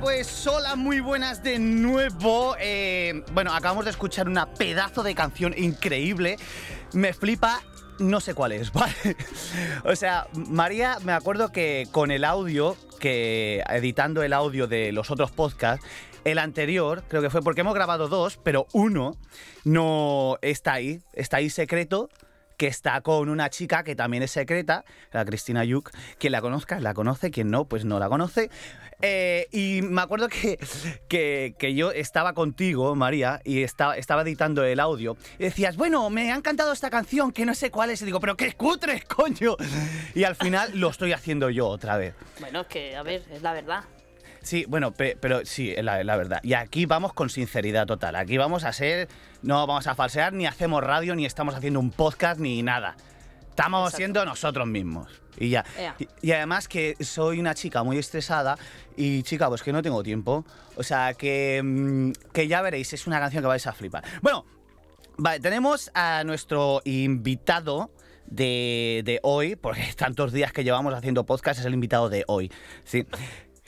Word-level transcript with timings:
Pues 0.00 0.46
hola, 0.46 0.76
muy 0.76 1.00
buenas 1.00 1.42
de 1.42 1.58
nuevo. 1.58 2.56
Eh, 2.58 3.22
bueno, 3.34 3.52
acabamos 3.52 3.84
de 3.84 3.90
escuchar 3.90 4.28
una 4.28 4.46
pedazo 4.46 5.02
de 5.02 5.14
canción 5.14 5.54
increíble. 5.56 6.38
Me 6.94 7.12
flipa 7.12 7.60
no 7.98 8.20
sé 8.20 8.32
cuál 8.32 8.52
es, 8.52 8.72
¿vale? 8.72 8.94
O 9.84 9.94
sea, 9.94 10.26
María, 10.32 10.96
me 11.04 11.12
acuerdo 11.12 11.52
que 11.52 11.86
con 11.92 12.10
el 12.10 12.24
audio, 12.24 12.78
que 12.98 13.62
editando 13.68 14.22
el 14.22 14.32
audio 14.32 14.66
de 14.66 14.90
los 14.90 15.10
otros 15.10 15.32
podcasts, 15.32 15.84
el 16.24 16.38
anterior, 16.38 17.04
creo 17.06 17.20
que 17.20 17.28
fue 17.28 17.42
porque 17.42 17.60
hemos 17.60 17.74
grabado 17.74 18.08
dos, 18.08 18.38
pero 18.42 18.66
uno 18.72 19.18
no 19.64 20.38
está 20.40 20.72
ahí, 20.72 21.02
está 21.12 21.38
ahí 21.38 21.50
secreto 21.50 22.08
que 22.60 22.66
está 22.66 23.00
con 23.00 23.30
una 23.30 23.48
chica 23.48 23.84
que 23.84 23.96
también 23.96 24.22
es 24.22 24.32
secreta, 24.32 24.84
la 25.12 25.24
Cristina 25.24 25.64
Yuk. 25.64 25.90
Quien 26.18 26.32
la 26.32 26.42
conozca, 26.42 26.78
la 26.78 26.92
conoce, 26.92 27.30
quien 27.30 27.50
no, 27.50 27.64
pues 27.64 27.86
no 27.86 27.98
la 27.98 28.10
conoce. 28.10 28.50
Eh, 29.00 29.48
y 29.50 29.80
me 29.80 30.02
acuerdo 30.02 30.28
que, 30.28 30.58
que, 31.08 31.74
yo 31.74 31.90
estaba 31.90 32.34
contigo, 32.34 32.94
María, 32.94 33.40
y 33.44 33.62
estaba, 33.62 33.96
estaba 33.96 34.20
editando 34.20 34.62
el 34.62 34.78
audio. 34.78 35.16
Y 35.38 35.44
decías, 35.44 35.78
bueno, 35.78 36.10
me 36.10 36.30
ha 36.30 36.36
encantado 36.36 36.74
esta 36.74 36.90
canción, 36.90 37.32
que 37.32 37.46
no 37.46 37.54
sé 37.54 37.70
cuál 37.70 37.88
es. 37.88 38.02
Y 38.02 38.04
digo, 38.04 38.20
pero 38.20 38.36
qué 38.36 38.52
cutre, 38.52 39.04
coño. 39.08 39.56
Y 40.14 40.24
al 40.24 40.36
final 40.36 40.78
lo 40.78 40.90
estoy 40.90 41.14
haciendo 41.14 41.48
yo 41.48 41.66
otra 41.66 41.96
vez. 41.96 42.14
Bueno, 42.40 42.68
que, 42.68 42.94
a 42.94 43.02
ver, 43.02 43.22
es 43.32 43.40
la 43.40 43.54
verdad. 43.54 43.84
Sí, 44.42 44.64
bueno, 44.68 44.92
pero 44.92 45.44
sí, 45.44 45.74
la, 45.76 46.02
la 46.02 46.16
verdad. 46.16 46.40
Y 46.42 46.54
aquí 46.54 46.86
vamos 46.86 47.12
con 47.12 47.28
sinceridad 47.30 47.86
total. 47.86 48.16
Aquí 48.16 48.38
vamos 48.38 48.64
a 48.64 48.72
ser. 48.72 49.08
No 49.42 49.66
vamos 49.66 49.86
a 49.86 49.94
falsear, 49.94 50.32
ni 50.32 50.46
hacemos 50.46 50.82
radio, 50.82 51.14
ni 51.14 51.26
estamos 51.26 51.54
haciendo 51.54 51.80
un 51.80 51.90
podcast, 51.90 52.40
ni 52.40 52.62
nada. 52.62 52.96
Estamos 53.50 53.92
siendo 53.92 54.24
nosotros 54.24 54.66
mismos. 54.66 55.20
Y 55.36 55.50
ya. 55.50 55.64
Y, 56.22 56.32
además 56.32 56.68
que 56.68 56.96
soy 57.00 57.38
una 57.38 57.54
chica 57.54 57.82
muy 57.82 57.98
estresada 57.98 58.56
y 58.96 59.22
chica, 59.22 59.48
pues 59.48 59.62
que 59.62 59.72
no 59.72 59.82
tengo 59.82 60.02
tiempo. 60.02 60.44
O 60.76 60.82
sea, 60.82 61.14
que, 61.14 61.60
mm, 61.62 62.12
que 62.32 62.48
ya 62.48 62.62
veréis, 62.62 62.92
es 62.92 63.06
una 63.06 63.20
canción 63.20 63.42
que 63.42 63.48
vais 63.48 63.66
a 63.66 63.72
flipar. 63.72 64.04
Bueno, 64.22 64.46
vale, 65.18 65.40
tenemos 65.40 65.90
a 65.94 66.24
nuestro 66.24 66.80
invitado 66.84 67.90
de, 68.26 69.02
de 69.04 69.20
hoy, 69.22 69.56
porque 69.56 69.82
tantos 69.96 70.32
días 70.32 70.52
que 70.52 70.64
llevamos 70.64 70.94
haciendo 70.94 71.26
podcast, 71.26 71.60
es 71.60 71.66
el 71.66 71.74
invitado 71.74 72.08
de 72.08 72.24
hoy. 72.26 72.50
Sí 72.84 73.06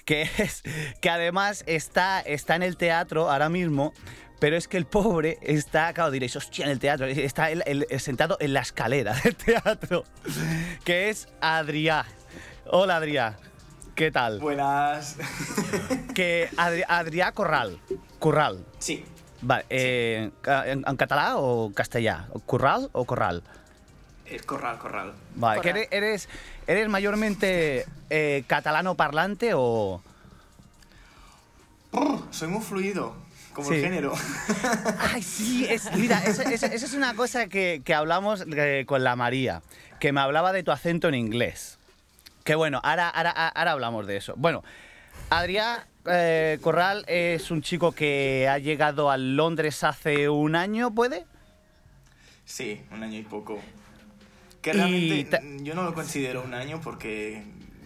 que 0.05 0.23
es 0.39 0.63
que 1.01 1.11
además 1.11 1.65
está, 1.67 2.21
está 2.21 2.57
en 2.57 2.63
el 2.63 2.77
teatro 2.77 3.31
ahora 3.31 3.49
mismo, 3.49 3.93
pero 4.39 4.57
es 4.57 4.67
que 4.67 4.77
el 4.77 4.87
pobre 4.87 5.39
está, 5.43 5.93
claro, 5.93 6.11
diréis, 6.11 6.35
hostia, 6.35 6.65
en 6.65 6.73
el 6.73 6.79
teatro, 6.79 7.07
está 7.07 7.49
sentado 7.99 8.37
en 8.41 8.53
la 8.53 8.61
escalera 8.61 9.15
del 9.25 9.37
teatro, 9.37 10.05
que 10.85 11.11
es 11.11 11.29
Adrián. 11.41 12.07
Hola, 12.67 12.97
Adrián. 12.97 13.37
¿Qué 13.95 14.11
tal? 14.11 14.39
Buenas. 14.41 15.17
Que 16.15 16.51
Adrián 16.57 17.33
Corral. 17.33 17.79
Corral. 18.19 18.65
Sí. 18.79 19.05
Vale, 19.41 19.65
eh, 19.71 20.31
¿en, 20.45 20.83
catalán 20.97 21.35
o 21.37 21.73
castellano? 21.75 22.29
¿Curral 22.47 22.89
o 22.93 23.05
corral? 23.05 23.43
Es 24.27 24.43
corral, 24.43 24.79
corral. 24.79 25.15
Vale, 25.35 25.61
eres, 25.69 25.89
eres, 25.91 26.29
mayormente 26.89 27.87
eh, 28.11 28.45
catalano 28.47 28.95
parlante 28.95 29.53
o...? 29.55 30.03
soy 32.31 32.49
muy 32.49 32.63
fluido, 32.63 33.15
como 33.53 33.71
el 33.73 33.83
género. 33.83 34.15
Ay, 34.99 35.23
sí, 35.23 35.69
mira, 35.97 36.23
esa 36.25 36.45
es 36.45 36.95
una 36.95 37.15
cosa 37.15 37.49
que, 37.49 37.83
hablamos 37.95 38.45
eh, 38.57 38.85
con 38.87 39.05
la 39.05 39.17
María, 39.17 39.63
que 40.01 40.13
me 40.13 40.21
hablaba 40.21 40.53
de 40.53 40.63
tu 40.63 40.71
acento 40.71 41.09
en 41.09 41.15
inglés. 41.15 41.79
Que 42.45 42.55
bueno, 42.55 42.81
ahora, 42.83 43.09
ahora, 43.09 43.73
hablamos 43.73 44.07
de 44.07 44.17
eso. 44.17 44.35
Bueno, 44.37 44.65
Adrián 45.31 45.81
eh, 46.07 46.59
Corral 46.61 47.05
es 47.07 47.51
un 47.51 47.63
chico 47.63 47.93
que 47.93 48.49
ha 48.49 48.59
llegado 48.59 49.11
a 49.11 49.17
Londres 49.17 49.85
hace 49.85 50.29
un 50.29 50.57
año, 50.57 50.93
¿puede? 50.93 51.25
Sí, 52.45 52.83
un 52.91 53.03
año 53.03 53.19
y 53.19 53.23
poco. 53.23 53.61
Que 54.63 54.73
realmente 54.73 55.41
yo 55.63 55.75
no 55.75 55.83
lo 55.83 55.93
considero 55.93 56.43
un 56.43 56.55
año 56.55 56.81
porque 56.83 57.43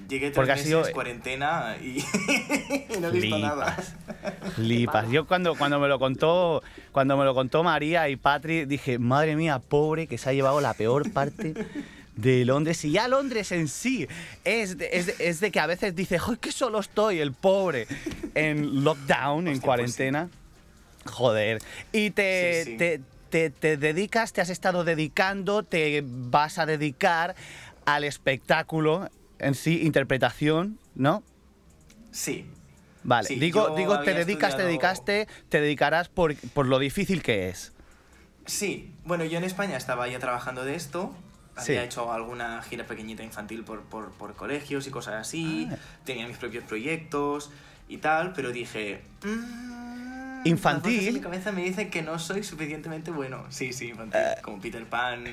llegué 0.09 0.31
tres 0.31 0.47
meses 0.47 0.67
sido... 0.67 0.93
cuarentena 0.93 1.77
y, 1.81 2.05
no 3.01 3.09
he 3.09 3.11
visto 3.11 3.39
nada. 3.39 3.77
Lipas. 4.59 5.11
Yo 5.11 5.27
cuando, 5.27 5.55
cuando 5.55 5.81
me 5.81 5.89
lo 5.89 5.99
contó, 5.99 6.63
cuando 6.93 7.17
me 7.17 7.25
lo 7.25 7.35
contó 7.35 7.63
María 7.63 8.09
y 8.09 8.17
Patri, 8.17 8.67
dije, 8.67 8.99
madre 8.99 9.37
mía, 9.37 9.59
pobre, 9.59 10.07
que 10.07 10.19
se 10.19 10.31
ha 10.31 10.33
llevado 10.33 10.61
la 10.61 10.75
peor 10.75 11.11
parte 11.11 11.55
de 12.17 12.45
Londres. 12.45 12.85
Y 12.85 12.93
ya 12.93 13.09
Londres 13.09 13.53
en 13.53 13.69
sí 13.69 14.07
es 14.45 14.79
de, 14.79 14.91
es 15.19 15.41
de, 15.41 15.51
que 15.51 15.61
a 15.61 15.67
veces 15.67 15.95
dice, 15.95 16.19
¡ay, 16.27 16.37
que 16.37 16.53
solo 16.53 16.81
estoy, 16.81 17.21
el 17.21 17.33
pobre! 17.33 17.87
En 18.35 18.85
lockdown, 18.85 19.49
en 19.49 19.55
pues 19.55 19.61
cuarentena. 19.61 20.29
Joder. 21.07 21.63
Y 21.93 22.11
te, 22.11 22.77
te, 22.79 23.01
dedicas, 23.31 24.33
te 24.33 24.41
has 24.41 24.51
estado 24.51 24.85
dedicando, 24.85 25.63
te 25.63 26.03
vas 26.05 26.59
a 26.59 26.67
dedicar 26.67 27.35
al 27.85 28.05
espectáculo 28.05 29.09
en 29.39 29.55
sí, 29.55 29.83
interpretación, 29.83 30.79
¿no? 30.95 31.23
Sí. 32.11 32.47
Vale, 33.05 33.29
digo, 33.37 33.77
digo 33.77 34.01
te 34.01 34.15
dedicas, 34.15 34.57
te 34.57 34.65
dedicaste, 34.65 35.29
te 35.49 35.61
dedicarás 35.61 36.09
por, 36.09 36.35
lo 36.67 36.79
difícil 36.79 37.23
que 37.23 37.49
es. 37.49 37.73
Sí, 38.47 38.93
bueno, 39.05 39.25
yo 39.25 39.39
en 39.39 39.45
España 39.45 39.77
estaba 39.77 40.09
ya 40.09 40.19
trabajando 40.19 40.65
de 40.65 40.75
esto, 40.75 41.15
había 41.55 41.85
hecho 41.85 42.13
alguna 42.13 42.63
gira 42.63 42.85
pequeñita 42.85 43.23
infantil 43.23 43.65
por, 43.65 44.35
colegios 44.35 44.89
y 44.89 44.91
cosas 44.91 45.15
así, 45.15 45.69
ah. 45.71 45.77
tenía 46.05 46.27
mis 46.27 46.37
propios 46.37 46.65
proyectos 46.65 47.51
y 47.89 47.99
tal, 47.99 48.33
pero 48.33 48.51
dije... 48.51 49.03
Mm, 49.23 49.96
Infantil. 50.49 51.15
mi 51.15 51.21
cabeza 51.21 51.53
me 51.53 51.63
dice 51.63 51.89
que 51.89 52.03
no 52.03 52.19
soy 52.19 52.43
suficientemente 52.43 53.11
bueno. 53.11 53.45
Sí, 53.51 53.73
sí, 53.73 53.89
infantil. 53.89 54.21
Eh. 54.21 54.37
como 54.43 54.61
Peter 54.61 54.85
Pan. 54.85 55.25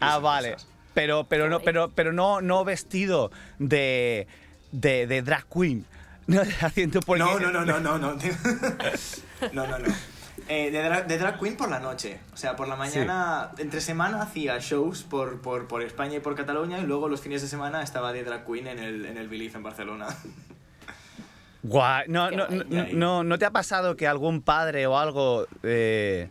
Ah, 0.00 0.18
vale. 0.18 0.56
Pero, 0.94 1.24
pero, 1.24 1.48
no, 1.48 1.60
pero, 1.60 1.90
pero 1.94 2.12
no, 2.12 2.40
no 2.40 2.64
vestido 2.64 3.30
de, 3.58 4.26
de, 4.72 5.06
de 5.06 5.22
drag 5.22 5.46
queen. 5.46 5.84
No, 6.28 6.42
haciendo 6.42 7.00
no, 7.06 7.16
no, 7.16 7.50
no, 7.50 7.64
no, 7.64 7.80
no, 7.80 7.98
no. 7.98 7.98
no, 9.54 9.66
no, 9.66 9.78
no. 9.78 9.94
Eh, 10.46 10.70
de, 10.70 10.82
drag, 10.82 11.06
de, 11.06 11.16
drag, 11.16 11.38
queen 11.38 11.56
por 11.56 11.70
la 11.70 11.80
noche. 11.80 12.20
O 12.34 12.36
sea, 12.36 12.54
por 12.54 12.68
la 12.68 12.76
mañana, 12.76 13.52
entre 13.56 13.80
semana 13.80 14.20
hacía 14.20 14.58
shows 14.58 15.04
por, 15.04 15.40
por, 15.40 15.68
por, 15.68 15.82
España 15.82 16.16
y 16.16 16.20
por 16.20 16.34
Cataluña 16.34 16.80
y 16.80 16.82
luego 16.82 17.08
los 17.08 17.22
fines 17.22 17.40
de 17.40 17.48
semana 17.48 17.82
estaba 17.82 18.12
de 18.12 18.24
drag 18.24 18.44
queen 18.44 18.66
en 18.66 18.78
el, 18.78 19.06
en 19.06 19.16
el 19.16 19.28
Belief 19.28 19.54
en 19.56 19.62
Barcelona. 19.62 20.08
Guay. 21.62 22.08
No, 22.08 22.30
no, 22.30 22.46
no, 22.92 23.24
no, 23.24 23.38
te 23.38 23.44
ha 23.44 23.50
pasado 23.50 23.96
que 23.96 24.06
algún 24.06 24.42
padre 24.42 24.86
o 24.86 24.98
algo 24.98 25.46
eh, 25.62 26.30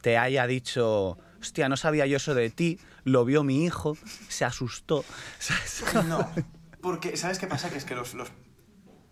te 0.00 0.18
haya 0.18 0.46
dicho, 0.46 1.18
hostia, 1.40 1.68
no 1.68 1.76
sabía 1.76 2.06
yo 2.06 2.16
eso 2.16 2.34
de 2.34 2.50
ti, 2.50 2.78
lo 3.04 3.24
vio 3.24 3.44
mi 3.44 3.64
hijo, 3.64 3.96
se 4.28 4.44
asustó? 4.44 5.04
No, 6.06 6.30
porque 6.80 7.16
¿sabes 7.16 7.38
qué 7.38 7.46
pasa? 7.46 7.70
Que 7.70 7.78
es 7.78 7.84
que 7.84 7.94
los, 7.94 8.14
los, 8.14 8.28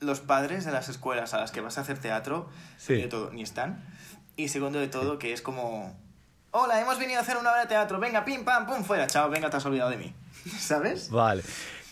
los 0.01 0.21
padres 0.21 0.65
de 0.65 0.73
las 0.73 0.89
escuelas 0.89 1.35
a 1.35 1.39
las 1.39 1.51
que 1.51 1.61
vas 1.61 1.79
a 1.79 1.83
hacer 1.83 1.99
teatro, 1.99 2.49
de 2.89 3.07
todo, 3.09 3.31
ni 3.33 3.43
están. 3.43 3.85
Y 4.37 4.49
segundo 4.49 4.79
de 4.79 4.89
todo, 4.89 5.19
que 5.19 5.33
es 5.33 5.43
como, 5.43 5.97
hola, 6.51 6.81
hemos 6.81 6.99
venido 6.99 7.19
a 7.19 7.23
hacer 7.23 7.37
una 7.37 7.51
obra 7.51 7.63
de 7.63 7.67
teatro, 7.67 8.01
venga, 8.01 8.25
pim, 8.25 8.45
pam, 8.45 8.67
pum, 8.67 8.83
fuera, 8.83 9.07
chao, 9.07 9.29
venga, 9.29 9.51
te 9.51 9.59
has 9.59 9.67
olvidado 9.67 9.91
de 9.91 9.99
mí. 9.99 10.15
¿Sabes? 10.59 11.11
Vale. 11.11 11.43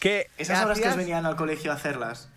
Que 0.01 0.31
Esas 0.39 0.65
obras 0.65 0.81
que 0.81 0.89
venían 0.91 1.27
al 1.27 1.37
colegio 1.37 1.73
a 1.73 1.75
hacerlas. 1.75 2.29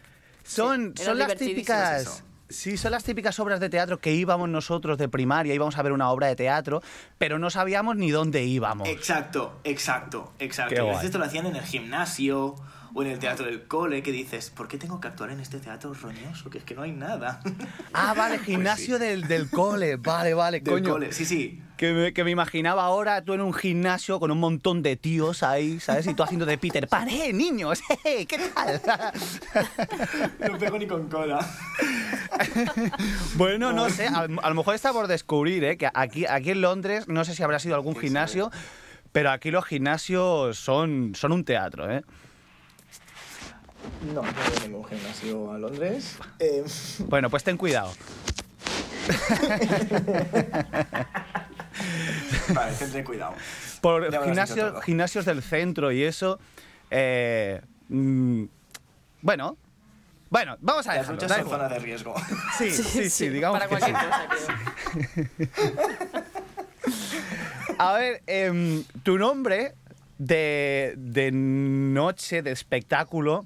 Son, 0.43 0.93
son 0.97 1.17
las 1.17 1.35
típicas... 1.35 2.23
Sí, 2.51 2.75
son 2.75 2.91
las 2.91 3.05
típicas 3.05 3.39
obras 3.39 3.61
de 3.61 3.69
teatro 3.69 3.99
que 3.99 4.11
íbamos 4.13 4.49
nosotros 4.49 4.97
de 4.97 5.07
primaria, 5.07 5.53
íbamos 5.53 5.77
a 5.77 5.81
ver 5.83 5.93
una 5.93 6.09
obra 6.09 6.27
de 6.27 6.35
teatro, 6.35 6.83
pero 7.17 7.39
no 7.39 7.49
sabíamos 7.49 7.95
ni 7.95 8.11
dónde 8.11 8.43
íbamos. 8.43 8.89
Exacto, 8.89 9.61
exacto, 9.63 10.33
exacto. 10.37 10.81
a 10.81 10.85
veces 10.85 11.05
esto 11.05 11.17
lo 11.17 11.23
hacían 11.23 11.45
en 11.45 11.55
el 11.55 11.63
gimnasio 11.63 12.55
o 12.93 13.03
en 13.03 13.09
el 13.09 13.19
teatro 13.19 13.45
del 13.45 13.67
cole, 13.67 14.03
que 14.03 14.11
dices, 14.11 14.49
¿por 14.49 14.67
qué 14.67 14.77
tengo 14.77 14.99
que 14.99 15.07
actuar 15.07 15.29
en 15.31 15.39
este 15.39 15.59
teatro 15.59 15.93
roñoso? 15.93 16.49
Que 16.49 16.57
es 16.57 16.65
que 16.65 16.75
no 16.75 16.81
hay 16.81 16.91
nada. 16.91 17.39
Ah, 17.93 18.13
vale, 18.15 18.35
pues 18.39 18.47
gimnasio 18.47 18.99
del, 18.99 19.27
del, 19.27 19.49
cole, 19.49 19.95
vale, 19.95 20.33
vale, 20.33 20.59
del 20.59 20.73
coño. 20.73 20.91
cole, 20.91 21.13
sí, 21.13 21.23
sí. 21.23 21.61
Que 21.81 21.93
me, 21.93 22.13
que 22.13 22.23
me, 22.23 22.29
imaginaba 22.29 22.83
ahora 22.83 23.23
tú 23.23 23.33
en 23.33 23.41
un 23.41 23.55
gimnasio 23.55 24.19
con 24.19 24.29
un 24.29 24.37
montón 24.37 24.83
de 24.83 24.97
tíos 24.97 25.41
ahí, 25.41 25.79
¿sabes? 25.79 26.05
Y 26.05 26.13
tú 26.13 26.21
haciendo 26.21 26.45
de 26.45 26.59
Peter 26.59 26.87
Pan, 26.87 27.09
¡eh, 27.09 27.33
niños! 27.33 27.81
¡eh, 28.05 28.27
qué 28.27 28.37
tal! 28.53 28.79
no 30.51 30.59
pego 30.59 30.77
ni 30.77 30.85
con 30.85 31.09
cola. 31.09 31.43
bueno, 33.33 33.73
no 33.73 33.89
sé, 33.89 34.05
a, 34.05 34.27
lo 34.27 34.53
mejor 34.53 34.75
está 34.75 34.93
por 34.93 35.07
descubrir, 35.07 35.63
¿eh? 35.63 35.77
Que 35.77 35.89
aquí, 35.91 36.27
aquí 36.27 36.51
en 36.51 36.61
Londres, 36.61 37.07
no 37.07 37.25
sé 37.25 37.33
si 37.33 37.41
habrá 37.41 37.57
sido 37.57 37.73
algún 37.73 37.95
gimnasio, 37.95 38.51
pero 39.11 39.31
aquí 39.31 39.49
los 39.49 39.65
gimnasios 39.65 40.59
son, 40.59 41.13
son 41.15 41.31
un 41.31 41.43
teatro, 41.43 41.91
¿eh? 41.91 42.03
No, 44.13 44.21
no 44.21 44.21
voy 44.21 44.67
ningún 44.67 44.85
gimnasio 44.85 45.51
a 45.51 45.57
Londres. 45.57 46.19
Eh, 46.37 46.63
bueno, 47.07 47.31
pues 47.31 47.43
ten 47.43 47.57
cuidado. 47.57 47.91
Vale, 52.53 52.73
ten 52.91 53.03
cuidado. 53.03 53.33
Por 53.81 54.11
gimnasios 54.83 55.25
del 55.25 55.41
centro 55.41 55.91
y 55.91 56.03
eso. 56.03 56.39
Eh, 56.89 57.61
mm, 57.89 58.43
bueno, 59.21 59.57
Bueno, 60.29 60.55
vamos 60.61 60.87
a 60.87 60.95
Las 60.95 61.07
dejarlo. 61.09 61.27
son 61.27 61.39
igual. 61.41 61.59
zona 61.59 61.67
de 61.73 61.79
riesgo. 61.79 62.15
Sí, 62.57 62.71
sí, 62.71 63.09
sí, 63.09 63.27
digamos 63.29 63.59
Para 63.59 63.69
que 63.69 63.77
cualquier 63.77 63.97
sí. 63.97 64.07
cosa, 64.07 65.47
creo. 66.07 66.21
A 67.77 67.93
ver, 67.93 68.21
em, 68.27 68.83
tu 69.03 69.17
nombre 69.17 69.73
de, 70.17 70.93
de 70.97 71.31
noche, 71.31 72.41
de 72.41 72.51
espectáculo, 72.51 73.45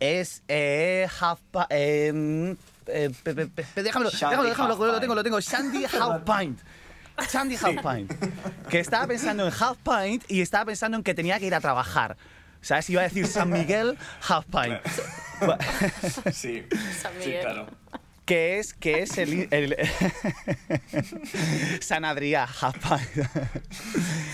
es 0.00 0.42
eh, 0.48 1.06
Half 1.20 1.40
Pa- 1.50 1.66
em, 1.70 2.56
eh, 2.86 3.10
pe- 3.22 3.34
pe- 3.34 3.46
pe- 3.46 3.82
déjamelo, 3.82 4.10
Shandy 4.10 4.36
déjamelo, 4.48 4.48
déjamelo, 4.48 4.92
lo 4.92 5.00
tengo, 5.00 5.14
lo 5.14 5.22
tengo. 5.22 5.40
Shandy 5.40 5.84
Half 6.00 6.22
Pint. 6.24 6.58
Shandy 7.30 7.56
Half 7.56 7.82
Pint. 7.82 8.12
Que 8.68 8.80
estaba 8.80 9.06
pensando 9.06 9.46
en 9.46 9.52
Half 9.58 9.78
Pint 9.78 10.24
y 10.28 10.40
estaba 10.40 10.66
pensando 10.66 10.96
en 10.96 11.02
que 11.02 11.14
tenía 11.14 11.38
que 11.38 11.46
ir 11.46 11.54
a 11.54 11.60
trabajar. 11.60 12.16
¿Sabes? 12.60 12.88
Iba 12.90 13.00
a 13.00 13.04
decir 13.04 13.26
San 13.26 13.50
Miguel 13.50 13.96
Half 14.28 14.46
Pint. 14.46 14.80
Sí, 16.32 16.64
San 17.00 17.12
sí, 17.20 17.26
Miguel. 17.26 17.40
claro. 17.42 17.66
que 18.24 18.58
es, 18.60 18.72
que 18.74 19.02
es 19.02 19.18
el, 19.18 19.48
el- 19.50 19.76
San 21.80 22.04
Adrià 22.04 22.46
Half 22.60 22.76
Pint. 22.78 23.26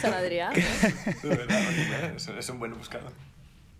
San 0.03 0.13
Adrián. 0.15 0.53
Es, 2.17 2.29
es 2.29 2.49
un 2.51 2.59
buen 2.59 2.75
buscador. 2.75 3.13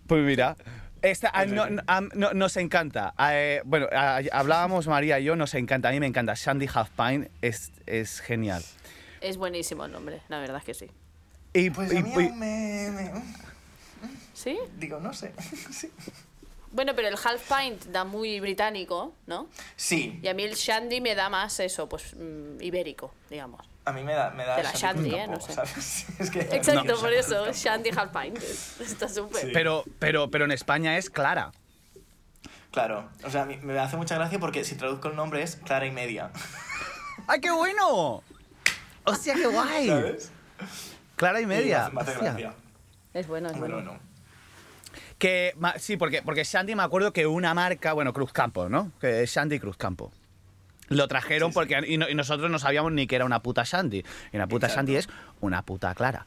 Pues 0.07 0.23
mira, 0.23 0.55
esta, 1.01 1.29
ah, 1.33 1.45
no- 1.45 1.65
sí. 1.65 1.71
no- 1.73 1.81
ah, 1.87 2.01
no- 2.13 2.33
nos 2.33 2.57
encanta. 2.57 3.13
Eh, 3.31 3.61
bueno, 3.65 3.87
ah, 3.91 4.21
hablábamos 4.31 4.87
María 4.87 5.19
y 5.19 5.23
yo, 5.25 5.35
nos 5.35 5.53
encanta. 5.53 5.89
A 5.89 5.91
mí 5.91 5.99
me 5.99 6.07
encanta. 6.07 6.33
Shandy 6.35 6.67
Half 6.73 6.89
Pint 6.91 7.27
es, 7.41 7.71
es 7.85 8.19
genial. 8.19 8.63
Es 9.21 9.37
buenísimo 9.37 9.85
el 9.85 9.91
nombre, 9.91 10.21
la 10.29 10.39
verdad 10.39 10.57
es 10.57 10.63
que 10.63 10.73
sí. 10.73 10.91
Y, 11.53 11.69
Pues 11.71 11.91
y- 11.93 11.97
a 11.97 12.01
mí 12.01 12.09
y- 12.11 12.13
aún 12.27 12.39
me, 12.39 12.89
me- 12.91 13.11
¿Sí? 14.33 14.57
Digo, 14.77 14.99
no 14.99 15.13
sé. 15.13 15.33
Sí. 15.71 15.91
Bueno, 16.71 16.93
pero 16.95 17.07
el 17.07 17.15
half 17.15 17.51
pint 17.51 17.85
da 17.85 18.03
muy 18.03 18.39
británico, 18.39 19.15
¿no? 19.25 19.47
Sí, 19.75 20.19
Y 20.21 20.27
a 20.27 20.35
mí 20.35 20.43
el 20.43 20.53
shandy 20.53 21.01
me 21.01 21.15
da 21.15 21.27
más 21.27 21.59
eso, 21.59 21.89
pues 21.89 22.13
mm, 22.15 22.61
ibérico, 22.61 23.11
digamos. 23.27 23.65
A 23.89 23.93
mí 23.93 24.03
me 24.03 24.13
da, 24.13 24.29
me 24.31 24.45
da 24.45 24.55
De 24.57 24.63
la 24.63 24.71
Shandy 24.71 25.13
¿eh? 25.13 25.25
Cruz 25.27 25.49
No 25.49 25.55
Campo, 25.55 25.65
sé. 25.65 25.73
¿sabes? 25.73 26.05
Es 26.19 26.29
que 26.31 26.39
Exacto, 26.41 26.83
no, 26.83 26.99
por 26.99 27.09
Cruz 27.09 27.25
eso, 27.25 27.35
Campo. 27.43 27.51
shandy 27.53 27.89
half 27.95 28.11
pint. 28.15 28.37
es- 28.37 28.79
Está 28.81 29.07
súper. 29.09 29.41
Sí. 29.41 29.51
pero, 29.53 29.83
pero, 29.99 30.29
pero 30.31 30.45
en 30.45 30.51
España 30.51 30.97
es 30.97 31.09
Clara. 31.09 31.51
Claro, 32.71 33.09
o 33.23 33.29
sea, 33.29 33.43
a 33.43 33.45
mí 33.45 33.57
me 33.57 33.77
hace 33.79 33.97
mucha 33.97 34.15
gracia 34.15 34.39
porque 34.39 34.63
si 34.63 34.75
traduzco 34.75 35.07
el 35.09 35.15
nombre 35.15 35.41
es 35.41 35.55
Clara 35.57 35.85
y 35.87 35.91
Media. 35.91 36.31
¡Ay, 37.27 37.41
qué 37.41 37.51
bueno! 37.51 38.23
¡Hostia, 39.05 39.33
qué 39.33 39.47
guay! 39.47 39.87
¿Sabes? 39.87 40.31
Clara 41.15 41.41
y 41.41 41.45
media. 41.45 41.89
Me 41.89 42.01
hace 42.01 42.13
gracia. 42.15 42.53
Es 43.13 43.27
bueno, 43.27 43.49
es 43.49 43.57
Bueno, 43.57 43.75
bueno. 43.75 43.93
no. 43.93 43.99
Que, 45.17 45.53
sí, 45.77 45.97
porque, 45.97 46.21
porque 46.21 46.43
Shandy 46.43 46.75
me 46.75 46.83
acuerdo 46.83 47.11
que 47.11 47.27
una 47.27 47.53
marca, 47.53 47.91
bueno, 47.93 48.13
Cruzcampo, 48.13 48.69
¿no? 48.69 48.91
Que 49.01 49.23
es 49.23 49.31
Shandy 49.31 49.59
Cruzcampo. 49.59 50.13
Lo 50.89 51.07
trajeron 51.07 51.49
Sí, 51.49 51.53
sí. 51.53 51.55
porque 51.55 51.81
y, 51.87 51.97
no- 51.97 52.09
y 52.09 52.15
nosotros 52.15 52.49
no 52.51 52.59
sabíamos 52.59 52.91
ni 52.91 53.07
que 53.07 53.15
era 53.15 53.25
una 53.25 53.41
puta 53.41 53.63
Shandy. 53.65 54.03
Y 54.31 54.35
una 54.35 54.47
puta 54.47 54.67
Exacto. 54.67 54.79
Shandy 54.91 54.95
es 54.97 55.09
una 55.41 55.61
puta 55.63 55.93
clara. 55.95 56.25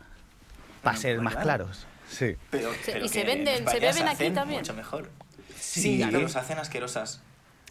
Para 0.82 0.96
ser 0.96 1.20
más 1.20 1.34
clara. 1.34 1.44
claros. 1.44 1.86
Sí. 2.08 2.36
Pero, 2.50 2.70
pero 2.86 3.04
y 3.04 3.08
se 3.08 3.24
venden- 3.24 3.68
se 3.68 3.80
beben 3.80 4.08
aquí 4.08 4.30
también. 4.30 4.60
Mucho 4.60 4.74
mejor. 4.74 5.10
Sí, 5.58 5.82
Sí, 6.02 6.04
los 6.10 6.36
hacen 6.36 6.58
asquerosas. 6.58 7.22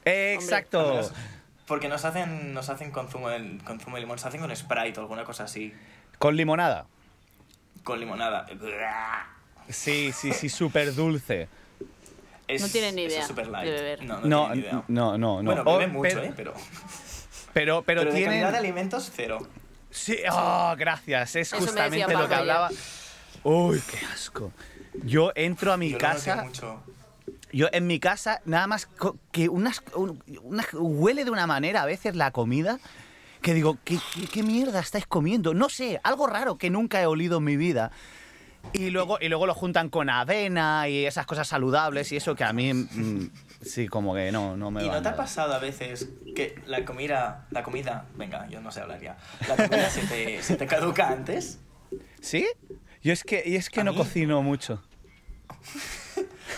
Exacto. 0.06 0.80
Al 0.80 0.88
menos- 0.96 1.14
Porque 1.68 1.88
nos 1.88 2.04
hacen, 2.06 2.54
nos 2.54 2.70
hacen 2.70 2.92
con 2.92 3.08
zumo, 3.10 3.30
de, 3.30 3.58
con 3.64 3.80
zumo 3.80 3.96
de 3.96 4.02
limón, 4.02 4.18
se 4.20 4.28
hacen 4.28 4.42
con 4.42 4.54
Sprite 4.56 5.00
o 5.00 5.04
alguna 5.04 5.24
cosa 5.24 5.44
así. 5.46 5.74
Con 6.18 6.36
limonada. 6.36 6.86
Con 7.84 8.00
limonada. 8.00 8.46
Sí, 9.70 10.12
sí, 10.12 10.34
sí, 10.34 10.50
súper 10.50 10.94
dulce. 10.94 11.48
Es, 12.56 12.62
No 12.62 12.68
tienen 12.69 12.95
ni 12.95 13.03
idea 13.03 13.21
es 13.21 13.27
super 13.27 13.48
light. 13.48 13.65
de 13.65 13.71
beber. 13.71 14.03
No, 14.06 14.19
no, 14.21 14.48
No, 14.50 14.56
idea. 14.56 14.71
no, 14.88 15.18
no, 15.18 15.42
no. 15.42 15.44
Bueno, 15.44 15.63
Oh, 15.65 15.77
beben 15.77 15.94
mucho, 15.94 16.09
pero- 16.09 16.24
¿eh? 16.24 16.33
Pero, 16.36 16.53
Pero, 17.53 17.83
pero, 17.83 18.01
pero, 18.01 18.03
de 18.06 18.12
tienen. 18.18 18.30
calidad 18.42 18.51
de 18.53 18.57
alimentos, 18.59 19.12
cero. 19.13 19.39
Sí, 19.89 20.18
oh, 20.31 20.74
gracias. 20.77 21.36
Es 21.36 21.48
Eso 21.48 21.57
me 21.57 21.62
justamente 21.68 22.00
lo 22.13 22.19
que 22.19 22.25
ayer. 22.25 22.33
hablaba. 22.33 22.69
Uy, 23.44 23.81
qué 23.89 24.06
asco. 24.13 24.51
Yo 25.03 25.31
entro 25.36 25.74
a 25.74 25.77
mi 25.77 25.92
Yo 25.92 25.98
casa. 25.98 26.44
mucho. 26.44 26.81
Yo 27.51 27.68
en 27.74 27.88
mi 27.88 28.00
casa, 28.00 28.39
nada 28.45 28.68
más 28.68 28.88
que 29.33 29.50
unas, 29.50 29.81
un- 29.95 30.24
una- 30.44 30.65
huele 30.74 31.25
de 31.25 31.31
una 31.31 31.45
manera 31.47 31.81
a 31.81 31.86
veces 31.86 32.15
la 32.15 32.31
comida 32.31 32.80
que 33.42 33.54
digo, 33.54 33.78
¿qué, 33.83 33.97
qué, 34.14 34.28
qué 34.28 34.44
mierda 34.44 34.80
estáis 34.80 35.06
comiendo? 35.06 35.54
No 35.54 35.68
sé, 35.68 35.99
algo 36.04 36.28
raro 36.28 36.57
que 36.57 36.69
nunca 36.69 37.02
he 37.02 37.06
olido 37.06 37.40
en 37.40 37.44
mi 37.44 37.57
vida. 37.57 37.92
Y 38.73 38.89
luego, 38.89 39.18
y 39.19 39.27
luego 39.27 39.45
lo 39.47 39.53
juntan 39.53 39.89
con 39.89 40.09
avena 40.09 40.87
y 40.87 41.06
esas 41.06 41.25
cosas 41.25 41.47
saludables 41.47 42.11
y 42.11 42.15
eso 42.18 42.35
que 42.35 42.44
a 42.45 42.53
mí, 42.53 42.73
mm, 42.73 43.30
sí, 43.61 43.87
como 43.89 44.13
que 44.15 44.31
no, 44.31 44.56
no 44.56 44.71
me 44.71 44.83
¿Y 44.83 44.87
va 44.87 44.95
no 44.95 45.01
te 45.01 45.09
ha 45.09 45.15
pasado 45.15 45.53
a 45.53 45.59
veces 45.59 46.07
que 46.35 46.56
la 46.65 46.85
comida, 46.85 47.47
la 47.51 47.63
comida, 47.63 48.06
venga, 48.15 48.47
yo 48.47 48.61
no 48.61 48.71
sé 48.71 48.80
hablar 48.81 49.01
ya, 49.01 49.18
la 49.47 49.56
comida 49.57 49.89
se 49.89 50.01
te, 50.07 50.41
se 50.41 50.56
te 50.56 50.68
caduca 50.68 51.09
antes? 51.09 51.59
¿Sí? 52.21 52.47
Yo 53.03 53.11
es 53.11 53.23
que, 53.23 53.44
y 53.45 53.56
es 53.57 53.69
que 53.69 53.81
A 53.81 53.83
no 53.83 53.91
mí- 53.91 53.97
cocino 53.97 54.41
mucho. 54.41 54.81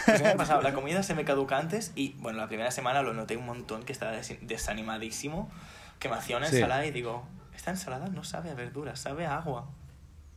Pues 0.05 0.21
me 0.21 0.27
ha 0.29 0.35
pasado, 0.35 0.61
la 0.61 0.73
comida 0.73 1.01
se 1.03 1.15
me 1.15 1.23
caduca 1.25 1.57
antes 1.57 1.93
y, 1.95 2.13
bueno, 2.19 2.37
la 2.39 2.47
primera 2.47 2.71
semana 2.71 3.01
lo 3.01 3.13
noté 3.13 3.37
un 3.37 3.45
montón, 3.45 3.83
que 3.83 3.93
estaba 3.93 4.11
des- 4.11 4.37
desanimadísimo, 4.41 5.49
que 5.99 6.09
me 6.09 6.15
hacía 6.15 6.37
una 6.37 6.47
Sí. 6.47 6.57
ensalada 6.57 6.85
y 6.85 6.91
digo, 6.91 7.25
esta 7.55 7.71
ensalada 7.71 8.07
no 8.07 8.23
sabe 8.23 8.51
a 8.51 8.53
verduras, 8.53 8.99
sabe 8.99 9.25
a 9.25 9.37
agua. 9.37 9.69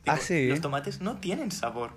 Digo, 0.06 0.16
Ah, 0.16 0.20
sí. 0.20 0.46
Los 0.48 0.60
tomates 0.60 1.00
no 1.00 1.16
tienen 1.18 1.50
sabor. 1.50 1.90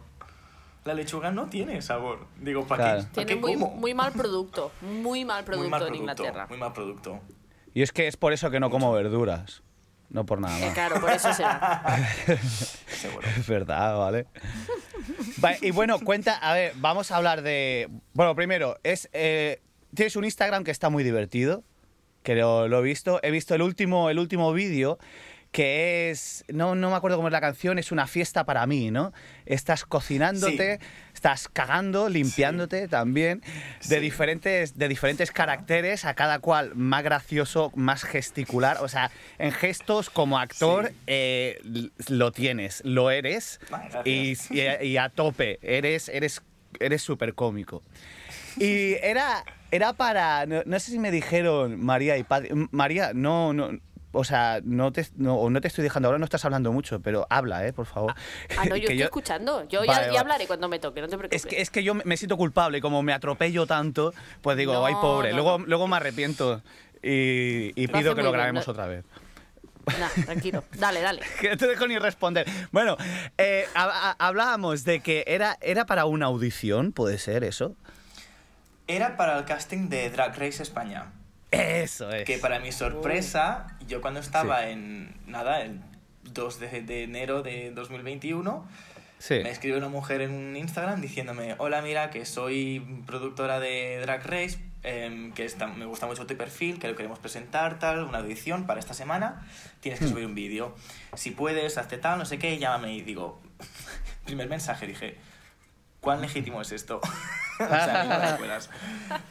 La 0.86 0.94
lechuga 0.94 1.30
no 1.32 1.46
tiene 1.48 1.82
sabor. 1.82 2.26
Digo, 2.42 2.66
¿para 2.66 2.84
Claro. 2.84 3.00
qué? 3.02 3.08
¿Pa' 3.08 3.14
Tiene 3.14 3.28
qué 3.28 3.36
muy, 3.36 3.54
como? 3.54 3.72
muy 3.76 3.94
mal 3.94 4.12
producto. 4.14 4.72
Muy 4.82 5.26
mal 5.26 5.44
producto 5.44 5.64
Muy 5.64 5.70
mal 5.72 5.82
en 5.82 5.88
producto, 5.88 6.02
Inglaterra. 6.04 6.48
Muy 6.50 6.58
mal 6.58 6.74
producto. 6.74 7.20
Y 7.74 7.82
es 7.84 7.92
que 7.92 8.08
es 8.08 8.18
por 8.18 8.34
eso 8.34 8.50
que 8.50 8.60
no 8.60 8.70
como 8.70 8.92
verduras. 8.92 9.62
No 10.10 10.26
por 10.26 10.40
nada 10.42 10.58
Eh, 10.58 10.66
más. 10.66 10.74
claro, 10.74 11.00
por 11.00 11.12
eso 11.12 11.32
será. 11.34 11.84
Seguro. 12.88 13.28
Es 13.38 13.46
verdad, 13.48 13.96
¿vale? 13.98 14.26
Vale, 15.38 15.60
y 15.62 15.70
bueno, 15.72 16.00
cuenta, 16.00 16.36
a 16.38 16.54
ver, 16.54 16.74
vamos 16.78 17.12
a 17.12 17.18
hablar 17.18 17.44
de... 17.44 17.90
Bueno, 18.14 18.36
primero, 18.36 18.78
es 18.84 19.08
eh, 19.14 19.62
tienes 19.94 20.16
un 20.16 20.26
Instagram 20.26 20.64
que 20.64 20.72
está 20.72 20.90
muy 20.90 21.04
divertido, 21.04 21.64
que 22.24 22.34
lo, 22.36 22.68
lo 22.68 22.80
he 22.80 22.82
visto. 22.82 23.20
He 23.22 23.30
visto 23.32 23.54
el 23.54 23.62
último, 23.62 24.10
el 24.10 24.18
último 24.18 24.52
vídeo, 24.52 24.98
que 25.52 26.12
es... 26.12 26.46
No, 26.48 26.76
no 26.76 26.92
me 26.92 26.96
acuerdo 26.96 27.18
cómo 27.18 27.28
es 27.28 27.32
la 27.32 27.42
canción, 27.42 27.80
es 27.80 27.92
una 27.92 28.06
fiesta 28.06 28.46
para 28.46 28.66
mí, 28.68 28.92
¿no? 28.92 29.14
Estás 29.48 29.84
cocinándote, 29.84 30.80
estás 31.14 31.48
cagando, 31.50 32.08
limpiándote 32.08 32.88
también, 32.88 33.42
de, 33.88 33.96
Sí. 33.96 34.00
diferentes, 34.00 34.78
de 34.78 34.88
diferentes 34.88 35.32
caracteres, 35.32 36.06
a 36.06 36.14
cada 36.14 36.38
cual 36.40 36.76
más 36.76 37.04
gracioso, 37.04 37.72
más 37.76 38.04
gesticular. 38.04 38.78
O 38.82 38.88
sea, 38.88 39.10
en 39.40 39.52
gestos 39.52 40.10
como 40.12 40.38
actor 40.38 40.92
eh, 41.08 41.60
lo 42.10 42.32
tienes, 42.32 42.82
lo 42.86 43.10
eres 43.10 43.60
y, 44.06 44.34
y 44.52 44.60
a- 44.62 44.84
y 44.84 44.98
a 44.98 45.10
tope, 45.10 45.58
eres 45.64 46.10
eres 46.10 46.42
eres 46.80 47.02
súper 47.02 47.34
cómico. 47.34 47.82
Y 48.58 48.94
era, 49.02 49.44
era 49.72 49.94
para, 49.94 50.46
no, 50.46 50.62
no 50.66 50.80
sé 50.80 50.92
si 50.92 51.00
me 51.00 51.10
dijeron 51.10 51.84
María 51.84 52.16
y 52.18 52.24
Padre, 52.24 52.50
M- 52.52 52.68
María, 52.72 53.12
no, 53.14 53.54
no, 53.54 53.72
o 54.12 54.24
sea, 54.24 54.60
no 54.64 54.92
te, 54.92 55.06
no, 55.18 55.36
o 55.36 55.50
no 55.50 55.62
te 55.62 55.68
estoy 55.68 55.84
dejando, 55.84 56.08
ahora 56.08 56.18
no 56.20 56.26
estás 56.26 56.44
hablando 56.46 56.72
mucho, 56.72 57.00
pero 57.00 57.28
habla, 57.30 57.66
eh, 57.68 57.74
por 57.74 57.86
favor. 57.86 58.14
Ah, 58.58 58.66
no, 58.66 58.76
yo 58.76 58.88
Que 58.88 58.94
estoy 58.94 59.02
escuchando. 59.04 59.68
Yo 59.68 59.84
ya, 59.84 59.92
Vale, 59.92 60.02
ya 60.04 60.08
vale. 60.08 60.20
hablaré 60.20 60.48
cuando 60.48 60.68
me 60.68 60.80
toque, 60.80 61.02
no 61.02 61.08
te 61.08 61.18
preocupes. 61.18 61.44
Es 61.46 61.50
que, 61.50 61.62
es 61.62 61.70
que 61.70 61.84
yo 61.84 61.94
me 61.96 62.18
siento 62.18 62.36
culpable 62.38 62.80
y 62.80 62.82
como 62.82 63.04
me 63.04 63.14
atropello 63.14 63.68
tanto, 63.68 64.14
pues 64.42 64.58
digo, 64.58 64.74
No, 64.74 64.86
ay 64.86 64.96
pobre, 64.96 65.30
no, 65.32 65.36
luego, 65.38 65.60
no. 65.60 65.66
luego 65.68 65.88
me 65.88 65.98
arrepiento 65.98 66.62
y, 67.04 67.72
y 67.82 67.88
pido 67.88 68.16
que 68.16 68.24
lo 68.24 68.32
grabemos 68.32 68.68
otra 68.68 68.88
vez. 68.88 69.06
Nah, 70.00 70.24
tranquilo. 70.26 70.64
Dale, 70.78 71.02
dale. 71.02 71.22
que 71.42 71.50
no 71.50 71.58
te 71.58 71.66
dejo 71.68 71.88
ni 71.88 71.98
responder. 71.98 72.46
Bueno, 72.72 72.96
eh, 73.40 73.66
ha- 73.74 74.10
ha- 74.12 74.28
hablábamos 74.28 74.84
de 74.84 75.00
que 75.00 75.24
era, 75.28 75.58
era 75.62 75.86
para 75.86 76.06
una 76.06 76.28
audición, 76.28 76.92
¿puede 76.92 77.18
ser 77.18 77.44
eso? 77.44 77.76
Era 78.88 79.18
para 79.18 79.38
el 79.40 79.46
casting 79.46 79.90
de 79.90 80.10
Drag 80.10 80.32
Race 80.38 80.62
España. 80.62 81.12
Eso 81.52 82.12
es. 82.12 82.26
Que 82.26 82.38
para 82.38 82.60
mi 82.60 82.72
sorpresa, 82.72 83.78
yo 83.90 84.02
cuando 84.02 84.20
estaba 84.22 84.70
en, 84.70 85.14
nada, 85.28 85.62
el 85.62 85.82
2 86.24 86.60
de, 86.60 86.82
de 86.84 87.04
enero 87.04 87.42
de 87.44 87.72
2021, 87.72 88.66
Sí. 89.18 89.34
me 89.44 89.50
escribe 89.50 89.78
una 89.78 89.90
mujer 89.90 90.22
en 90.22 90.32
un 90.32 90.56
Instagram 90.56 91.02
diciéndome, 91.02 91.56
hola, 91.58 91.82
mira, 91.82 92.10
que 92.10 92.26
soy 92.26 92.80
productora 93.06 93.60
de 93.60 94.00
Drag 94.02 94.24
Race, 94.26 94.60
em, 94.84 95.34
que 95.34 95.44
está- 95.44 95.68
me 95.68 95.86
gusta 95.86 96.06
mucho 96.06 96.26
tu 96.26 96.38
perfil, 96.38 96.80
que 96.80 96.88
lo 96.88 96.96
queremos 96.96 97.20
presentar, 97.20 97.80
tal, 97.80 98.06
una 98.06 98.20
audición 98.20 98.66
para 98.66 98.80
esta 98.80 98.94
semana, 98.94 99.46
tienes 99.82 100.00
que 100.00 100.06
Hmm. 100.06 100.10
subir 100.10 100.26
un 100.26 100.36
vídeo. 100.36 100.74
Si 101.16 101.32
puedes, 101.32 101.78
hazte 101.78 101.98
tal, 101.98 102.18
no 102.18 102.24
sé 102.24 102.40
qué, 102.40 102.58
llámame 102.60 102.94
y 102.94 103.02
digo, 103.02 103.42
primer 104.26 104.48
mensaje, 104.48 104.88
dije, 104.88 105.18
¿cuán 106.00 106.22
legítimo 106.22 106.62
es 106.62 106.72
esto? 106.72 107.02
o 107.60 107.68
sea, 107.68 108.36
fueras. 108.40 108.70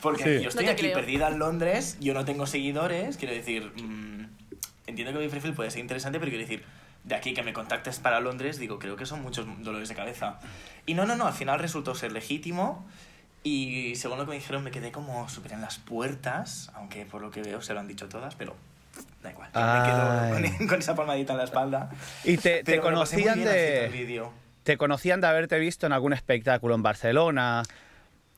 Porque 0.03 0.25
Sí. 0.38 0.43
yo 0.43 0.50
estoy 0.50 0.67
No 0.67 0.73
aquí 0.73 0.83
creo. 0.83 0.95
perdida 0.95 1.29
en 1.29 1.38
Londres, 1.38 1.97
yo 1.99 2.12
no 2.12 2.27
tengo 2.27 2.47
seguidores, 2.47 3.17
quiero 3.17 3.33
decir, 3.33 3.73
mm, 3.83 4.28
entiendo 5.02 5.21
que 5.21 5.26
mi 5.26 5.31
perfil 5.31 5.55
puede 5.55 5.71
ser 5.71 5.81
interesante, 5.81 6.19
pero 6.19 6.31
quiero 6.31 6.45
decir, 6.45 6.64
de 7.05 7.14
aquí 7.14 7.35
que 7.35 7.43
me 7.43 7.52
contactes 7.52 7.99
para 7.99 8.21
Londres, 8.21 8.59
digo, 8.59 8.78
creo 8.78 8.97
que 8.97 9.07
son 9.07 9.23
muchos 9.23 9.47
dolores 9.62 9.88
de 9.88 9.95
cabeza. 9.95 10.38
Y 10.87 10.95
no, 10.95 11.07
no, 11.07 11.17
no, 11.17 11.26
al 11.26 11.33
final 11.33 11.59
resultó 11.59 11.95
ser 11.95 12.12
legítimo 12.12 12.87
Y 13.45 13.95
según 13.97 14.19
lo 14.19 14.25
que 14.25 14.31
me 14.31 14.37
dijeron, 14.37 14.64
me 14.64 14.71
quedé 14.71 14.90
como 14.90 15.28
súper 15.28 15.52
en 15.52 15.61
las 15.61 15.78
puertas, 15.78 16.71
aunque 16.75 17.05
por 17.05 17.23
lo 17.23 17.31
que 17.31 17.43
veo 17.43 17.62
se 17.62 17.75
lo 17.75 17.81
han 17.81 17.88
dicho 17.88 18.09
todas, 18.09 18.35
pero 18.35 18.57
da 19.23 19.31
igual. 19.31 19.50
yo 19.55 19.61
Me 19.61 20.43
quedo 20.43 20.57
con, 20.59 20.67
con 20.69 20.78
esa 20.81 20.95
palmadita 20.95 21.33
en 21.33 21.38
la 21.38 21.45
espalda. 21.45 21.90
¿Y 22.25 22.37
te, 22.37 22.64
te 22.64 22.81
conocían 22.81 23.43
de, 23.43 24.28
te 24.64 24.76
conocían 24.76 25.21
de 25.21 25.26
haberte 25.28 25.59
visto 25.59 25.87
en 25.87 25.93
algún 25.93 26.12
espectáculo 26.12 26.75
en 26.75 26.83
Barcelona? 26.83 27.62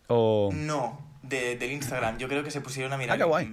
O... 0.09 0.50
No, 0.52 1.00
de, 1.23 1.57
del 1.57 1.73
Instagram. 1.73 2.19
Yo 2.19 2.29
creo 2.29 2.45
que 2.45 2.50
se 2.50 2.61
pusieron 2.61 2.93
a 2.93 2.99
mirar 2.99 3.14
Ah, 3.14 3.19
qué 3.19 3.25
guay. 3.25 3.49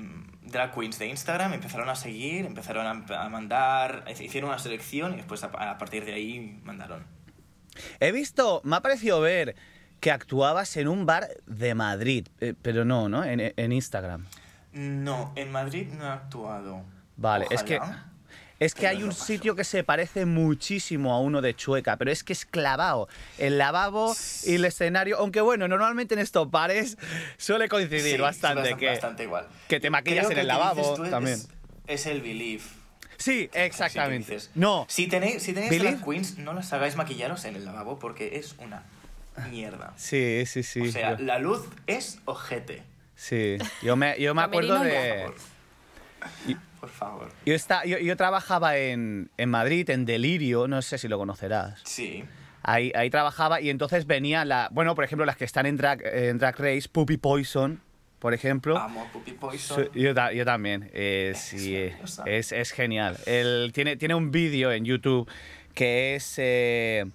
Drag 0.51 0.73
queens 0.73 0.99
de 0.99 1.07
Instagram, 1.07 1.53
empezaron 1.53 1.89
a 1.89 1.95
seguir, 1.95 2.45
empezaron 2.45 3.05
a, 3.11 3.29
mandar, 3.29 4.05
hicieron 4.19 4.49
una 4.49 4.59
selección 4.59 5.13
y 5.13 5.17
después 5.17 5.43
a, 5.43 5.77
partir 5.77 6.05
de 6.05 6.13
ahí 6.13 6.59
mandaron. 6.63 7.05
He 7.99 8.11
visto, 8.11 8.61
me 8.63 8.77
ha 8.77 8.81
parecido 8.81 9.21
ver 9.21 9.55
que 9.99 10.11
actuabas 10.11 10.77
en 10.77 10.87
un 10.87 11.05
bar 11.05 11.27
de 11.45 11.75
Madrid, 11.75 12.27
eh, 12.39 12.53
pero 12.61 12.85
no, 12.85 13.09
¿no? 13.09 13.23
En, 13.23 13.53
en 13.55 13.71
Instagram. 13.71 14.25
No, 14.73 15.33
en 15.35 15.51
Madrid 15.51 15.87
no 15.93 16.05
he 16.05 16.09
actuado. 16.09 16.83
Vale, 17.15 17.47
es 17.49 17.63
que. 17.63 17.79
Es 18.59 18.73
que 18.73 18.87
hay 18.87 19.03
un 19.03 19.13
sitio 19.13 19.55
que 19.55 19.63
se 19.63 19.83
parece 19.83 20.25
muchísimo 20.25 21.13
a 21.13 21.19
uno 21.19 21.41
de 21.41 21.55
Chueca, 21.55 21.97
pero 21.97 22.11
es 22.11 22.23
que 22.23 22.33
es 22.33 22.45
clavado. 22.45 23.07
El 23.37 23.57
lavabo 23.57 24.15
y 24.45 24.55
el 24.55 24.65
escenario, 24.65 25.17
aunque 25.19 25.41
bueno, 25.41 25.67
normalmente 25.67 26.15
en 26.15 26.19
estos 26.19 26.49
bares 26.49 26.97
suele 27.37 27.69
coincidir 27.69 28.15
Sí, 28.15 28.21
bastante 28.21 28.61
bastante, 28.61 28.79
que 28.85 28.89
bastante 28.91 29.23
igual. 29.23 29.47
que 29.67 29.79
te 29.79 29.89
maquillas 29.89 30.25
Creo 30.27 30.29
en 30.31 30.35
que 30.35 30.41
el 30.41 30.47
que 30.47 30.53
dices 30.53 30.75
lavabo 30.75 30.95
tú 30.95 31.09
también. 31.09 31.39
Es 31.87 32.05
el 32.05 32.21
Believe. 32.21 32.63
Sí, 33.17 33.49
exactamente. 33.53 34.31
dices. 34.33 34.51
No, 34.55 34.85
Si 34.89 35.07
tenéis, 35.07 35.41
si 35.41 35.53
tenéis 35.53 36.01
queens, 36.03 36.37
no 36.37 36.53
las 36.53 36.71
hagáis 36.73 36.95
maquillaros 36.95 37.45
en 37.45 37.55
el 37.55 37.65
lavabo 37.65 37.97
porque 37.99 38.37
es 38.37 38.55
una 38.59 38.83
mierda. 39.49 39.93
sí, 39.97 40.43
sí, 40.45 40.63
sí. 40.63 40.81
o 40.81 40.91
sea, 40.91 41.17
yo- 41.17 41.25
la 41.25 41.39
luz 41.39 41.61
es 41.87 42.19
ojete. 42.25 42.83
sí. 43.15 43.57
Yo 43.83 43.95
me, 43.95 44.19
yo 44.19 44.33
me 44.35 44.41
acuerdo 44.43 44.79
de... 44.79 45.31
Por 46.79 46.89
favor. 46.89 47.29
Yo, 47.46 47.53
está, 47.53 47.86
yo, 47.86 47.98
yo 47.98 48.15
trabajaba 48.15 48.77
en, 48.77 49.29
en 49.38 49.50
Madrid, 49.50 49.89
en 49.89 50.05
Delirio, 50.05 50.67
no 50.67 50.81
sé 50.81 50.98
si 50.98 51.07
lo 51.07 51.17
conocerás. 51.17 51.81
Sí. 51.84 52.24
Ahí, 52.63 52.91
ahí 52.96 53.10
trabajaba 53.10 53.62
y 53.62 53.69
entonces 53.69 54.05
venía 54.05 54.43
la... 54.46 54.69
Bueno, 54.72 54.93
por 54.93 55.03
ejemplo, 55.03 55.25
las 55.25 55.38
que 55.38 55.46
están 55.46 55.65
en 55.65 55.77
Drag, 55.77 56.01
en 56.05 56.38
drag 56.38 56.60
Race, 56.60 56.88
Puppy 56.91 57.17
Poison, 57.17 57.81
por 58.19 58.34
ejemplo. 58.34 58.77
Amo 58.77 59.07
Puppy 59.13 59.31
Poison. 59.31 59.89
Yo, 59.93 60.13
yo 60.31 60.46
también. 60.46 60.89
eh, 60.93 61.34
sí, 61.36 61.75
eh, 61.75 61.96
es, 62.25 62.51
es 62.51 62.72
genial. 62.72 63.17
Él 63.25 63.72
tiene, 63.74 63.96
tiene 63.96 64.15
un 64.15 64.31
vídeo 64.31 64.72
en 64.72 64.86
YouTube 64.86 65.29
que 65.74 66.15
es. 66.15 66.36
eh, 66.38 67.05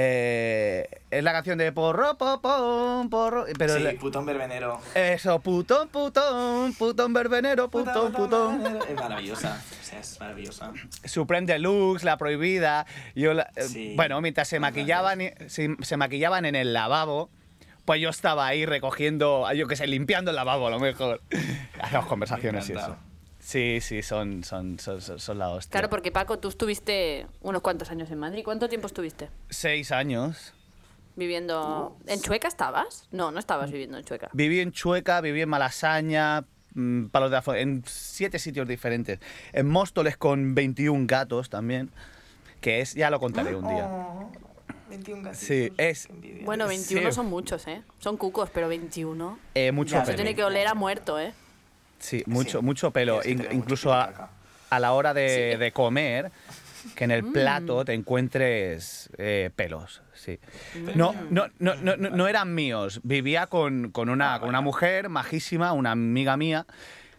eh, 0.00 0.88
es 1.10 1.24
la 1.24 1.32
canción 1.32 1.58
de 1.58 1.72
porro, 1.72 2.16
po, 2.16 2.40
pom, 2.40 3.10
porro. 3.10 3.46
Pero 3.58 3.74
sí, 3.76 3.96
putón 3.98 4.24
verbenero. 4.26 4.80
eso, 4.94 5.40
putón, 5.40 5.88
putón, 5.88 6.72
putón 6.74 7.12
verbenero, 7.12 7.68
putón, 7.68 8.12
putón. 8.12 8.78
Es 8.88 8.94
maravillosa. 8.94 9.60
O 9.80 9.84
sea, 9.84 9.98
es 9.98 10.20
maravillosa. 10.20 10.72
Supreme 11.04 11.46
Deluxe, 11.48 12.04
La 12.04 12.16
Prohibida. 12.16 12.86
Yo 13.16 13.34
la- 13.34 13.50
eh. 13.56 13.94
Bueno, 13.96 14.20
mientras 14.20 14.46
se 14.46 14.60
maquillaban, 14.60 15.18
se, 15.48 15.76
se 15.80 15.96
maquillaban 15.96 16.44
en 16.44 16.54
el 16.54 16.72
lavabo, 16.72 17.28
pues 17.84 18.00
yo 18.00 18.10
estaba 18.10 18.46
ahí 18.46 18.66
recogiendo, 18.66 19.50
yo 19.54 19.66
qué 19.66 19.74
sé, 19.74 19.88
limpiando 19.88 20.30
el 20.30 20.36
lavabo 20.36 20.68
a 20.68 20.70
lo 20.70 20.78
mejor. 20.78 21.22
Hacemos 21.82 22.06
conversaciones 22.06 22.68
y 22.68 22.72
eso. 22.74 22.96
Sí, 23.48 23.80
sí, 23.80 24.02
son, 24.02 24.44
son, 24.44 24.78
son, 24.78 25.00
son- 25.00 25.18
son 25.18 25.38
la 25.38 25.48
hostia. 25.48 25.70
Claro, 25.72 25.88
porque 25.88 26.12
Paco, 26.12 26.38
tú 26.38 26.48
estuviste 26.48 27.26
unos 27.40 27.62
cuantos 27.62 27.90
años 27.90 28.10
en 28.10 28.18
Madrid. 28.18 28.42
¿Cuánto 28.44 28.68
tiempo 28.68 28.86
estuviste 28.88 29.30
Seis 29.48 29.90
años. 29.90 30.52
viviendo? 31.16 31.96
¿En 32.06 32.20
Chueca 32.20 32.46
estabas? 32.46 33.08
No, 33.10 33.30
no 33.30 33.38
estabas 33.38 33.70
viviendo 33.70 33.96
en 33.96 34.04
Chueca. 34.04 34.28
Viví 34.34 34.60
en 34.60 34.70
Chueca, 34.72 35.22
viví 35.22 35.40
en 35.40 35.48
Malasaña, 35.48 36.44
mm, 36.74 37.06
Palos 37.06 37.30
de 37.30 37.36
la 37.36 37.42
Fo- 37.42 37.56
en 37.58 37.82
siete 37.86 38.38
sitios 38.38 38.68
diferentes. 38.68 39.18
En 39.54 39.66
Móstoles 39.66 40.18
con 40.18 40.54
21 40.54 41.06
gatos 41.06 41.48
también, 41.48 41.90
que 42.60 42.82
es, 42.82 42.92
ya 42.92 43.08
lo 43.08 43.18
contaré 43.18 43.54
un 43.56 43.66
día. 43.66 43.86
Oh, 43.86 44.30
21 44.90 45.22
gatitos. 45.22 45.46
Sí, 45.46 45.72
es-. 45.78 46.06
Bueno, 46.44 46.68
21 46.68 47.08
Sí. 47.10 47.14
son 47.16 47.26
muchos, 47.30 47.66
¿eh? 47.66 47.82
Son 47.98 48.18
cucos, 48.18 48.50
pero 48.50 48.68
21. 48.68 49.38
Eh, 49.54 49.72
mucho 49.72 49.96
Eso 50.02 50.12
tiene 50.14 50.34
que 50.34 50.44
oler 50.44 50.66
a 50.66 50.74
muerto, 50.74 51.18
¿eh? 51.18 51.32
Sí, 51.98 52.22
mucho, 52.26 52.58
Sí. 52.60 52.64
mucho 52.64 52.90
pelo. 52.90 53.20
Que 53.20 53.30
incluso 53.52 53.92
a, 53.92 54.30
a 54.70 54.78
la 54.80 54.92
hora 54.92 55.14
de, 55.14 55.50
Sí. 55.52 55.56
Mm. 55.56 55.60
de 55.60 55.72
comer, 55.72 56.30
que 56.94 57.04
en 57.04 57.10
el 57.10 57.24
plato 57.24 57.84
te 57.84 57.92
encuentres 57.94 59.10
eh, 59.18 59.50
pelos. 59.54 60.02
Sí. 60.14 60.38
No, 60.94 61.14
no, 61.30 61.48
no, 61.58 61.74
no, 61.76 61.96
no, 61.96 62.10
no 62.10 62.28
eran 62.28 62.54
míos. 62.54 63.00
Vivía 63.02 63.46
con, 63.46 63.90
con 63.90 64.08
una, 64.08 64.38
con 64.40 64.48
una 64.48 64.60
mujer 64.60 65.08
majísima, 65.08 65.72
una 65.72 65.92
amiga 65.92 66.36
mía, 66.36 66.66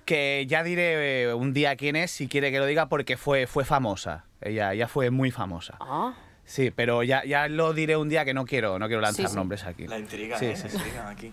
que 0.05 0.45
ya 0.47 0.63
diré 0.63 1.23
eh, 1.23 1.33
un 1.33 1.53
día 1.53 1.75
quién 1.75 1.95
es, 1.95 2.11
si 2.11 2.27
quiere 2.27 2.51
que 2.51 2.59
lo 2.59 2.65
diga, 2.65 2.87
porque 2.89 3.15
fue, 3.17 3.47
fue 3.47 3.63
famosa. 3.65 4.25
Ella, 4.41 4.73
ella 4.73 4.87
fue 4.87 5.09
muy 5.11 5.29
famosa. 5.31 5.75
Ah. 5.79 6.13
Sí, 6.45 6.71
pero 6.71 7.03
ya, 7.03 7.23
ya 7.25 7.47
lo 7.47 7.73
diré 7.73 7.95
un 7.95 8.09
día 8.09 8.25
que 8.25 8.33
no 8.33 8.43
quiero, 8.45 8.79
no 8.79 8.87
quiero 8.87 9.01
lanzar 9.01 9.25
Sí, 9.27 9.29
sí. 9.31 9.35
nombres 9.35 9.65
aquí. 9.65 9.85
La 9.87 9.99
intriga, 9.99 10.39
Sí, 10.39 10.45
¿eh? 10.45 10.55
sí, 10.55 10.67
La 10.67 10.73
intriga 10.73 11.09
aquí. 11.09 11.31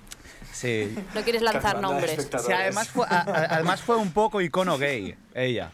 Sí. 0.56 0.96
No 1.14 1.20
quieres 1.22 1.42
lanzar 1.42 1.80
nombres. 1.80 2.28
Sí, 2.46 2.52
además 2.52 2.88
fue, 2.88 3.04
a- 3.06 3.20
a- 3.20 3.54
además 3.56 3.82
fue 3.82 3.96
un 3.96 4.10
poco 4.12 4.40
icono 4.40 4.78
gay, 4.78 5.14
ella. 5.34 5.70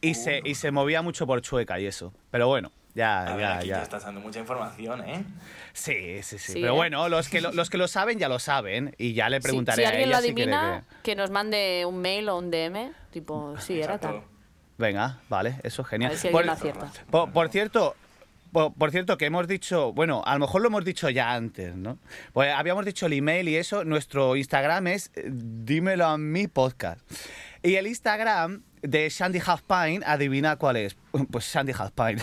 Y, 0.00 0.14
se, 0.14 0.40
y 0.44 0.54
se 0.56 0.70
movía 0.70 1.00
mucho 1.02 1.26
por 1.26 1.40
Chueca 1.42 1.78
y 1.80 1.86
eso. 1.86 2.12
Pero 2.30 2.48
bueno, 2.48 2.70
ya, 2.94 3.22
A 3.22 3.36
ver, 3.36 3.40
ya, 3.40 3.56
aquí 3.58 3.68
ya. 3.68 3.76
te 3.78 3.82
estás 3.84 4.04
dando 4.04 4.20
mucha 4.20 4.38
información, 4.40 5.02
¿eh? 5.08 5.24
Sí, 5.72 6.22
sí, 6.22 6.38
sí. 6.38 6.52
Sí, 6.54 6.60
Pero 6.60 6.72
¿eh? 6.74 6.76
bueno, 6.76 7.08
los 7.08 7.28
que 7.28 7.40
lo, 7.40 7.52
los 7.52 7.70
que 7.70 7.78
lo 7.78 7.88
saben 7.88 8.18
ya 8.18 8.28
lo 8.28 8.38
saben. 8.38 8.94
Y 8.98 9.14
ya 9.14 9.28
le 9.28 9.40
preguntaré 9.40 9.82
si, 9.82 9.84
a 9.84 9.88
alguien 9.90 10.08
ella 10.08 10.16
lo 10.20 10.26
si 10.26 10.34
quiere 10.34 10.52
adivina, 10.54 10.84
que... 11.02 11.10
que... 11.12 11.16
nos 11.16 11.30
mande 11.30 11.84
un 11.86 11.98
mail 12.00 12.28
o 12.28 12.36
un 12.38 12.50
DM. 12.50 12.92
Tipo, 13.12 13.54
sí, 13.58 13.80
era 13.80 13.98
tal. 13.98 14.22
Venga, 14.78 15.18
vale, 15.28 15.56
eso 15.62 15.82
es 15.82 15.86
A 15.86 15.90
genial. 15.90 16.10
ver 16.10 16.18
si 16.18 16.28
por, 16.28 16.42
alguien 16.48 16.74
lo 16.74 16.82
acierta. 16.84 17.04
por- 17.10 17.32
por 17.32 17.48
cierto, 17.48 17.96
por, 18.56 18.72
por 18.72 18.90
cierto, 18.90 19.18
que 19.18 19.26
hemos 19.26 19.46
dicho, 19.46 19.92
bueno, 19.92 20.22
a 20.24 20.32
lo 20.32 20.40
mejor 20.40 20.62
lo 20.62 20.68
hemos 20.68 20.82
dicho 20.82 21.10
ya 21.10 21.34
antes, 21.34 21.76
¿no? 21.76 21.98
Pues 22.32 22.54
habíamos 22.54 22.86
dicho 22.86 23.04
el 23.04 23.12
email 23.12 23.46
y 23.50 23.56
eso, 23.56 23.84
nuestro 23.84 24.34
Instagram 24.34 24.86
es 24.86 25.10
eh, 25.14 25.24
dímelo 25.30 26.06
a 26.06 26.16
mi 26.16 26.46
podcast. 26.48 27.00
Y 27.62 27.74
el 27.74 27.86
Instagram 27.86 28.62
de 28.80 29.10
Shandy 29.10 29.42
Half 29.44 29.60
Pine, 29.68 30.00
adivina 30.06 30.56
cuál 30.56 30.76
es. 30.78 30.96
Pues 31.30 31.44
Shandy 31.52 31.72
Half 31.78 31.90
Pine. 31.92 32.22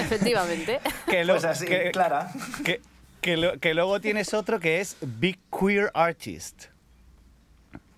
Efectivamente. 0.00 0.80
que, 1.06 1.24
lo- 1.24 1.34
Pues 1.34 1.44
así, 1.44 1.66
que- 1.66 1.90
Clara. 1.90 2.30
que- 2.64 2.80
que 3.20 3.36
lo- 3.36 3.58
que 3.58 3.74
luego 3.74 4.00
tienes 4.00 4.32
otro 4.32 4.58
que 4.58 4.80
es 4.80 4.96
Big 5.02 5.38
Queer 5.50 5.90
Artist. 5.92 6.64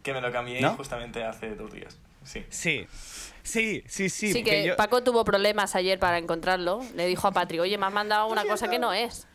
Que 0.02 0.12
me 0.12 0.20
lo 0.20 0.32
cambié 0.32 0.60
¿No? 0.60 0.74
justamente 0.74 1.22
hace 1.24 1.54
dos 1.54 1.72
días. 1.72 1.98
Sí. 2.24 2.44
Sí, 2.48 2.86
sí, 3.46 3.82
sí, 3.86 4.08
sí. 4.10 4.32
Sí, 4.32 4.42
que 4.44 4.66
yo- 4.66 4.76
Paco 4.76 5.02
tuvo 5.02 5.24
problemas 5.24 5.74
ayer 5.74 5.98
para 5.98 6.18
encontrarlo. 6.18 6.80
Le 6.94 7.06
dijo 7.06 7.26
a 7.28 7.32
Patri, 7.32 7.58
oye, 7.60 7.78
me 7.78 7.86
has 7.86 7.92
mandado 7.92 8.26
una 8.28 8.44
cosa 8.44 8.68
que 8.68 8.78
no 8.78 8.92
es. 8.92 9.26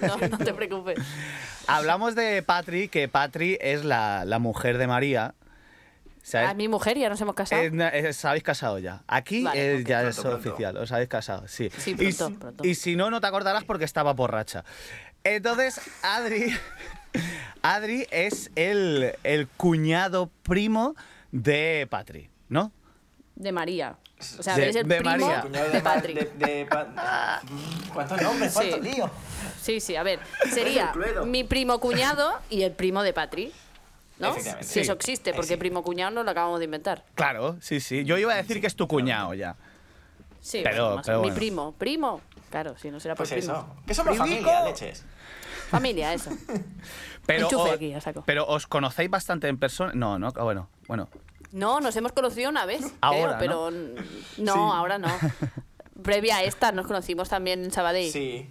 No, 0.00 0.16
no 0.16 0.38
te 0.38 0.52
preocupes. 0.52 0.98
Hablamos 1.66 2.14
de 2.14 2.42
Patri, 2.42 2.88
que 2.88 3.08
Patri 3.08 3.56
es 3.60 3.84
la, 3.84 4.24
la 4.24 4.38
mujer 4.38 4.78
de 4.78 4.86
María. 4.86 5.34
¿sabes? 6.22 6.48
A 6.48 6.54
mi 6.54 6.68
mujer 6.68 6.98
ya 6.98 7.08
nos 7.10 7.20
hemos 7.20 7.34
casado. 7.34 7.62
Eh, 7.62 7.70
eh, 7.92 8.08
os 8.08 8.24
habéis 8.24 8.42
casado 8.42 8.78
ya. 8.78 9.02
Aquí 9.06 9.42
Vale, 9.44 9.76
eh, 9.76 9.84
ya 9.84 10.00
Pronto, 10.00 10.08
es 10.10 10.20
pronto. 10.20 10.36
oficial, 10.50 10.76
os 10.78 10.90
habéis 10.90 11.08
casado, 11.10 11.46
sí. 11.48 11.70
Sí, 11.76 11.90
y, 11.90 11.94
pronto, 11.94 12.28
si- 12.28 12.34
pronto. 12.34 12.64
y 12.66 12.74
si 12.74 12.96
no, 12.96 13.10
no 13.10 13.20
te 13.20 13.26
acordarás 13.26 13.64
porque 13.64 13.84
estaba 13.84 14.12
borracha. 14.14 14.64
Entonces, 15.22 15.80
Adri, 16.02 16.54
Adri 17.62 18.06
es 18.10 18.50
el, 18.56 19.14
el 19.22 19.48
cuñado 19.48 20.30
primo 20.42 20.94
de 21.32 21.86
Patri, 21.90 22.30
¿no? 22.48 22.72
De 23.36 23.52
María. 23.52 23.96
O 24.38 24.42
sea, 24.42 24.54
De- 24.56 24.62
eres 24.62 24.76
el 24.76 24.88
de 24.88 24.96
primo 24.98 25.10
María. 25.26 25.42
De 25.42 25.80
Ma- 25.80 25.82
Patri. 25.82 26.14
de- 26.14 26.32
de 26.36 26.66
Pa- 26.66 27.40
¿Cuántos 27.92 28.22
nombres? 28.22 28.52
Sí. 28.54 28.68
¿Cuánto 28.70 28.78
lío? 28.88 29.10
Sí, 29.60 29.80
sí, 29.80 29.96
a 29.96 30.02
ver. 30.02 30.20
Sería 30.52 30.92
mi 31.26 31.42
primo 31.44 31.80
cuñado 31.80 32.38
y 32.50 32.62
el 32.62 32.72
primo 32.72 33.02
de 33.02 33.12
Patri. 33.12 33.52
¿no? 34.20 34.32
Si 34.34 34.42
Sí. 34.60 34.80
eso 34.80 34.92
existe, 34.92 35.30
Eh, 35.30 35.34
porque 35.34 35.48
sí. 35.54 35.56
primo 35.56 35.82
cuñado 35.82 36.12
no 36.12 36.22
lo 36.22 36.30
acabamos 36.30 36.60
de 36.60 36.66
inventar. 36.66 37.04
Claro, 37.16 37.56
sí, 37.60 37.80
sí. 37.80 38.04
Yo 38.04 38.16
iba 38.16 38.32
a 38.32 38.36
decir 38.36 38.60
que 38.60 38.68
es 38.68 38.76
tu 38.76 38.86
cuñado 38.86 39.34
ya. 39.34 39.56
Sí, 40.40 40.60
Pero- 40.62 40.82
bueno, 40.84 40.96
más- 40.98 41.06
pero 41.06 41.18
mi 41.18 41.22
bueno. 41.24 41.34
primo. 41.36 41.72
Primo. 41.76 42.20
Claro, 42.50 42.76
si 42.78 42.90
no 42.92 43.00
será 43.00 43.16
por 43.16 43.26
Pues 43.26 43.40
primo. 43.40 43.52
eso. 43.52 43.66
Que 43.84 43.92
somos 43.94 44.16
Primico. 44.16 44.44
familia, 44.48 44.64
leches. 44.64 45.04
Familia, 45.68 46.14
eso. 46.14 46.30
Pero, 47.26 47.48
aquí, 47.72 47.92
saco. 48.02 48.22
pero 48.26 48.46
os 48.46 48.66
conocéis 48.66 49.08
bastante 49.10 49.48
en 49.48 49.56
persona. 49.58 49.92
No, 49.94 50.18
no, 50.18 50.28
ah, 50.36 50.42
bueno, 50.42 50.68
bueno. 50.86 51.08
No, 51.54 51.80
nos 51.80 51.94
hemos 51.96 52.12
conocido 52.12 52.50
una 52.50 52.66
vez, 52.66 52.82
Ahora, 53.00 53.38
creo, 53.38 53.38
pero 53.38 53.70
no, 54.38 54.52
Sí. 54.54 54.58
ahora 54.60 54.98
no. 54.98 55.08
Previa 56.02 56.38
a 56.38 56.42
esta 56.42 56.72
nos 56.72 56.86
conocimos 56.86 57.28
también 57.28 57.62
en 57.64 57.70
Sabadell. 57.70 58.10
Sí. 58.10 58.50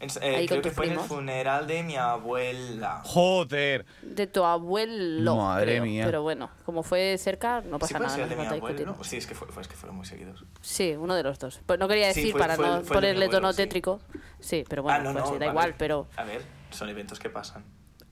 En- 0.00 0.10
eh, 0.22 0.44
creo 0.48 0.60
que 0.62 0.70
fue 0.70 0.86
en 0.86 0.92
el 0.92 0.98
funeral 1.00 1.66
de 1.66 1.82
mi 1.82 1.96
abuela. 1.96 3.00
Joder. 3.04 3.86
De 4.02 4.26
tu 4.26 4.44
abuelo. 4.44 5.36
Madre 5.36 5.72
creo. 5.72 5.82
mía. 5.84 6.04
Pero 6.04 6.22
bueno, 6.22 6.50
como 6.64 6.82
fue 6.82 7.16
cerca, 7.18 7.60
no 7.62 7.76
¿Sí 7.78 7.80
pasa 7.80 7.98
nada. 7.98 8.14
ser 8.14 8.24
No 8.24 8.28
de 8.30 8.36
mi 8.36 8.46
abuelo? 8.46 8.94
No, 8.98 9.04
Sí, 9.04 9.16
es 9.16 9.26
que, 9.26 9.34
fue, 9.34 9.48
fue- 9.48 9.62
es 9.62 9.68
que 9.68 9.74
fueron 9.76 9.96
muy 9.96 10.06
seguidos. 10.06 10.44
Sí, 10.60 10.92
uno 10.96 11.14
de 11.14 11.22
los 11.22 11.38
dos. 11.38 11.60
Pues 11.66 11.78
no 11.80 11.88
quería 11.88 12.12
Sí, 12.12 12.20
decir 12.20 12.32
fue- 12.32 12.40
para 12.40 12.56
fue- 12.56 12.66
no 12.66 12.82
ponerle 12.82 13.24
abuelo, 13.24 13.30
tono 13.30 13.52
sí. 13.52 13.56
tétrico. 13.56 14.00
Sí, 14.40 14.64
pero 14.68 14.82
bueno, 14.82 14.98
ah, 15.00 15.02
no, 15.02 15.12
pues 15.12 15.24
no. 15.24 15.32
sí, 15.32 15.38
da 15.38 15.46
igual, 15.46 15.74
pero. 15.78 16.06
A 16.16 16.24
ver, 16.24 16.42
son 16.70 16.88
eventos 16.88 17.18
que 17.18 17.30
pasan. 17.30 17.64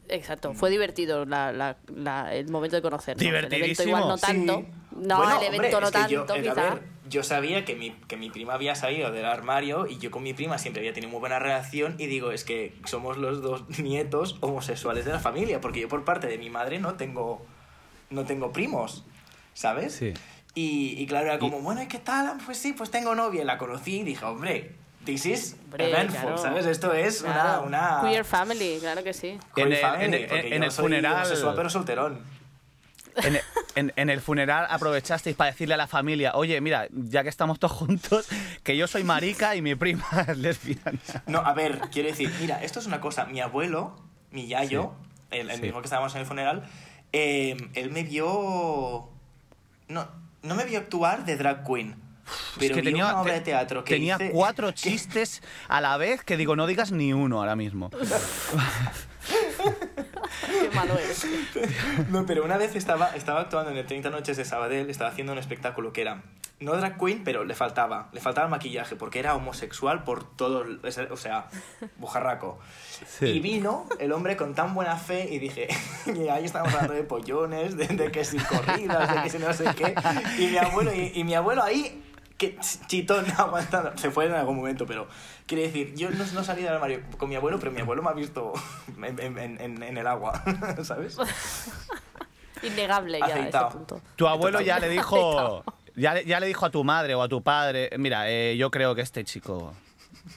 Exacto, 0.08 0.52
fue 0.54 0.68
divertido 0.70 1.24
la- 1.24 1.52
la- 1.52 1.76
la- 1.94 2.34
el 2.34 2.48
momento 2.50 2.76
de 2.76 2.82
conocernos. 2.82 3.22
El 3.22 3.28
evento 3.28 3.48
Divertidísimo. 3.54 3.88
igual 3.96 4.08
no 4.08 4.16
Sí. 4.18 4.26
tanto. 4.26 4.66
No, 4.96 5.16
Bueno, 5.16 5.40
el 5.40 5.46
evento 5.54 5.78
hombre, 5.78 5.80
no 5.80 5.86
es 5.98 6.06
que 6.06 6.12
yo- 6.12 6.24
tanto, 6.24 6.34
eh, 6.34 6.42
quizá. 6.42 6.54
ver, 6.74 6.82
yo 7.08 7.22
sabía 7.22 7.64
que 7.64 7.74
mi, 7.74 7.90
que 8.08 8.16
mi 8.16 8.30
prima 8.30 8.54
había 8.54 8.74
salido 8.74 9.10
del 9.10 9.24
armario 9.24 9.86
y 9.86 9.98
yo 9.98 10.10
con 10.10 10.22
mi 10.22 10.34
prima 10.34 10.58
siempre 10.58 10.80
había 10.80 10.92
tenido 10.92 11.10
muy 11.10 11.20
buena 11.20 11.38
relación 11.38 11.96
y 11.98 12.06
digo, 12.06 12.30
es 12.32 12.44
que 12.44 12.74
somos 12.84 13.16
los 13.16 13.42
dos 13.42 13.64
nietos 13.78 14.36
homosexuales 14.40 15.04
de 15.04 15.12
la 15.12 15.18
familia, 15.18 15.60
porque 15.60 15.80
yo 15.80 15.88
por 15.88 16.04
parte 16.04 16.26
de 16.26 16.36
mi 16.38 16.50
madre 16.50 16.78
no 16.78 16.94
tengo, 16.94 17.44
no 18.10 18.24
tengo 18.24 18.52
primos, 18.52 19.04
¿sabes? 19.54 19.94
Sí. 19.94 20.12
Y, 20.54 20.94
y 21.00 21.06
claro, 21.06 21.26
era 21.28 21.38
como, 21.38 21.60
bueno, 21.60 21.82
¿y 21.82 21.86
qué 21.86 21.98
tal? 21.98 22.36
Pues 22.44 22.58
sí, 22.58 22.74
pues 22.74 22.90
tengo 22.90 23.14
novia. 23.14 23.44
La 23.44 23.56
conocí 23.56 24.00
y 24.00 24.02
dije, 24.04 24.24
hombre, 24.26 24.72
this 25.04 25.26
is 25.26 25.56
Hombre, 25.64 25.88
eventful, 25.90 26.20
claro. 26.20 26.38
¿sabes? 26.38 26.66
Esto 26.66 26.92
es 26.92 27.22
Claro. 27.22 27.64
una... 27.64 27.98
una 28.00 28.08
Queer 28.08 28.24
family, 28.24 28.78
claro 28.80 29.02
que 29.02 29.12
sí. 29.12 29.38
queer 29.54 29.66
En 29.68 29.72
el- 29.72 29.80
family, 29.80 30.16
en 30.16 30.52
en 30.52 30.58
yo 30.60 30.64
el 30.66 30.70
soy 30.70 30.82
funeral- 30.84 31.54
pero 31.56 31.70
solterón. 31.70 32.20
En, 33.16 33.38
en- 33.74 33.92
en 33.96 34.08
el 34.08 34.22
funeral 34.22 34.66
aprovechasteis 34.70 35.36
para 35.36 35.50
decirle 35.50 35.74
a 35.74 35.76
la 35.76 35.86
familia, 35.86 36.32
oye, 36.34 36.60
mira, 36.62 36.86
ya 36.90 37.22
que 37.22 37.28
estamos 37.28 37.58
todos 37.58 37.72
juntos, 37.76 38.26
que 38.62 38.74
yo 38.76 38.86
soy 38.86 39.04
marica 39.04 39.54
y 39.54 39.60
mi 39.60 39.74
prima 39.74 40.06
es 40.28 40.38
lesbiana. 40.38 40.98
No, 41.26 41.40
a 41.40 41.52
ver, 41.52 41.78
quiero 41.92 42.08
decir, 42.08 42.32
mira, 42.40 42.62
esto 42.62 42.78
es 42.80 42.86
una 42.86 43.00
cosa. 43.02 43.26
Mi 43.26 43.40
abuelo, 43.40 43.94
mi 44.30 44.46
yayo, 44.46 44.92
el, 45.30 45.50
el 45.50 45.56
Sí. 45.56 45.62
mismo 45.62 45.80
que 45.82 45.86
estábamos 45.86 46.14
en 46.14 46.22
el 46.22 46.26
funeral, 46.26 46.64
eh, 47.12 47.56
él 47.74 47.90
me 47.90 48.02
vio. 48.02 49.10
No, 49.88 50.08
no 50.42 50.54
me 50.54 50.64
vio 50.64 50.78
actuar 50.78 51.26
de 51.26 51.36
drag 51.36 51.64
queen. 51.66 51.96
Pero 52.58 52.74
es 52.74 52.80
que 52.80 52.82
tenía, 52.82 53.06
una 53.06 53.20
obra 53.20 53.34
de 53.34 53.40
teatro 53.40 53.84
que 53.84 53.94
tenía 53.94 54.16
hice- 54.16 54.30
cuatro 54.30 54.68
que- 54.68 54.74
chistes 54.74 55.42
a 55.68 55.80
la 55.80 55.96
vez 55.96 56.22
que 56.24 56.36
digo, 56.36 56.54
no 56.56 56.66
digas 56.66 56.92
ni 56.92 57.12
uno 57.12 57.38
ahora 57.40 57.56
mismo. 57.56 57.90
Qué 60.60 60.70
malo 60.74 60.98
eres. 60.98 61.26
No, 62.10 62.26
pero 62.26 62.44
una 62.44 62.56
vez 62.58 62.74
estaba, 62.74 63.14
estaba 63.14 63.40
actuando 63.42 63.70
en 63.70 63.76
el 63.76 63.86
30 63.86 64.10
Noches 64.10 64.36
de 64.36 64.44
Sabadell, 64.44 64.90
estaba 64.90 65.10
haciendo 65.10 65.32
un 65.32 65.38
espectáculo 65.38 65.92
que 65.92 66.00
era 66.02 66.22
no 66.60 66.76
drag 66.76 66.96
queen, 66.96 67.24
pero 67.24 67.44
le 67.44 67.54
faltaba, 67.56 68.08
le 68.12 68.20
faltaba 68.20 68.46
el 68.46 68.50
maquillaje, 68.52 68.94
porque 68.94 69.18
era 69.18 69.34
homosexual 69.34 70.04
por 70.04 70.24
todo, 70.36 70.64
o 71.10 71.16
sea, 71.16 71.48
bujarraco. 71.96 72.60
Sí. 73.18 73.26
Y 73.26 73.40
vino 73.40 73.86
el 73.98 74.12
hombre 74.12 74.36
con 74.36 74.54
tan 74.54 74.72
buena 74.74 74.96
fe 74.96 75.28
y 75.32 75.38
dije, 75.40 75.66
y 76.06 76.28
ahí 76.28 76.44
estábamos 76.44 76.74
hablando 76.74 76.94
de 76.94 77.02
pollones, 77.02 77.76
de, 77.76 77.88
de 77.88 78.12
que 78.12 78.24
si 78.24 78.38
corridas, 78.38 79.12
de 79.12 79.22
que 79.22 79.30
si 79.30 79.38
no 79.38 79.52
sé 79.52 79.64
qué, 79.76 79.94
y 80.38 80.46
mi 80.48 80.58
abuelo, 80.58 80.94
y, 80.94 81.10
y 81.14 81.24
mi 81.24 81.34
abuelo 81.34 81.64
ahí, 81.64 82.00
que 82.50 82.56
ch- 82.58 82.86
chitón 82.86 83.24
aguantando, 83.38 83.96
se 83.96 84.10
fue 84.10 84.26
en 84.26 84.34
algún 84.34 84.56
momento, 84.56 84.84
pero 84.86 85.06
quiere 85.46 85.62
decir, 85.64 85.94
yo 85.94 86.10
no, 86.10 86.24
no 86.34 86.42
salí 86.44 86.62
del 86.62 86.72
armario 86.74 87.00
con 87.18 87.28
mi 87.28 87.36
abuelo, 87.36 87.58
pero 87.58 87.70
mi 87.72 87.80
abuelo 87.80 88.02
me 88.02 88.10
ha 88.10 88.12
visto 88.14 88.52
en, 89.02 89.18
en- 89.38 89.60
en- 89.60 89.82
en 89.82 89.96
el 89.98 90.06
agua, 90.06 90.42
¿sabes? 90.84 91.16
Innegable 92.62 93.18
ya 93.18 93.24
a 93.24 93.28
ese 93.28 93.38
Aceitado. 93.38 93.68
punto. 93.70 94.00
Tu 94.16 94.26
abuelo 94.28 94.60
ya 94.60 94.78
le 94.78 94.88
dijo, 94.88 95.64
ya, 95.96 96.14
le- 96.14 96.24
ya 96.24 96.38
le 96.40 96.46
dijo 96.46 96.66
a 96.66 96.70
tu 96.70 96.84
madre 96.84 97.14
o 97.14 97.22
a 97.22 97.28
tu 97.28 97.42
padre, 97.42 97.90
mira, 97.98 98.28
eh, 98.30 98.56
yo 98.56 98.70
creo 98.70 98.94
que 98.94 99.00
este 99.00 99.24
chico 99.24 99.74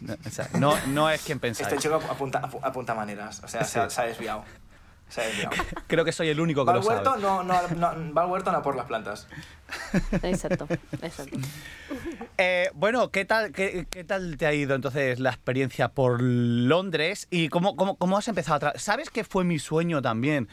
no, 0.02 0.16
o 0.26 0.30
sea, 0.30 0.50
no, 0.60 0.74
no 0.88 1.10
es 1.10 1.22
quien 1.24 1.40
pensáis. 1.40 1.68
Este 1.68 1.80
chico 1.82 1.96
apunta, 1.96 2.42
apu- 2.42 2.60
apunta 2.64 2.96
maneras, 2.96 3.42
o 3.44 3.48
sea, 3.48 3.64
Sí. 3.64 3.74
se 3.74 3.80
ha. 3.80 3.90
Se 3.90 4.02
ha 4.02 4.06
desviado. 4.06 4.44
Creo 5.88 6.04
que 6.04 6.12
soy 6.12 6.30
el 6.30 6.40
único 6.40 6.66
que 6.66 6.68
Va 6.68 6.74
lo 6.74 6.80
al 6.80 6.86
sabe. 6.86 6.96
huerto, 6.98 7.18
no, 7.18 7.44
no, 7.44 7.62
no, 7.70 8.14
va 8.14 8.24
al 8.24 8.30
huerto 8.30 8.52
no 8.52 8.62
por 8.62 8.76
las 8.76 8.86
plantas. 8.86 9.28
Exacto, 10.24 10.68
exacto. 11.02 11.38
Eh, 12.38 12.70
bueno, 12.74 13.12
¿qué 13.12 13.24
tal, 13.26 13.52
qué, 13.52 13.88
qué 13.90 14.04
tal 14.04 14.38
te 14.38 14.46
ha 14.46 14.54
ido 14.54 14.76
entonces 14.76 15.20
la 15.20 15.30
experiencia 15.30 15.90
por 15.90 16.22
Londres? 16.22 17.28
¿Y 17.30 17.50
cómo, 17.50 17.76
cómo, 17.76 17.96
cómo 17.96 18.18
has 18.18 18.28
empezado 18.28 18.56
a 18.56 18.60
trabajar? 18.60 18.82
¿Sabes 18.82 19.10
que 19.10 19.24
fue 19.24 19.44
mi 19.44 19.60
sueño 19.60 20.02
también? 20.02 20.50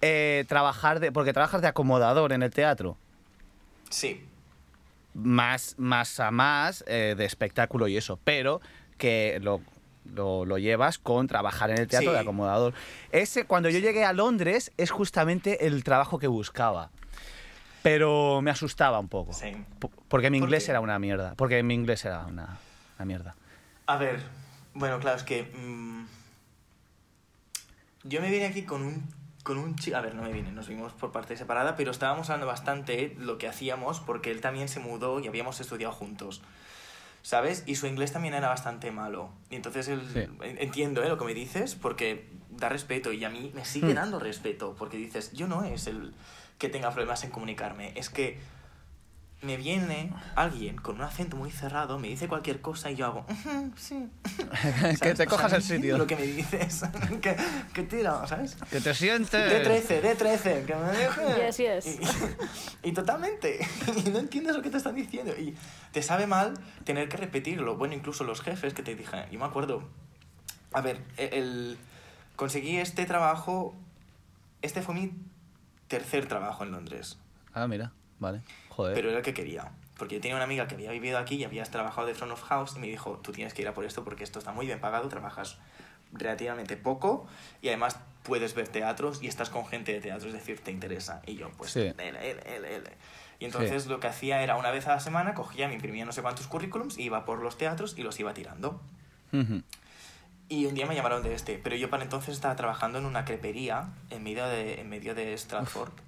Eh, 0.00 0.44
trabajar 0.48 1.00
de. 1.00 1.10
Porque 1.10 1.32
trabajas 1.32 1.62
de 1.62 1.68
acomodador 1.68 2.32
en 2.32 2.42
el 2.42 2.50
teatro. 2.50 2.96
Sí. 3.90 4.24
Más, 5.14 5.74
más 5.78 6.20
a 6.20 6.30
más 6.30 6.84
eh, 6.86 7.14
de 7.16 7.24
espectáculo 7.24 7.88
y 7.88 7.96
eso. 7.96 8.20
Pero 8.22 8.60
que 8.98 9.38
lo, 9.42 9.60
lo, 10.14 10.44
lo 10.44 10.58
llevas 10.58 10.98
con 10.98 11.26
trabajar 11.26 11.70
en 11.70 11.78
el 11.78 11.86
teatro 11.88 12.10
Sí. 12.10 12.14
de 12.14 12.20
acomodador. 12.20 12.74
Ese, 13.12 13.44
cuando 13.44 13.68
yo 13.68 13.78
llegué 13.78 14.04
a 14.04 14.12
Londres, 14.12 14.72
es 14.76 14.90
justamente 14.90 15.66
el 15.66 15.84
trabajo 15.84 16.18
que 16.18 16.26
buscaba. 16.26 16.90
Pero 17.82 18.40
me 18.42 18.50
asustaba 18.50 18.98
un 18.98 19.08
poco. 19.08 19.32
Sí. 19.32 19.52
Porque 20.08 20.30
mi 20.30 20.38
¿Por 20.40 20.48
inglés 20.48 20.68
era 20.68 20.80
una 20.80 20.98
mierda. 20.98 21.34
Porque 21.36 21.62
mi 21.62 21.74
inglés 21.74 22.04
era 22.04 22.26
una, 22.26 22.58
una 22.96 23.04
mierda. 23.04 23.34
A 23.86 23.96
ver, 23.96 24.20
bueno, 24.74 24.98
claro, 24.98 25.16
es 25.16 25.22
que. 25.22 25.44
mm, 25.54 26.06
yo 28.04 28.20
me 28.20 28.30
vine 28.30 28.46
aquí 28.46 28.62
con 28.62 28.82
un. 28.82 29.08
Con 29.42 29.56
un 29.58 29.76
chico. 29.76 29.96
A 29.96 30.00
ver, 30.00 30.14
no 30.14 30.22
me 30.22 30.32
vine, 30.32 30.50
nos 30.52 30.68
vimos 30.68 30.92
por 30.92 31.10
parte 31.12 31.36
separada, 31.36 31.74
pero 31.76 31.90
estábamos 31.90 32.28
hablando 32.28 32.46
bastante 32.46 33.14
lo 33.18 33.38
que 33.38 33.48
hacíamos 33.48 34.00
porque 34.00 34.30
él 34.30 34.40
también 34.42 34.68
se 34.68 34.80
mudó 34.80 35.20
y 35.20 35.28
habíamos 35.28 35.60
estudiado 35.60 35.92
juntos. 35.94 36.42
¿Sabes? 37.28 37.62
Y 37.66 37.74
su 37.74 37.86
inglés 37.86 38.10
también 38.10 38.32
era 38.32 38.48
bastante 38.48 38.90
malo. 38.90 39.28
Y 39.50 39.56
entonces 39.56 39.86
él, 39.88 40.00
Sí. 40.14 40.20
en- 40.20 40.56
entiendo 40.62 41.02
¿eh? 41.02 41.10
lo 41.10 41.18
que 41.18 41.26
me 41.26 41.34
dices 41.34 41.74
porque 41.74 42.26
da 42.48 42.70
respeto 42.70 43.12
y 43.12 43.22
a 43.22 43.28
mí 43.28 43.52
me 43.54 43.66
sigue 43.66 43.92
Hmm. 43.92 43.96
dando 43.96 44.18
respeto 44.18 44.74
porque 44.78 44.96
dices, 44.96 45.32
yo 45.34 45.46
no 45.46 45.62
es 45.62 45.86
el 45.88 46.14
que 46.56 46.70
tenga 46.70 46.90
problemas 46.90 47.24
en 47.24 47.30
comunicarme, 47.30 47.92
es 47.96 48.08
que 48.08 48.38
me 49.40 49.56
viene 49.56 50.12
alguien 50.34 50.76
con 50.76 50.96
un 50.96 51.02
acento 51.02 51.36
muy 51.36 51.50
cerrado, 51.52 51.98
me 51.98 52.08
dice 52.08 52.26
cualquier 52.26 52.60
cosa 52.60 52.90
y 52.90 52.96
yo 52.96 53.06
hago, 53.06 53.26
"Ujú, 53.28 53.72
sí. 53.76 54.08
que 55.00 55.06
te 55.06 55.12
O 55.12 55.16
sea, 55.16 55.26
cojas 55.26 55.52
el 55.52 55.62
sitio. 55.62 55.96
Lo 55.96 56.06
que 56.06 56.16
me 56.16 56.22
dices, 56.22 56.82
que, 57.22 57.36
que 57.72 57.82
tira, 57.84 58.26
¿sabes? 58.26 58.56
Que 58.70 58.80
te 58.80 58.92
sientes. 58.94 59.32
D13, 59.32 60.02
D13, 60.02 60.64
que 60.64 60.74
me 60.74 60.90
deje. 60.90 61.46
Yes, 61.46 61.56
yes. 61.58 61.86
Y, 62.82 62.88
y 62.88 62.92
totalmente, 62.92 63.60
y 64.04 64.10
no 64.10 64.18
entiendes 64.18 64.56
lo 64.56 64.62
que 64.62 64.70
te 64.70 64.76
están 64.78 64.96
diciendo. 64.96 65.32
Y 65.38 65.54
te 65.92 66.02
sabe 66.02 66.26
mal 66.26 66.54
tener 66.84 67.08
que 67.08 67.16
repetirlo. 67.16 67.76
Bueno, 67.76 67.94
incluso 67.94 68.24
los 68.24 68.40
jefes 68.40 68.74
que 68.74 68.82
te 68.82 68.96
dije, 68.96 69.26
yo 69.30 69.38
me 69.38 69.44
acuerdo, 69.44 69.88
a 70.72 70.80
ver, 70.80 71.00
e- 71.16 71.30
el, 71.34 71.78
conseguí 72.34 72.78
este 72.78 73.06
trabajo, 73.06 73.76
este 74.62 74.82
fue 74.82 74.94
mi 74.96 75.12
tercer 75.86 76.26
trabajo 76.26 76.64
en 76.64 76.72
Londres, 76.72 77.18
Ah, 77.54 77.66
mira, 77.66 77.92
vale. 78.18 78.42
Joder. 78.78 78.94
pero 78.94 79.08
era 79.08 79.18
el 79.18 79.24
que 79.24 79.34
quería. 79.34 79.72
Porque 79.96 80.14
yo 80.14 80.20
tenía 80.20 80.36
una 80.36 80.44
amiga 80.44 80.68
que 80.68 80.76
había 80.76 80.92
vivido 80.92 81.18
aquí 81.18 81.34
y 81.34 81.42
habías 81.44 81.70
trabajado 81.72 82.06
de 82.06 82.14
front 82.14 82.32
of 82.32 82.42
house 82.44 82.74
y 82.76 82.78
me 82.78 82.86
dijo, 82.86 83.18
tú 83.24 83.32
tienes 83.32 83.52
que 83.52 83.62
ir 83.62 83.68
a 83.68 83.74
por 83.74 83.84
esto 83.84 84.04
porque 84.04 84.22
esto 84.22 84.38
está 84.38 84.52
muy 84.52 84.66
bien 84.66 84.78
pagado, 84.80 85.08
trabajas 85.08 85.58
relativamente 86.12 86.76
poco 86.76 87.26
y 87.60 87.68
además 87.68 87.98
puedes 88.22 88.54
ver 88.54 88.68
teatros 88.68 89.20
y 89.22 89.26
estás 89.26 89.50
con 89.50 89.66
gente 89.66 89.92
de 89.92 90.00
teatro, 90.00 90.28
es 90.28 90.34
decir, 90.34 90.60
te 90.60 90.70
interesa. 90.70 91.20
Y 91.26 91.34
yo, 91.34 91.50
pues, 91.58 91.72
Sí. 91.72 91.80
ele, 91.80 92.30
ele, 92.30 92.76
ele. 92.76 92.90
Y 93.40 93.44
entonces 93.46 93.86
lo 93.86 93.98
que 94.00 94.06
hacía 94.06 94.42
era 94.42 94.54
una 94.56 94.70
vez 94.70 94.86
a 94.86 94.90
la 94.90 95.00
semana, 95.00 95.34
cogía, 95.34 95.66
me 95.66 95.74
imprimía 95.74 96.04
no 96.04 96.12
sé 96.12 96.22
cuántos 96.22 96.46
currículums, 96.46 96.96
iba 96.98 97.24
por 97.24 97.40
los 97.42 97.58
teatros 97.58 97.94
y 97.98 98.02
los 98.04 98.18
iba 98.20 98.32
tirando. 98.34 98.80
Y 100.50 100.64
un 100.66 100.74
día 100.74 100.86
me 100.86 100.94
llamaron 100.94 101.22
de 101.22 101.34
este, 101.34 101.58
pero 101.62 101.76
yo 101.76 101.90
para 101.90 102.04
entonces 102.04 102.34
estaba 102.34 102.56
trabajando 102.56 102.98
en 102.98 103.04
una 103.06 103.24
crepería 103.24 103.88
en 104.10 104.22
medio 104.22 104.46
de, 104.46 104.80
en 104.80 104.88
medio 104.88 105.14
de 105.14 105.34
Stratford. 105.36 105.90
Uf, 105.90 106.00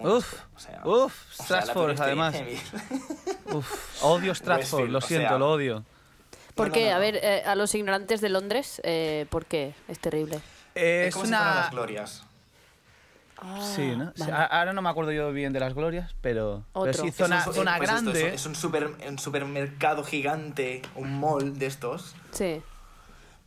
O 0.00 0.20
sea, 0.20 0.80
uf, 0.84 1.40
o 1.40 1.42
sea, 1.42 1.56
la 1.56 1.62
Stratford, 1.62 1.94
peor 1.94 2.02
además. 2.06 2.36
Uf, 3.52 4.02
odio 4.04 4.34
Stratford, 4.34 4.82
Westfield, 4.82 4.90
lo 4.92 4.98
o 4.98 5.00
siento, 5.00 5.28
sea- 5.28 5.38
lo 5.38 5.50
odio. 5.50 5.84
¿Por 6.54 6.68
No, 6.68 6.74
qué? 6.74 6.84
no, 6.86 6.90
no, 6.90 6.96
A 6.96 6.98
ver, 6.98 7.16
eh, 7.22 7.42
a 7.46 7.54
los 7.54 7.74
ignorantes 7.74 8.20
de 8.20 8.28
Londres, 8.28 8.80
eh, 8.84 9.26
¿por 9.30 9.46
qué? 9.46 9.74
Es 9.88 9.98
terrible. 9.98 10.40
Es 10.74 11.14
como 11.14 11.24
si 11.26 11.30
fueran 11.32 11.48
una. 11.52 11.60
las 11.62 11.70
glorias. 11.70 12.22
Sí, 13.76 13.94
¿no? 13.96 14.12
Vale. 14.16 14.32
Ahora 14.32 14.72
no 14.72 14.82
me 14.82 14.88
acuerdo 14.88 15.12
yo 15.12 15.30
bien 15.32 15.52
de 15.52 15.60
las 15.60 15.72
glorias, 15.74 16.12
pero. 16.20 16.64
pero 16.74 16.92
sí, 16.92 17.08
Es 17.08 17.14
zona, 17.14 17.38
Es 17.40 17.46
un- 17.46 17.54
zona 17.54 17.76
pues 17.78 17.88
esto, 17.90 18.02
grande. 18.02 18.28
es, 18.28 18.34
es 18.34 18.46
un, 18.46 18.56
super, 18.56 18.90
un 19.08 19.18
supermercado 19.20 20.02
gigante, 20.02 20.82
un 20.96 21.20
mall 21.20 21.56
de 21.56 21.66
estos, 21.66 22.16
Sí. 22.32 22.60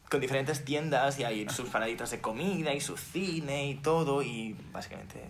con 0.09 0.21
diferentes 0.21 0.63
tiendas 0.63 1.19
y 1.19 1.25
hay 1.25 1.49
sus 1.49 1.67
paraditas 1.69 2.09
de 2.11 2.21
comida 2.21 2.73
y 2.73 2.79
su 2.79 2.95
cine 2.95 3.67
y 3.67 3.75
todo 3.75 4.21
y 4.21 4.55
básicamente. 4.71 5.25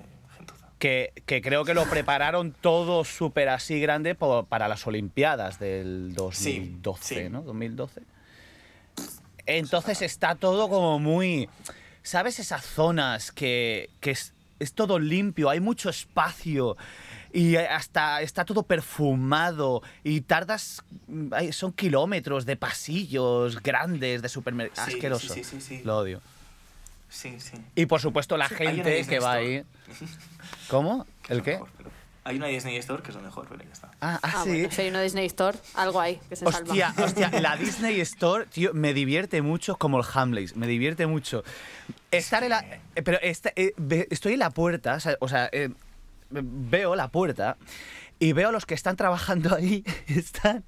Que, 0.82 1.14
que 1.28 1.44
creo 1.44 1.64
que 1.64 1.76
lo 1.76 1.86
prepararon 1.86 2.54
todo 2.60 3.06
súper 3.06 3.50
así 3.50 3.80
grande 3.80 4.16
para 4.16 4.68
las 4.68 4.88
Olimpiadas 4.88 5.60
del 5.60 6.16
2012, 6.16 7.24
sí. 7.24 7.30
¿no? 7.30 7.44
2012. 7.44 8.02
Entonces 9.46 10.02
está 10.02 10.34
todo 10.36 10.68
como 10.70 10.98
muy... 11.00 11.48
¿Sabes 12.04 12.40
esas 12.40 12.66
zonas 12.66 13.32
que, 13.32 13.92
que 14.00 14.10
es, 14.12 14.34
es 14.60 14.74
todo 14.74 14.98
limpio, 14.98 15.52
hay 15.52 15.60
mucho 15.60 15.90
espacio 15.92 16.76
y 17.32 17.56
hasta 17.58 18.22
está 18.24 18.44
todo 18.44 18.64
perfumado 18.64 19.84
y 20.04 20.22
tardas... 20.22 20.84
hay- 21.32 21.54
Son 21.54 21.74
kilómetros 21.74 22.48
de 22.48 22.56
pasillos 22.58 23.62
grandes 23.62 24.24
de 24.24 24.30
supermercados. 24.30 24.90
Sí, 24.90 24.96
Asqueroso. 24.98 25.34
sí, 25.36 25.44
sí, 25.44 25.62
sí, 25.62 25.78
sí. 25.78 25.82
Lo 25.84 26.00
odio. 26.00 26.22
Sí, 27.12 27.40
sí. 27.40 27.58
Y 27.76 27.86
por 27.86 28.00
supuesto 28.02 28.38
la 28.38 28.48
Sí, 28.48 28.56
gente 28.56 29.06
que 29.06 29.20
va 29.20 29.38
Store. 29.40 29.58
ahí... 29.58 29.64
¿Cómo? 30.70 31.06
¿El 31.30 31.38
es 31.40 31.44
qué? 31.44 31.52
lo 31.52 31.60
mejor, 31.60 31.70
pero- 31.78 31.92
Hay 32.24 32.38
una 32.38 32.48
Disney 32.48 32.78
Store 32.78 33.04
que 33.04 33.10
es 33.10 33.16
lo 33.16 33.22
mejor, 33.22 33.48
pero 33.50 33.64
ya 33.64 33.72
está. 33.72 33.88
Ah, 34.00 34.20
ah, 34.24 34.32
Ah, 34.36 34.42
sí. 34.44 34.50
bueno, 34.52 34.72
si 34.72 34.82
hay 34.82 34.90
una 34.90 35.02
Disney 35.02 35.26
Store, 35.26 35.58
algo 35.74 36.00
hay 36.00 36.18
que 36.30 36.36
se 36.36 36.46
Hostia, 36.46 36.94
salva. 36.94 37.06
hostia, 37.06 37.30
la 37.42 37.58
Disney 37.58 38.00
Store, 38.02 38.46
tío, 38.46 38.74
me 38.74 38.94
divierte 38.94 39.42
mucho 39.42 39.76
como 39.78 40.00
el 40.00 40.06
Hamleys, 40.14 40.56
me 40.56 40.68
divierte 40.68 41.06
mucho. 41.08 41.44
Estar 42.12 42.44
en 42.44 42.50
la... 42.52 42.60
eh, 42.96 43.02
Pero 43.04 43.20
esta- 43.22 43.52
eh, 43.56 43.74
estoy 44.10 44.34
en 44.34 44.40
la 44.40 44.52
puerta, 44.52 44.94
o 44.96 45.00
sea, 45.00 45.18
o 45.20 45.28
sea, 45.28 45.50
eh, 45.52 45.70
veo 46.30 46.96
la 46.96 47.10
puerta 47.10 47.58
y 48.22 48.34
veo 48.34 48.50
a 48.50 48.52
los 48.52 48.68
que 48.68 48.76
están 48.76 48.96
trabajando 48.96 49.56
ahí, 49.56 49.84
están... 50.08 50.64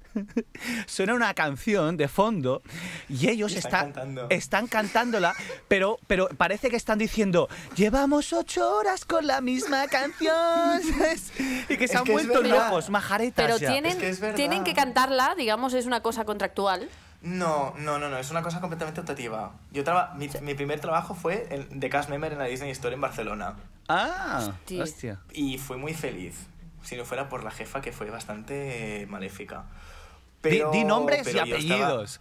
Suena 0.86 1.14
una 1.14 1.32
canción 1.34 1.96
de 1.96 2.08
fondo 2.08 2.62
y 3.08 3.28
ellos 3.28 3.52
Y 3.52 3.58
están 3.58 3.70
están, 3.70 3.92
cantando. 3.92 4.26
están 4.30 4.66
cantándola, 4.66 5.34
pero, 5.68 5.98
pero 6.08 6.28
parece 6.36 6.68
que 6.68 6.74
están 6.76 6.98
diciendo, 6.98 7.48
llevamos 7.76 8.32
ocho 8.32 8.68
horas 8.76 9.04
con 9.04 9.26
la 9.28 9.40
misma 9.40 9.86
canción. 9.86 10.34
Y 11.68 11.76
que 11.76 11.86
se 11.86 11.94
Es 11.94 11.96
han 11.96 12.04
que 12.04 12.12
vuelto 12.12 12.42
locos, 12.42 12.90
majaretas 12.90 13.44
Pero 13.46 13.56
ya. 13.56 13.70
tienen, 13.70 13.92
Es 14.02 14.18
que 14.18 14.28
es 14.30 14.34
tienen 14.34 14.64
que 14.64 14.74
cantarla, 14.74 15.34
digamos, 15.36 15.74
es 15.74 15.86
una 15.86 16.00
cosa 16.00 16.24
contractual. 16.24 16.88
No, 17.22 17.72
no, 17.78 17.98
no, 18.00 18.08
no, 18.10 18.18
es 18.18 18.30
una 18.32 18.42
cosa 18.42 18.60
completamente 18.60 19.00
optativa. 19.00 19.52
Yo 19.72 19.84
traba 19.84 20.12
mi, 20.14 20.28
mi 20.42 20.54
primer 20.54 20.80
trabajo 20.80 21.14
fue 21.14 21.46
el 21.50 21.66
de 21.70 21.88
cast 21.88 22.10
member 22.10 22.32
en 22.32 22.38
la 22.38 22.44
Disney 22.46 22.70
Store 22.72 22.94
en 22.94 23.00
Barcelona. 23.00 23.54
Ah, 23.88 24.38
Hostia. 24.48 24.82
hostia. 24.82 25.20
Y 25.32 25.56
fui 25.58 25.76
muy 25.76 25.94
feliz. 25.94 26.34
Si 26.84 26.96
no 26.96 27.04
fuera 27.04 27.28
por 27.28 27.42
la 27.42 27.50
jefa, 27.50 27.80
que 27.80 27.90
fue 27.92 28.08
bastante 28.10 29.02
eh, 29.02 29.06
maléfica. 29.06 29.64
Di- 30.42 30.50
Pero, 30.50 30.70
di, 30.70 30.84
nombres 30.84 31.20
y 31.22 31.24
pero 31.24 31.44
estaba- 31.44 31.54
apellidos. 31.56 32.20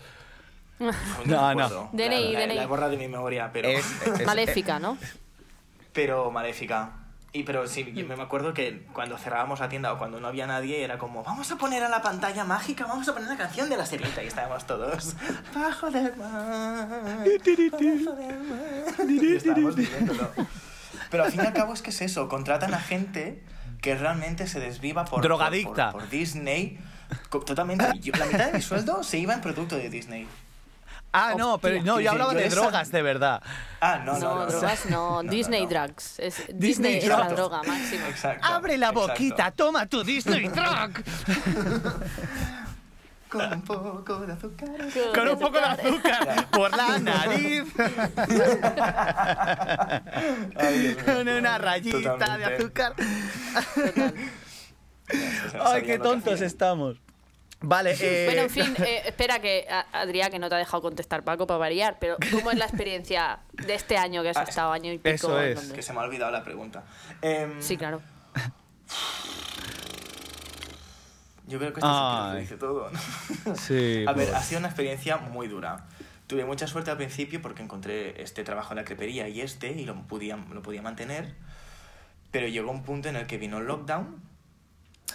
No, 0.79 0.91
No, 1.25 1.53
no. 1.53 1.63
acuerdo. 1.65 1.89
DNI, 1.93 2.33
La- 2.33 2.39
la- 2.39 2.45
DNI. 2.47 2.55
La 2.55 2.63
he 2.63 2.65
borrado 2.65 2.91
de 2.91 2.97
mi 2.97 3.07
memoria, 3.07 3.51
pero... 3.53 3.69
Es- 3.69 3.85
es- 4.07 4.25
Maléfica, 4.25 4.79
¿no? 4.79 4.97
pero 5.93 6.31
maléfica. 6.31 6.89
Y 7.33 7.43
pero 7.43 7.67
sí, 7.67 7.91
yo 7.95 8.05
me 8.05 8.13
acuerdo 8.21 8.53
que 8.53 8.85
cuando 8.93 9.17
cerrábamos 9.17 9.59
la 9.59 9.67
tienda 9.69 9.91
o 9.93 9.97
cuando 9.97 10.19
no 10.19 10.27
había 10.27 10.45
nadie 10.47 10.83
era 10.83 10.97
como, 10.97 11.23
vamos 11.23 11.51
a 11.51 11.55
poner 11.57 11.83
a 11.83 11.89
la 11.89 12.01
pantalla 12.01 12.43
mágica, 12.43 12.85
vamos 12.85 13.07
a 13.07 13.13
poner 13.13 13.27
la 13.29 13.37
canción 13.37 13.69
de 13.69 13.77
la 13.77 13.85
sirenita 13.85 14.23
y 14.23 14.27
estábamos 14.27 14.65
todos 14.67 15.15
bajo 15.53 15.89
del 15.91 16.15
mar, 16.15 16.87
bajo 16.87 18.15
del 18.15 18.39
mar", 18.39 19.07
y 19.09 19.35
estábamos 19.35 19.75
viviéndolo. 19.75 20.29
Pero 21.09 21.23
al 21.23 21.31
fin 21.31 21.41
y 21.43 21.47
al 21.47 21.53
cabo 21.53 21.73
es 21.73 21.81
que 21.81 21.89
es 21.91 22.01
eso, 22.01 22.27
contratan 22.27 22.73
a 22.73 22.79
gente 22.79 23.43
que 23.83 23.95
realmente 23.95 24.47
se 24.47 24.59
desviva 24.61 25.03
por, 25.05 25.21
Drogadicta. 25.21 25.91
por, 25.91 25.91
por- 25.91 26.01
por 26.03 26.09
Disney. 26.09 26.79
Totalmente. 27.29 27.85
Yo- 27.99 28.13
la 28.17 28.25
mitad 28.25 28.45
de 28.47 28.53
mi 28.53 28.61
sueldo 28.61 29.03
se 29.03 29.19
iba 29.19 29.33
en 29.35 29.41
producto 29.41 29.75
de 29.75 29.89
Disney. 29.89 30.25
Ah, 31.15 31.35
no, 31.37 31.59
pero 31.59 31.79
no, 31.83 31.99
yo 31.99 32.09
hablaba 32.09 32.33
de 32.33 32.49
drogas, 32.49 32.89
de 32.91 33.03
verdad. 33.03 33.43
Ah, 33.81 34.01
no, 34.03 34.13
no, 34.17 34.35
No, 34.39 34.45
drogas 34.47 34.85
no. 34.89 35.21
Disney. 35.21 35.67
Drugs. 35.67 36.17
Es, 36.17 36.41
Disney 36.53 36.97
es 36.97 37.05
la 37.05 37.27
droga 37.27 37.61
máxima. 37.61 38.07
Exacto. 38.07 38.47
Abre 38.47 38.77
la 38.77 38.91
boquita, 38.91 39.51
toma 39.51 39.85
tu 39.85 40.03
Disney 40.03 40.49
Truck. 40.49 41.03
Con 43.29 43.51
un 43.51 43.61
poco 43.63 44.19
de 44.19 44.33
azúcar. 44.33 44.69
Con 45.15 45.27
un 45.27 45.39
poco 45.39 45.57
de 45.59 45.65
azúcar 45.65 46.47
por 46.51 46.77
la 46.77 46.99
nariz. 46.99 47.63
Con 51.05 51.27
una 51.27 51.57
rayita 51.57 52.37
de 52.37 52.45
azúcar. 52.55 52.93
Total. 53.53 54.13
Ay, 55.61 55.83
qué 55.83 55.99
tontos 55.99 56.41
estamos. 56.41 56.97
Vale, 57.65 57.95
eh, 57.99 58.25
Bueno, 58.27 58.41
en 58.41 58.49
fin, 58.49 58.75
eh, 58.85 59.03
espera 59.05 59.39
que 59.39 59.65
Adrián, 59.93 60.31
que 60.31 60.39
no 60.39 60.49
te 60.49 60.55
ha 60.55 60.57
dejado 60.57 60.81
contestar 60.81 61.23
Paco 61.23 61.47
para 61.47 61.57
variar, 61.59 61.97
pero 61.99 62.17
¿cómo 62.31 62.51
es 62.51 62.57
la 62.57 62.65
experiencia 62.65 63.39
de 63.53 63.73
este 63.75 63.95
año 63.97 64.21
que 64.23 64.29
has 64.29 64.37
Ah, 64.37 64.43
estado 64.43 64.71
año 64.73 64.91
y 64.91 64.97
pico? 64.97 65.09
eso 65.15 65.39
es. 65.39 65.71
Que 65.71 65.81
se 65.81 65.93
me 65.93 65.99
ha 65.99 66.03
olvidado 66.03 66.31
la 66.31 66.43
pregunta. 66.43 66.83
Em, 67.21 67.61
Sí, 67.61 67.77
claro. 67.77 68.01
Yo 71.47 71.59
creo 71.59 71.73
que 71.73 71.79
esto 71.81 71.87
lo 71.89 72.31
Ay. 72.31 72.41
dice 72.41 72.55
todo. 72.57 72.89
¿no? 72.89 73.55
Sí, 73.55 74.05
A 74.07 74.13
ver, 74.13 74.27
pues. 74.29 74.37
ha 74.37 74.41
sido 74.41 74.59
una 74.59 74.69
experiencia 74.69 75.17
muy 75.17 75.47
dura. 75.47 75.85
Tuve 76.27 76.45
mucha 76.45 76.67
suerte 76.67 76.89
al 76.89 76.97
principio 76.97 77.41
porque 77.41 77.61
encontré 77.61 78.21
este 78.23 78.43
trabajo 78.43 78.71
en 78.71 78.77
la 78.77 78.85
crepería 78.85 79.27
y 79.27 79.41
este 79.41 79.71
y 79.73 79.85
lo 79.85 79.95
podía, 80.07 80.37
lo 80.37 80.61
podía 80.61 80.81
mantener. 80.81 81.35
Pero 82.33 82.47
llegó 82.47 82.71
un 82.71 82.81
punto 82.81 83.09
en 83.09 83.15
el 83.15 83.27
que 83.27 83.37
vino 83.37 83.59
el 83.59 83.65
lockdown. 83.67 84.19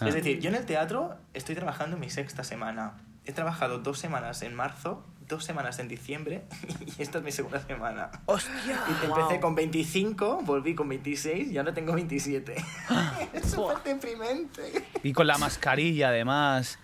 Ah. 0.01 0.09
Es 0.09 0.15
decir, 0.15 0.39
yo 0.39 0.49
en 0.51 0.55
el 0.55 0.65
teatro 0.65 1.17
estoy 1.35 1.57
trabajando 1.57 1.97
mi 1.97 2.09
sexta 2.09 2.45
semana. 2.45 2.95
He 3.27 3.33
trabajado 3.33 3.81
dos 3.81 3.99
semanas 3.99 4.41
en 4.43 4.55
marzo, 4.55 5.05
dos 5.27 5.45
semanas 5.45 5.81
en 5.81 5.89
diciembre 5.89 6.45
y 6.97 7.03
esta 7.03 7.19
es 7.19 7.25
mi 7.25 7.33
segunda 7.33 7.61
semana. 7.61 8.13
¡Hostia! 8.27 8.81
Y 8.89 9.05
Empecé 9.05 9.41
con 9.41 9.57
25, 9.57 10.43
volví 10.45 10.77
con 10.77 10.89
26 10.89 11.51
y 11.51 11.59
ahora 11.59 11.75
tengo 11.75 11.93
27. 11.93 12.55
es 13.33 13.51
súper 13.51 13.83
deprimente. 13.83 14.87
Y 15.03 15.13
con 15.13 15.27
la 15.27 15.39
mascarilla, 15.39 16.11
además. 16.11 16.79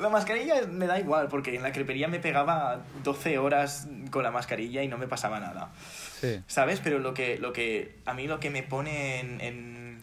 La 0.00 0.08
mascarilla 0.08 0.66
me 0.66 0.86
da 0.86 0.98
igual, 0.98 1.28
porque 1.28 1.54
en 1.54 1.62
la 1.62 1.70
crepería 1.70 2.08
me 2.08 2.18
pegaba 2.18 2.80
12 3.04 3.38
horas 3.38 3.86
con 4.14 4.22
la 4.22 4.30
mascarilla 4.30 4.82
y 4.82 4.88
no 4.88 4.96
me 4.96 5.08
pasaba 5.08 5.40
nada. 5.40 5.72
Sí. 6.20 6.40
¿Sabes? 6.46 6.80
Pero 6.80 7.00
lo 7.00 7.12
que, 7.12 7.36
lo 7.36 7.52
que 7.52 7.98
a 8.06 8.14
mí 8.14 8.26
lo 8.26 8.40
que 8.40 8.48
me 8.48 8.62
pone 8.62 9.20
en, 9.20 9.40
en 9.40 10.02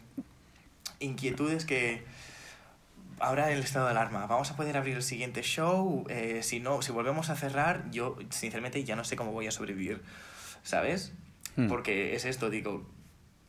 inquietud 1.00 1.52
es 1.52 1.65
que 1.65 2.04
ahora 3.19 3.52
el 3.52 3.60
estado 3.60 3.86
de 3.86 3.91
alarma, 3.91 4.26
vamos 4.26 4.52
a 4.52 4.56
poder 4.56 4.76
abrir 4.76 4.97
el 4.97 5.04
siguiente 5.04 5.43
show, 5.43 6.06
eh, 6.10 6.41
si 6.43 6.60
no, 6.60 6.82
si 6.82 6.91
volvemos 6.91 7.30
a 7.30 7.36
cerrar, 7.36 7.89
yo 7.91 8.17
sinceramente 8.30 8.84
ya 8.84 8.95
no 8.95 9.04
sé 9.04 9.15
cómo 9.15 9.32
voy 9.32 9.47
a 9.47 9.52
sobrevivir, 9.52 10.02
¿sabes? 10.63 11.13
Hmm. 11.56 11.67
Porque 11.67 12.15
es 12.15 12.26
esto, 12.26 12.50
digo, 12.50 12.86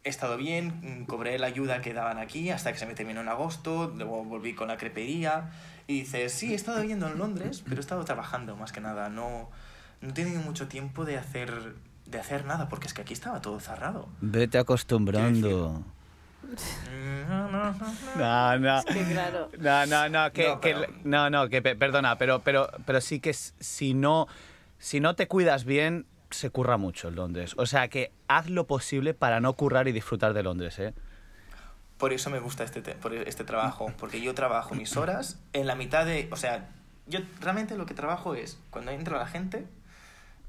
he 0.04 0.10
estado 0.10 0.36
bien, 0.36 1.04
cobré 1.06 1.38
la 1.38 1.46
ayuda 1.46 1.80
que 1.80 1.94
daban 1.94 2.18
aquí 2.18 2.50
hasta 2.50 2.72
que 2.72 2.78
se 2.78 2.86
me 2.86 2.94
terminó 2.94 3.20
en 3.20 3.28
agosto, 3.28 3.92
luego 3.96 4.24
volví 4.24 4.54
con 4.54 4.68
la 4.68 4.76
crepería 4.76 5.50
y 5.86 6.00
dices, 6.00 6.32
sí, 6.32 6.52
he 6.52 6.54
estado 6.54 6.80
viviendo 6.80 7.08
en 7.08 7.18
Londres, 7.18 7.62
pero 7.64 7.76
he 7.76 7.80
estado 7.80 8.04
trabajando 8.04 8.56
más 8.56 8.72
que 8.72 8.80
nada, 8.80 9.08
no, 9.08 9.50
no 10.02 10.10
he 10.10 10.12
tenido 10.12 10.40
mucho 10.42 10.68
tiempo 10.68 11.04
de 11.04 11.16
hacer, 11.16 11.74
de 12.06 12.18
hacer 12.20 12.44
nada, 12.44 12.68
porque 12.68 12.86
es 12.88 12.94
que 12.94 13.02
aquí 13.02 13.14
estaba 13.14 13.40
todo 13.40 13.58
cerrado. 13.60 14.08
Vete 14.20 14.58
acostumbrando. 14.58 15.82
No, 17.28 17.48
no, 17.48 17.72
no, 17.72 17.72
no. 17.72 17.94
No, 18.16 18.58
no. 18.58 18.84
Que 18.84 19.04
claro. 19.04 19.48
No, 19.58 19.86
no, 19.86 20.08
no, 20.08 20.32
que, 20.32 20.48
No, 20.48 20.60
que- 20.60 20.74
pero- 20.74 20.92
no, 21.04 21.30
no, 21.30 21.48
que 21.48 21.62
pe- 21.62 21.76
perdona, 21.76 22.18
pero, 22.18 22.40
pero, 22.40 22.68
pero 22.84 23.00
sí 23.00 23.20
que 23.20 23.32
si 23.32 23.94
no, 23.94 24.26
si 24.78 25.00
no 25.00 25.14
te 25.14 25.28
cuidas 25.28 25.64
bien, 25.64 26.04
se 26.30 26.50
curra 26.50 26.76
mucho 26.76 27.08
en 27.08 27.14
Londres. 27.16 27.54
O 27.56 27.66
sea 27.66 27.88
que 27.88 28.10
haz 28.28 28.50
lo 28.50 28.66
posible 28.66 29.14
para 29.14 29.40
no 29.40 29.52
currar 29.54 29.88
y 29.88 29.92
disfrutar 29.92 30.34
de 30.34 30.42
Londres, 30.42 30.78
¿eh? 30.78 30.94
Por 31.96 32.12
eso 32.12 32.30
me 32.30 32.40
gusta 32.40 32.64
este, 32.64 32.82
te- 32.82 32.96
por 32.96 33.14
este 33.14 33.44
trabajo, 33.44 33.92
porque 33.98 34.20
yo 34.20 34.34
trabajo 34.34 34.74
mis 34.74 34.96
horas 34.96 35.38
en 35.52 35.66
la 35.66 35.76
mitad 35.76 36.04
de... 36.04 36.28
O 36.32 36.36
sea, 36.36 36.68
yo 37.06 37.20
realmente 37.40 37.76
lo 37.76 37.86
que 37.86 37.94
trabajo 37.94 38.34
es 38.34 38.58
cuando 38.70 38.90
entra 38.90 39.18
la 39.18 39.26
gente, 39.26 39.66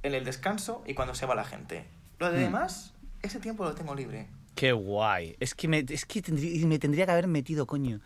en 0.03 0.13
el 0.13 0.25
descanso 0.25 0.83
y 0.85 0.93
cuando 0.93 1.15
se 1.15 1.25
va 1.25 1.33
la 1.35 1.45
gente. 1.45 1.85
Lo 2.19 2.31
de 2.31 2.39
Mm. 2.39 2.43
demás, 2.43 2.93
ese 3.21 3.39
tiempo 3.39 3.63
lo 3.63 3.73
tengo 3.73 3.95
libre. 3.95 4.27
Qué 4.55 4.71
guay. 4.71 5.35
Es 5.39 5.55
que 5.55 5.67
me, 5.67 5.83
es 5.89 6.05
que 6.05 6.21
tendrí- 6.21 6.63
me 6.65 6.77
tendría 6.77 7.05
que 7.05 7.11
haber 7.11 7.27
metido, 7.27 7.65
coño. 7.65 7.99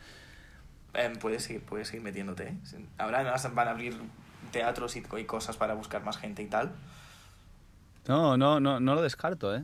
Em, 0.93 1.15
puedes, 1.17 1.43
seguir, 1.43 1.61
puedes 1.61 1.87
seguir 1.89 2.03
metiéndote. 2.03 2.43
¿eh? 2.47 2.57
Ahora 2.97 3.19
además 3.19 3.53
van 3.53 3.67
a 3.67 3.71
abrir 3.71 3.95
teatros 4.51 4.95
y, 4.95 5.03
y 5.17 5.23
cosas 5.25 5.57
para 5.57 5.73
buscar 5.73 6.03
más 6.03 6.17
gente 6.17 6.41
y 6.41 6.45
tal. 6.47 6.71
No, 8.07 8.37
no, 8.37 8.59
no, 8.59 8.79
no 8.79 8.95
lo 8.95 9.01
descarto, 9.01 9.55
¿eh? 9.55 9.63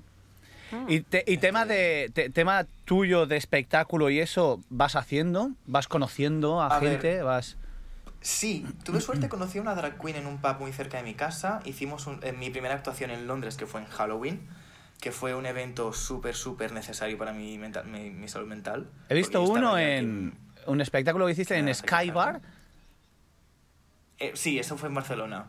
Y, 0.88 1.02
te- 1.02 1.24
y 1.28 1.38
tema 1.38 1.65
de 1.67 2.10
te- 2.15 2.32
tema 2.32 2.65
tuyo 2.86 3.28
de 3.28 3.38
espectáculo 3.38 4.10
y 4.10 4.19
eso, 4.19 4.60
¿vas 4.72 4.96
haciendo? 4.96 5.52
¿Vas 5.67 5.88
conociendo 5.88 6.62
a, 6.62 6.67
A 6.67 6.80
ver. 6.80 6.93
gente? 6.93 7.22
¿Vas...? 7.22 7.58
Sí, 8.23 8.65
tuve 8.86 9.01
suerte, 9.01 9.27
conocí 9.29 9.57
a 9.57 9.62
una 9.62 9.75
drag 9.75 9.99
queen 9.99 10.15
en 10.15 10.27
un 10.27 10.39
pub 10.39 10.57
muy 10.59 10.71
cerca 10.71 10.97
de 10.97 11.03
mi 11.03 11.13
casa. 11.13 11.59
Hicimos 11.65 12.07
un- 12.07 12.19
eh, 12.23 12.31
mi 12.31 12.49
primera 12.49 12.73
actuación 12.73 13.12
en 13.12 13.27
Londres, 13.27 13.57
que 13.57 13.67
fue 13.67 13.81
en 13.81 13.88
Halloween, 13.88 14.47
que 15.01 15.12
fue 15.12 15.36
un 15.36 15.45
evento 15.45 15.91
súper, 15.91 16.33
súper 16.33 16.71
necesario 16.71 17.17
para 17.17 17.33
mi, 17.33 17.57
mental- 17.57 17.86
mi, 17.86 18.09
mi 18.09 18.27
salud 18.29 18.47
mental. 18.47 18.89
He 19.09 19.13
visto 19.15 19.43
uno 19.43 19.77
en... 19.77 20.38
Un 20.65 20.79
espectáculo 20.79 21.25
que 21.25 21.33
hiciste 21.33 21.55
Ah, 21.55 21.59
en 21.59 21.67
sí, 21.67 21.81
Sky 21.81 21.88
claro. 21.88 22.13
Bar. 22.13 22.41
Eh, 24.19 24.31
sí, 24.36 24.57
eso 24.57 24.77
fue 24.77 24.88
en 24.88 24.95
Barcelona. 24.95 25.47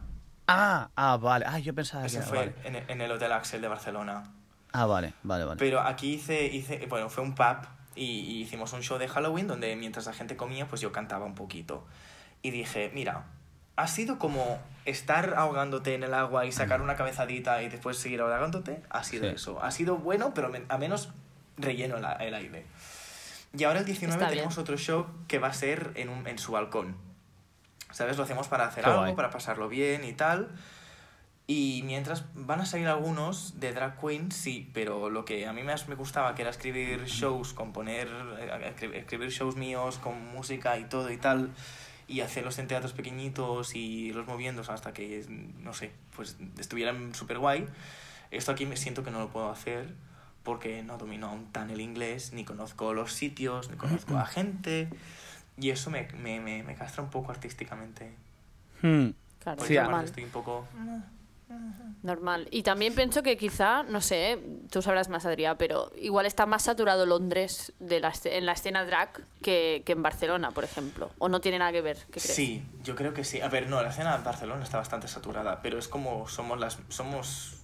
Ah, 0.48 0.90
ah, 0.96 1.16
vale. 1.16 1.44
Ah, 1.48 1.60
yo 1.60 1.72
pensaba 1.74 2.02
que 2.02 2.08
Eso 2.08 2.22
fue 2.22 2.38
vale. 2.38 2.54
en, 2.64 2.90
en 2.90 3.00
el 3.00 3.10
Hotel 3.12 3.30
Axel 3.32 3.60
de 3.60 3.68
Barcelona. 3.68 4.24
Ah, 4.72 4.86
vale, 4.86 5.14
vale, 5.22 5.44
vale. 5.44 5.58
Pero 5.60 5.80
aquí 5.80 6.14
hice, 6.14 6.44
hice 6.46 6.86
bueno, 6.88 7.08
fue 7.08 7.22
un 7.22 7.36
pub 7.36 7.58
y, 7.94 8.02
y 8.04 8.42
hicimos 8.42 8.72
un 8.72 8.82
show 8.82 8.98
de 8.98 9.06
Halloween 9.06 9.46
donde 9.46 9.76
mientras 9.76 10.06
la 10.06 10.12
gente 10.12 10.36
comía, 10.36 10.66
pues 10.66 10.80
yo 10.80 10.90
cantaba 10.90 11.24
un 11.24 11.36
poquito. 11.36 11.86
Y 12.44 12.50
dije, 12.50 12.90
mira, 12.94 13.24
ha 13.74 13.88
sido 13.88 14.18
como 14.18 14.60
estar 14.84 15.32
ahogándote 15.34 15.94
en 15.94 16.02
el 16.04 16.12
agua 16.12 16.44
y 16.44 16.52
sacar 16.52 16.82
una 16.82 16.94
cabezadita 16.94 17.62
y 17.62 17.70
después 17.70 17.96
seguir 17.98 18.20
ahogándote. 18.20 18.82
Ha 18.90 19.02
sido 19.02 19.28
Sí. 19.30 19.34
eso. 19.34 19.62
Ha 19.62 19.70
sido 19.70 19.96
bueno, 19.96 20.34
pero 20.34 20.52
a 20.68 20.76
menos 20.78 21.08
relleno 21.56 21.96
el, 21.96 22.04
aire. 22.34 22.66
Y 23.56 23.64
ahora 23.64 23.78
el 23.80 23.86
19 23.86 24.12
Está 24.14 24.26
bien. 24.26 24.40
tenemos 24.40 24.58
otro 24.58 24.76
show 24.76 25.06
que 25.26 25.38
va 25.38 25.48
a 25.48 25.54
ser 25.54 25.92
en, 25.94 26.10
un, 26.10 26.26
en 26.28 26.38
su 26.38 26.52
balcón. 26.52 26.96
¿Sabes? 27.92 28.18
Lo 28.18 28.24
hacemos 28.24 28.46
para 28.48 28.66
hacer 28.66 28.84
Qué 28.84 28.90
algo, 28.90 29.02
guay. 29.04 29.14
para 29.14 29.30
pasarlo 29.30 29.68
bien 29.70 30.04
y 30.04 30.12
tal. 30.12 30.50
Y 31.46 31.82
mientras 31.84 32.24
van 32.34 32.60
a 32.60 32.66
salir 32.66 32.88
algunos 32.88 33.58
de 33.60 33.72
drag 33.72 33.98
queen, 34.00 34.32
sí, 34.32 34.70
pero 34.74 35.08
lo 35.08 35.24
que 35.24 35.46
a 35.46 35.52
mí 35.54 35.62
más 35.62 35.88
me 35.88 35.94
gustaba, 35.94 36.34
que 36.34 36.42
era 36.42 36.50
escribir 36.50 37.04
shows, 37.04 37.54
componer, 37.54 38.08
eh, 38.38 38.74
escri- 38.76 38.94
escribir 38.94 39.30
shows 39.30 39.56
míos 39.56 39.98
con 39.98 40.26
música 40.34 40.76
y 40.78 40.84
todo 40.84 41.10
y 41.10 41.16
tal, 41.18 41.50
y 42.06 42.20
hacerlos 42.20 42.58
en 42.58 42.68
teatros 42.68 42.92
pequeñitos 42.92 43.74
y 43.74 44.06
irlos 44.06 44.26
moviendo 44.26 44.62
hasta 44.66 44.92
que, 44.92 45.24
no 45.60 45.72
sé, 45.72 45.92
pues 46.16 46.36
estuvieran 46.58 47.14
súper 47.14 47.38
guay. 47.38 47.66
Esto 48.30 48.52
aquí 48.52 48.66
me 48.66 48.76
siento 48.76 49.02
que 49.02 49.10
no 49.10 49.20
lo 49.20 49.28
puedo 49.28 49.50
hacer 49.50 49.94
porque 50.42 50.82
no 50.82 50.98
domino 50.98 51.28
aún 51.28 51.46
tan 51.52 51.70
el 51.70 51.80
inglés, 51.80 52.32
ni 52.32 52.44
conozco 52.44 52.92
los 52.92 53.12
sitios, 53.12 53.70
ni 53.70 53.76
conozco 53.76 54.18
a 54.18 54.26
gente, 54.26 54.88
y 55.56 55.70
eso 55.70 55.90
me, 55.90 56.06
me, 56.12 56.40
me, 56.40 56.62
me 56.62 56.74
castra 56.74 57.02
un 57.02 57.10
poco 57.10 57.32
artísticamente. 57.32 58.12
Hmm. 58.82 59.10
Claro, 59.38 59.64
Sí, 59.64 59.76
estoy 59.76 60.24
un 60.24 60.30
poco... 60.30 60.66
Normal. 62.02 62.48
Y 62.50 62.62
también 62.62 62.94
pienso 62.94 63.22
que 63.22 63.36
quizá, 63.36 63.82
no 63.84 64.00
sé, 64.00 64.38
tú 64.70 64.82
sabrás 64.82 65.08
más, 65.08 65.24
Adrián, 65.24 65.56
pero 65.58 65.90
igual 65.96 66.26
está 66.26 66.46
más 66.46 66.62
saturado 66.62 67.06
Londres 67.06 67.72
de 67.78 68.00
la, 68.00 68.12
en 68.24 68.46
la 68.46 68.52
escena 68.52 68.84
drag 68.84 69.22
que, 69.42 69.82
que 69.86 69.92
en 69.92 70.02
Barcelona, 70.02 70.50
por 70.50 70.64
ejemplo. 70.64 71.10
O 71.18 71.28
no 71.28 71.40
tiene 71.40 71.58
nada 71.58 71.72
que 71.72 71.80
ver, 71.82 71.96
¿qué 72.10 72.20
crees? 72.20 72.34
Sí, 72.34 72.62
yo 72.82 72.94
creo 72.94 73.14
que 73.14 73.24
sí. 73.24 73.40
A 73.40 73.48
ver, 73.48 73.68
no, 73.68 73.82
la 73.82 73.90
escena 73.90 74.14
en 74.16 74.24
Barcelona 74.24 74.62
está 74.62 74.78
bastante 74.78 75.08
saturada, 75.08 75.60
pero 75.62 75.78
es 75.78 75.88
como 75.88 76.28
somos 76.28 76.58
las 76.58 76.78
somos 76.88 77.56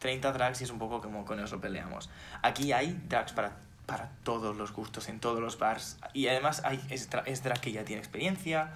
30 0.00 0.32
drags 0.32 0.60
y 0.60 0.64
es 0.64 0.70
un 0.70 0.78
poco 0.78 1.00
como 1.00 1.24
con 1.24 1.38
eso 1.40 1.60
peleamos. 1.60 2.08
Aquí 2.42 2.72
hay 2.72 2.98
drags 3.08 3.32
para, 3.32 3.56
para 3.86 4.10
todos 4.24 4.56
los 4.56 4.72
gustos, 4.72 5.08
en 5.08 5.20
todos 5.20 5.40
los 5.40 5.58
bars. 5.58 5.98
Y 6.14 6.26
además 6.28 6.62
hay, 6.64 6.80
es, 6.90 7.10
dra- 7.10 7.22
es 7.26 7.42
drag 7.42 7.60
que 7.60 7.72
ya 7.72 7.84
tiene 7.84 8.00
experiencia. 8.00 8.72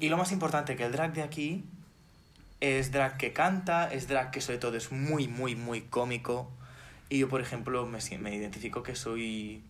Y 0.00 0.08
lo 0.08 0.16
más 0.16 0.30
importante, 0.32 0.74
que 0.76 0.84
el 0.84 0.92
drag 0.92 1.12
de 1.12 1.22
aquí 1.22 1.64
es 2.62 2.92
drag 2.92 3.16
que 3.16 3.32
canta, 3.32 3.92
es 3.92 4.06
drag 4.06 4.30
que 4.30 4.40
sobre 4.40 4.58
todo 4.58 4.76
es 4.76 4.92
muy, 4.92 5.26
muy, 5.26 5.56
muy 5.56 5.80
cómico. 5.82 6.48
Y 7.08 7.18
yo, 7.18 7.28
por 7.28 7.40
ejemplo, 7.40 7.84
me, 7.86 7.98
me 8.20 8.36
identifico 8.36 8.84
que 8.84 8.94
soy 8.94 9.64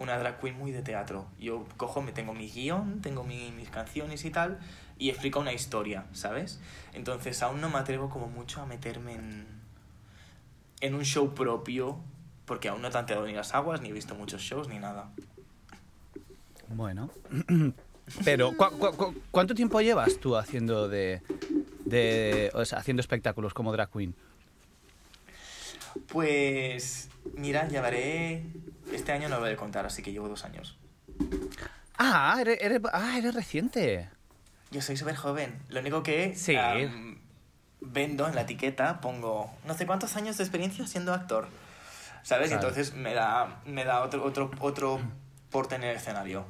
una 0.00 0.18
drag 0.18 0.40
queen 0.40 0.58
muy 0.58 0.72
de 0.72 0.82
teatro. 0.82 1.28
Yo 1.38 1.64
cojo, 1.76 2.02
me 2.02 2.10
tengo 2.10 2.34
mi 2.34 2.50
guion, 2.50 3.00
tengo 3.00 3.22
mi- 3.22 3.52
mis 3.52 3.70
canciones 3.70 4.24
y 4.24 4.30
tal, 4.30 4.58
y 4.98 5.10
explico 5.10 5.38
una 5.38 5.52
historia, 5.52 6.04
¿sabes? 6.12 6.58
Entonces 6.94 7.40
aún 7.42 7.60
no 7.60 7.70
me 7.70 7.78
atrevo 7.78 8.10
como 8.10 8.26
mucho 8.26 8.60
a 8.60 8.66
meterme 8.66 9.14
en, 9.14 9.46
en 10.80 10.94
un 10.96 11.04
show 11.04 11.32
propio, 11.32 12.00
porque 12.44 12.68
aún 12.68 12.82
no 12.82 12.88
he 12.88 12.90
tanteado 12.90 13.24
ni 13.24 13.34
las 13.34 13.54
aguas, 13.54 13.80
ni 13.82 13.90
he 13.90 13.92
visto 13.92 14.16
muchos 14.16 14.42
shows, 14.42 14.66
ni 14.66 14.80
nada. 14.80 15.10
Bueno. 16.70 17.08
Pero, 18.24 18.56
¿cu- 18.56 18.78
cu- 18.78 18.96
cu- 18.96 19.14
cuánto 19.30 19.54
tiempo 19.54 19.80
llevas 19.80 20.18
tú 20.18 20.36
haciendo 20.36 20.88
de, 20.88 21.22
de 21.86 22.50
o 22.54 22.64
sea, 22.64 22.78
haciendo 22.78 23.00
espectáculos 23.00 23.54
como 23.54 23.72
drag 23.72 23.90
queen? 23.90 24.14
Pues, 26.08 27.08
mira, 27.36 27.68
llevaré... 27.68 28.44
Este 28.92 29.10
año 29.12 29.28
no 29.28 29.36
lo 29.36 29.40
voy 29.42 29.50
a 29.52 29.56
contar, 29.56 29.84
así 29.84 30.00
que 30.02 30.12
llevo 30.12 30.28
dos 30.28 30.44
años. 30.44 30.76
Ah, 31.98 32.38
eres, 32.40 32.58
eres- 32.60 32.80
ah, 32.92 33.16
eres 33.18 33.34
reciente. 33.34 34.08
Yo 34.70 34.80
soy 34.80 34.96
súper 34.96 35.16
joven. 35.16 35.58
Lo 35.68 35.80
único 35.80 36.02
que 36.04 36.34
Sí. 36.36 36.56
vendo 37.80 38.28
en 38.28 38.34
la 38.36 38.42
etiqueta, 38.42 39.00
pongo 39.00 39.50
no 39.64 39.74
sé 39.74 39.86
cuántos 39.86 40.14
años 40.14 40.36
de 40.36 40.44
experiencia 40.44 40.86
siendo 40.86 41.12
actor. 41.14 41.48
¿Sabes? 42.22 42.48
Y 42.48 42.54
Claro. 42.54 42.68
entonces 42.68 42.94
me 42.94 43.12
da, 43.14 43.60
me 43.66 43.84
da 43.84 44.02
otro, 44.02 44.24
otro, 44.24 44.50
otro 44.60 45.00
porte 45.50 45.74
en 45.74 45.82
el 45.84 45.96
escenario. 45.96 46.44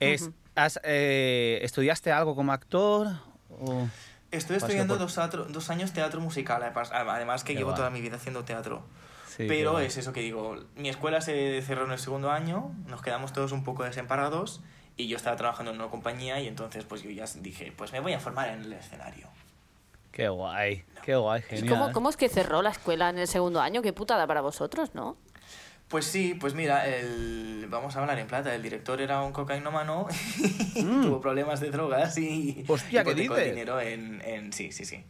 Es, 0.00 0.30
has, 0.54 0.80
eh, 0.84 1.58
¿Estudiaste 1.62 2.12
algo 2.12 2.34
como 2.34 2.52
actor? 2.52 3.08
O- 3.50 3.88
Estoy 4.30 4.56
estudiando 4.56 4.94
por- 4.94 5.00
dos, 5.00 5.14
teatro- 5.14 5.44
dos 5.46 5.70
años 5.70 5.92
teatro 5.92 6.20
musical, 6.20 6.62
además- 6.62 7.44
que 7.44 7.54
Qué 7.54 7.58
llevo 7.58 7.74
toda 7.74 7.90
mi 7.90 8.00
vida 8.00 8.16
haciendo 8.16 8.44
teatro. 8.44 8.82
Sí, 9.26 9.44
Pero 9.48 9.78
es 9.78 9.96
eso 9.96 10.12
que 10.12 10.20
digo, 10.20 10.56
mi 10.74 10.88
escuela 10.88 11.20
se 11.20 11.62
cerró 11.62 11.84
en 11.84 11.92
el 11.92 11.98
segundo 11.98 12.30
año, 12.30 12.72
nos 12.86 13.02
quedamos 13.02 13.32
todos 13.32 13.52
un 13.52 13.62
poco 13.64 13.84
desemparados 13.84 14.60
y 14.96 15.06
yo 15.06 15.16
estaba 15.16 15.36
trabajando 15.36 15.70
en 15.70 15.78
una 15.80 15.88
compañía 15.90 16.40
y 16.40 16.48
entonces 16.48 16.84
pues 16.84 17.02
yo 17.02 17.10
ya 17.10 17.24
dije, 17.36 17.72
pues 17.76 17.92
me 17.92 18.00
voy 18.00 18.12
a 18.14 18.20
formar 18.20 18.48
en 18.48 18.62
el 18.64 18.72
escenario. 18.72 19.28
Qué 20.10 20.28
guay, 20.28 20.84
qué 21.04 21.14
guay, 21.14 21.40
¿Y 21.40 21.44
genial. 21.44 21.68
¿Cómo, 21.78 21.92
¿Cómo 21.92 22.10
es 22.10 22.16
que 22.16 22.28
cerró 22.28 22.62
la 22.62 22.70
escuela 22.70 23.08
en 23.10 23.18
el 23.18 23.28
segundo 23.28 23.60
año? 23.60 23.80
Qué 23.82 23.92
putada 23.92 24.26
para 24.26 24.40
vosotros, 24.40 24.92
¿no? 24.94 25.16
Pues 25.88 26.04
sí, 26.04 26.34
pues 26.38 26.52
mira, 26.54 26.86
el, 26.86 27.66
vamos 27.70 27.96
a 27.96 28.00
hablar 28.00 28.18
en 28.18 28.26
plata. 28.26 28.54
El 28.54 28.62
director 28.62 29.00
era 29.00 29.22
un 29.22 29.32
cocainómano 29.32 30.06
y 30.74 30.82
Mm. 30.82 31.02
tuvo 31.02 31.20
problemas 31.20 31.60
de 31.60 31.70
drogas 31.70 32.16
y 32.18 32.64
Hostia, 32.68 33.04
¿qué 33.04 33.14
dices? 33.14 33.38
el 33.38 33.50
dinero 33.50 33.80
en, 33.80 34.20
en... 34.24 34.52
Sí, 34.52 34.70
sí, 34.72 34.84
sí. 34.84 35.04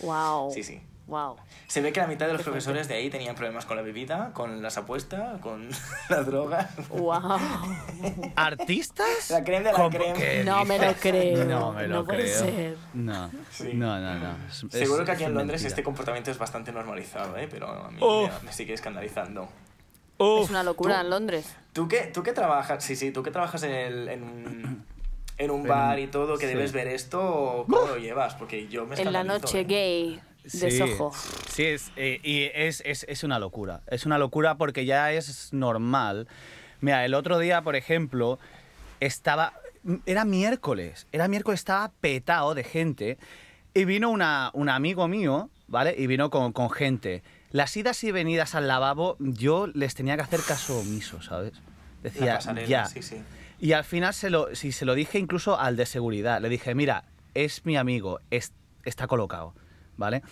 Wow. 0.00 0.50
Sí, 0.52 0.62
sí. 0.62 0.80
Wow. 1.08 1.36
Se 1.68 1.80
ve 1.82 1.92
que 1.92 2.00
la 2.00 2.08
mitad 2.08 2.26
de 2.26 2.32
los 2.32 2.40
Qué 2.40 2.44
fuerte. 2.50 2.64
profesores 2.64 2.88
de 2.88 2.94
ahí 2.94 3.10
tenían 3.10 3.36
problemas 3.36 3.64
con 3.64 3.76
la 3.76 3.82
bebida, 3.84 4.32
con 4.32 4.60
las 4.60 4.76
apuestas, 4.76 5.40
con 5.40 5.68
la 6.08 6.22
droga. 6.24 6.68
Wow. 6.88 7.20
¿Artistas? 8.36 9.30
La 9.30 9.42
creme 9.44 9.64
de 9.66 9.72
la 9.72 9.76
¿Cómo 9.76 9.90
creme. 9.90 10.44
No 10.44 10.64
me 10.64 10.78
lo 10.78 10.92
creo. 10.94 11.44
No 11.44 11.72
me 11.72 11.86
lo 11.86 11.96
No 11.96 12.04
puede 12.04 12.22
creo. 12.24 12.38
ser. 12.38 12.76
No, 12.94 13.30
Sí. 13.50 13.70
no, 13.74 13.98
no, 14.00 14.14
no. 14.16 14.36
Es- 14.48 14.64
Seguro 14.70 15.04
que 15.04 15.12
aquí 15.12 15.24
en 15.24 15.34
Londres 15.34 15.60
mentira. 15.62 15.68
este 15.68 15.82
comportamiento 15.84 16.30
es 16.30 16.38
bastante 16.38 16.72
normalizado, 16.72 17.36
¿eh? 17.36 17.46
Pero 17.50 17.68
a 17.68 17.90
mí 17.90 18.00
me, 18.00 18.30
me 18.46 18.52
sigue 18.52 18.74
escandalizando. 18.74 19.48
Uf, 20.18 20.44
Es 20.44 20.50
una 20.50 20.62
locura 20.62 20.96
tú- 20.96 21.00
en 21.02 21.10
Londres. 21.10 21.56
¿Tú 21.72 21.88
qué, 21.88 22.10
¿Tú 22.12 22.22
qué 22.22 22.32
trabajas? 22.32 22.82
Sí, 22.84 22.96
sí, 22.96 23.10
tú 23.10 23.22
que 23.22 23.30
trabajas 23.30 23.62
en, 23.62 23.72
el, 23.72 24.08
en 24.08 24.22
un, 24.22 24.84
en 25.38 25.50
un 25.50 25.60
En- 25.62 25.68
bar 25.68 25.98
y 25.98 26.06
todo, 26.06 26.38
que 26.38 26.46
sí. 26.46 26.54
debes 26.54 26.72
ver 26.72 26.86
esto, 26.88 27.64
¿cómo 27.68 27.86
lo 27.86 27.96
llevas? 27.98 28.34
Porque 28.34 28.68
yo 28.68 28.86
me 28.86 28.96
En 29.00 29.12
la 29.12 29.24
noche 29.24 29.60
¿eh? 29.60 29.64
gay 29.64 30.20
de 30.44 30.70
Sí, 30.70 30.78
Soho. 30.78 31.12
Sí, 31.50 31.64
es, 31.64 31.90
eh, 31.96 32.20
y 32.22 32.44
es, 32.54 32.82
es, 32.86 33.04
es 33.08 33.24
una 33.24 33.38
locura. 33.38 33.82
Es 33.88 34.06
una 34.06 34.16
locura 34.18 34.54
porque 34.56 34.84
ya 34.86 35.12
es 35.12 35.52
normal. 35.52 36.28
Mira, 36.80 37.04
el 37.04 37.14
otro 37.14 37.38
día, 37.38 37.62
por 37.62 37.76
ejemplo, 37.76 38.38
estaba. 39.00 39.52
Era 40.06 40.24
miércoles. 40.24 41.06
Era 41.12 41.28
miércoles, 41.28 41.60
estaba 41.60 41.92
petado 42.00 42.54
de 42.54 42.64
gente. 42.64 43.18
Y 43.74 43.84
vino 43.84 44.08
una, 44.10 44.50
un 44.54 44.68
amigo 44.68 45.06
mío, 45.08 45.50
¿vale? 45.68 45.94
Y 45.98 46.06
vino 46.06 46.30
con, 46.30 46.52
con 46.52 46.70
gente. 46.70 47.22
Las 47.52 47.76
idas 47.76 48.02
y 48.04 48.10
venidas 48.12 48.54
al 48.54 48.68
lavabo, 48.68 49.16
yo 49.18 49.66
les 49.68 49.94
tenía 49.94 50.16
que 50.16 50.22
hacer 50.22 50.40
caso 50.42 50.78
omiso, 50.78 51.22
¿sabes? 51.22 51.52
Decía, 52.02 52.34
pasarela, 52.34 52.66
ya. 52.68 52.84
sí, 52.86 53.02
sí. 53.02 53.22
Y 53.58 53.72
al 53.72 53.84
final 53.84 54.12
se 54.12 54.30
lo, 54.30 54.54
sí, 54.54 54.72
se 54.72 54.84
lo 54.84 54.94
dije 54.94 55.18
incluso 55.18 55.58
al 55.58 55.76
de 55.76 55.86
seguridad. 55.86 56.40
Le 56.42 56.48
dije, 56.48 56.74
mira, 56.74 57.04
es 57.34 57.64
mi 57.64 57.76
amigo, 57.76 58.20
es- 58.30 58.52
está 58.84 59.06
colocado, 59.06 59.54
¿vale? 59.96 60.22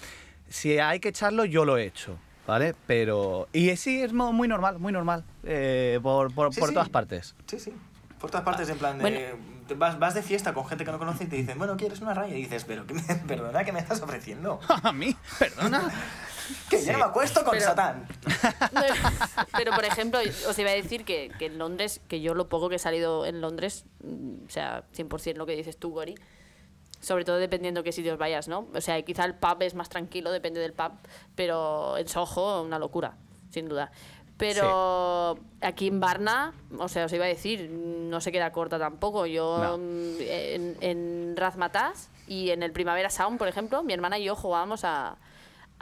Si 0.48 0.79
hay 0.79 1.00
que 1.00 1.09
echarlo, 1.09 1.44
yo 1.44 1.64
lo 1.64 1.79
he 1.79 1.85
hecho, 1.87 2.18
¿vale? 2.46 2.74
Pero... 2.87 3.48
Y 3.53 3.74
sí, 3.77 4.03
es 4.03 4.12
muy 4.12 4.46
normal, 4.46 4.79
muy 4.79 4.92
normal, 4.92 5.24
eh, 5.44 5.98
por, 6.03 6.33
por, 6.35 6.53
Sí, 6.53 6.61
por 6.61 6.68
sí. 6.68 6.74
todas 6.74 6.88
partes. 6.90 7.35
Sí, 7.46 7.59
sí. 7.59 7.72
Por 8.20 8.31
todas 8.31 8.44
partes, 8.44 8.68
en 8.68 8.79
plan 8.79 8.98
de... 8.98 9.03
Bueno. 9.03 9.55
Vas, 9.79 9.98
vas 9.98 10.12
de 10.14 10.22
fiesta 10.22 10.53
con 10.53 10.66
gente 10.66 10.85
que 10.85 10.92
no 10.92 10.98
conoces 10.98 11.27
y 11.27 11.31
te 11.31 11.37
dicen, 11.37 11.57
bueno, 11.57 11.79
¿quieres 11.79 12.00
una 12.03 12.12
raya? 12.12 12.37
Y 12.37 12.42
dices, 12.42 12.64
pero, 12.64 12.87
¿qué 12.87 12.92
me, 12.92 13.00
perdona, 13.27 13.64
¿qué 13.64 13.72
me 13.72 13.79
estás 13.81 14.03
ofreciendo? 14.03 14.61
¿A 14.83 14.92
mí? 14.92 15.16
¿Perdona? 15.38 15.90
Que 16.70 16.85
yo 16.85 16.92
no 16.92 16.98
me 16.98 17.04
acuesto 17.04 17.42
con 17.44 17.52
Pero- 17.52 17.64
Satán. 17.64 18.07
Pero, 19.57 19.72
por 19.72 19.85
ejemplo, 19.85 20.18
os 20.48 20.59
iba 20.59 20.70
a 20.70 20.74
decir 20.74 21.04
que, 21.04 21.30
que 21.38 21.46
en 21.46 21.59
Londres, 21.59 22.00
que 22.09 22.20
yo 22.20 22.35
lo 22.35 22.48
poco 22.48 22.68
que 22.68 22.76
he 22.76 22.78
salido 22.78 23.26
en 23.26 23.40
Londres, 23.40 23.85
mm, 24.02 24.46
o 24.46 24.50
sea, 24.50 24.85
100% 24.96 25.37
lo 25.37 25.46
que 25.46 25.57
dices 25.57 25.76
tú, 25.76 25.90
Gori, 25.90 26.14
sobre 27.00 27.24
todo 27.24 27.37
dependiendo 27.37 27.83
qué 27.83 27.92
sitios 27.92 28.18
vayas, 28.18 28.48
¿no? 28.48 28.66
O 28.74 28.80
sea, 28.80 29.00
quizá 29.02 29.24
el 29.24 29.35
pub 29.35 29.61
es 29.62 29.74
más 29.74 29.88
tranquilo, 29.88 30.30
depende 30.33 30.61
del 30.61 30.72
pub, 30.72 30.92
pero 31.35 31.96
en 31.98 32.09
Soho, 32.09 32.62
una 32.62 32.78
locura, 32.78 33.16
sin 33.50 33.68
duda. 33.68 33.90
Pero 34.37 35.38
aquí 35.61 35.87
en 35.87 36.00
Varna, 36.00 36.52
o 36.78 36.88
sea, 36.88 37.04
os 37.04 37.12
iba 37.12 37.24
a 37.24 37.28
decir, 37.28 37.70
no 37.70 38.20
se 38.20 38.33
queda 38.33 38.50
corta 38.50 38.78
tampoco. 38.80 39.26
Yo 39.26 39.59
No. 39.59 39.78
mm, 39.78 40.16
en, 40.20 40.76
en 40.80 41.37
Razmataz 41.37 42.09
y 42.26 42.50
en 42.50 42.62
el 42.64 42.72
Primavera 42.72 43.11
Sound, 43.11 43.38
por 43.38 43.46
ejemplo, 43.48 43.83
mi 43.85 43.92
hermana 43.92 44.18
y 44.18 44.24
yo 44.24 44.35
jugábamos 44.35 44.85
a, 44.85 45.16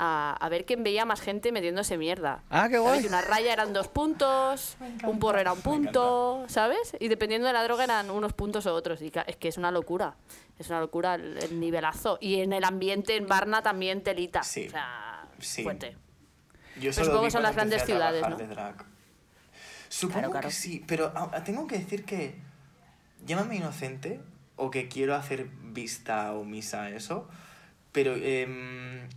a, 0.05 0.37
a 0.41 0.49
ver 0.49 0.65
quién 0.67 0.83
veía 0.83 1.05
más 1.05 1.21
gente 1.21 1.53
metiéndose 1.53 1.97
mierda. 1.97 2.43
Ah, 2.51 2.69
qué 2.69 2.79
guay. 2.79 3.07
Una 3.07 3.21
raya 3.21 3.53
eran 3.53 3.73
dos 3.73 3.87
puntos, 3.87 4.77
un 5.05 5.19
porro 5.21 5.39
era 5.39 5.53
un 5.53 5.61
punto, 5.61 6.45
¿sabes? 6.49 6.97
Y 6.99 7.07
dependiendo 7.07 7.47
de 7.47 7.53
la 7.53 7.63
droga 7.63 7.85
eran 7.85 8.11
unos 8.11 8.33
puntos 8.33 8.67
o 8.67 8.75
otros. 8.75 9.01
Y 9.01 9.13
es 9.27 9.37
que 9.37 9.47
es 9.49 9.59
una 9.59 9.71
locura. 9.71 10.17
Es 10.59 10.69
una 10.71 10.81
locura 10.81 11.15
el, 11.15 11.39
el 11.39 11.61
nivelazo. 11.61 12.19
Y 12.21 12.41
en 12.41 12.53
el 12.53 12.65
ambiente 12.65 13.15
en 13.17 13.27
Varna 13.29 13.63
también 13.63 14.03
telita. 14.03 14.43
Sí. 14.43 14.67
O 14.67 14.71
sea, 14.71 15.29
Sí. 15.39 15.63
fuerte. 15.63 15.97
Yo 16.77 16.91
Pues 16.93 16.97
supongo 16.97 17.23
que 17.25 17.31
son 17.31 17.43
las 17.43 17.55
grandes 17.55 17.83
a 17.83 17.87
ciudades, 17.87 18.23
¿no? 18.29 18.37
Supongo 19.89 20.19
Claro, 20.19 20.31
claro. 20.33 20.49
que 20.49 20.55
sí, 20.55 20.83
pero 20.87 21.13
ah, 21.15 21.43
tengo 21.45 21.67
que 21.67 21.79
decir 21.79 22.05
que 22.05 22.35
llámame 23.27 23.57
inocente 23.57 24.21
o 24.57 24.71
que 24.71 24.89
quiero 24.89 25.15
hacer 25.15 25.47
vista 25.63 26.33
omisa 26.33 26.85
a 26.85 26.91
eso, 26.91 27.29
pero 27.93 28.15
em, 28.17 29.09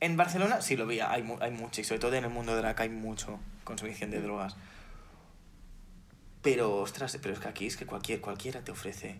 en 0.00 0.16
Barcelona 0.16 0.60
sí 0.60 0.76
lo 0.76 0.86
vi, 0.86 1.00
hay, 1.00 1.24
hay 1.40 1.50
mucho, 1.50 1.80
y 1.80 1.84
sobre 1.84 2.00
todo 2.00 2.14
en 2.14 2.24
el 2.24 2.30
mundo 2.30 2.56
drag 2.56 2.80
hay 2.80 2.88
mucho 2.88 3.38
consumición 3.64 4.10
de 4.10 4.20
drogas. 4.20 4.56
Pero, 6.42 6.76
ostras, 6.76 7.18
pero 7.20 7.34
es 7.34 7.40
que 7.40 7.48
aquí 7.48 7.66
es 7.66 7.76
que 7.76 7.86
cualquier, 7.86 8.20
cualquiera 8.20 8.60
te 8.60 8.70
ofrece 8.70 9.16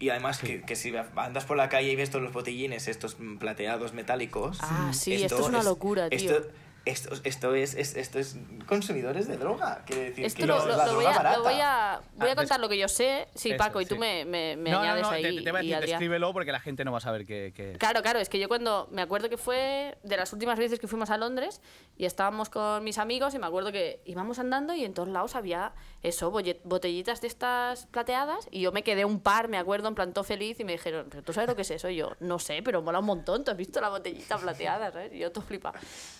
Y 0.00 0.08
además 0.08 0.38
que, 0.38 0.62
que 0.62 0.74
si 0.74 0.92
andas 1.14 1.44
por 1.44 1.56
la 1.56 1.68
calle 1.68 1.92
y 1.92 1.96
ves 1.96 2.10
todos 2.10 2.24
los 2.24 2.32
botellines, 2.32 2.88
estos 2.88 3.16
plateados 3.38 3.92
metálicos. 3.92 4.58
Ah, 4.62 4.90
sí, 4.92 5.14
esto, 5.14 5.38
es 5.38 5.46
una 5.46 5.62
locura, 5.62 6.10
tío. 6.10 6.18
Esto, 6.18 6.48
esto, 6.86 7.10
esto, 7.24 7.54
es, 7.54 7.74
esto 7.74 8.18
es 8.18 8.36
consumidores 8.66 9.28
de 9.28 9.36
droga. 9.36 9.82
Quiere 9.84 10.04
decir 10.10 10.24
esto 10.24 10.40
que 10.40 10.46
lo, 10.46 10.56
es 10.58 10.64
lo, 10.64 10.76
la 10.76 10.86
lo 10.86 10.94
voy, 10.94 11.02
droga 11.04 11.10
a, 11.10 11.16
barata. 11.18 11.36
lo 11.36 11.42
voy 11.44 11.52
a, 11.60 12.00
voy 12.14 12.28
a 12.28 12.32
Ah, 12.32 12.36
contar 12.36 12.58
des- 12.58 12.62
lo 12.62 12.68
que 12.68 12.78
yo 12.78 12.88
sé. 12.88 13.28
Sí, 13.34 13.50
Eso, 13.50 13.58
Paco, 13.58 13.80
y 13.80 13.86
tú 13.86 13.94
sí. 13.96 14.00
me, 14.00 14.24
me, 14.24 14.56
me 14.56 14.70
no, 14.70 14.76
no, 14.78 14.82
añades 14.82 15.02
no, 15.02 15.10
ahí. 15.10 15.22
te, 15.22 15.42
te 15.42 15.50
voy 15.52 15.60
a 15.72 15.78
decir, 15.80 15.90
descríbelo 15.90 16.32
porque 16.32 16.52
la 16.52 16.60
gente 16.60 16.84
no 16.84 16.92
va 16.92 16.98
a 16.98 17.00
saber 17.02 17.26
qué... 17.26 17.52
qué- 17.54 17.76
Claro, 17.78 18.02
claro, 18.02 18.18
es 18.20 18.28
que 18.28 18.38
yo 18.38 18.48
cuando 18.48 18.88
me 18.90 19.02
acuerdo 19.02 19.28
que 19.28 19.36
fue 19.36 19.98
de 20.02 20.16
las 20.16 20.32
últimas 20.32 20.58
veces 20.58 20.78
que 20.78 20.86
fuimos 20.88 21.10
a 21.10 21.18
Londres 21.18 21.60
y 21.98 22.04
estábamos 22.04 22.48
con 22.50 22.82
mis 22.84 22.98
amigos 22.98 23.34
y 23.34 23.38
me 23.38 23.46
acuerdo 23.46 23.72
que 23.72 24.00
íbamos 24.04 24.38
andando 24.38 24.72
y 24.74 24.84
en 24.84 24.94
todos 24.94 25.08
lados 25.08 25.34
había 25.34 25.72
eso, 26.02 26.30
botellitas 26.30 27.20
de 27.20 27.26
estas 27.26 27.86
plateadas 27.86 28.48
y 28.50 28.60
yo 28.60 28.72
me 28.72 28.82
quedé 28.82 29.04
un 29.04 29.20
par, 29.20 29.48
me 29.48 29.58
acuerdo, 29.58 29.88
en 29.88 29.94
plan 29.94 30.12
todo 30.12 30.24
feliz 30.24 30.60
y 30.60 30.64
me 30.64 30.72
dijeron, 30.72 31.06
¿pero 31.10 31.22
tú 31.22 31.32
sabes 31.32 31.48
lo 31.48 31.56
que 31.56 31.62
es 31.62 31.70
eso? 31.70 31.88
Y 31.88 31.96
yo, 31.96 32.12
no 32.20 32.38
sé, 32.38 32.62
pero 32.62 32.80
mola 32.82 33.00
un 33.00 33.06
montón, 33.06 33.44
¿tú 33.44 33.50
has 33.50 33.56
visto 33.56 33.80
la 33.80 33.88
botellita 33.88 34.38
plateada? 34.38 34.92
¿sabes? 34.92 35.12
Y 35.12 35.18
yo 35.18 35.32
todo 35.32 35.44
flipa. 35.44 35.72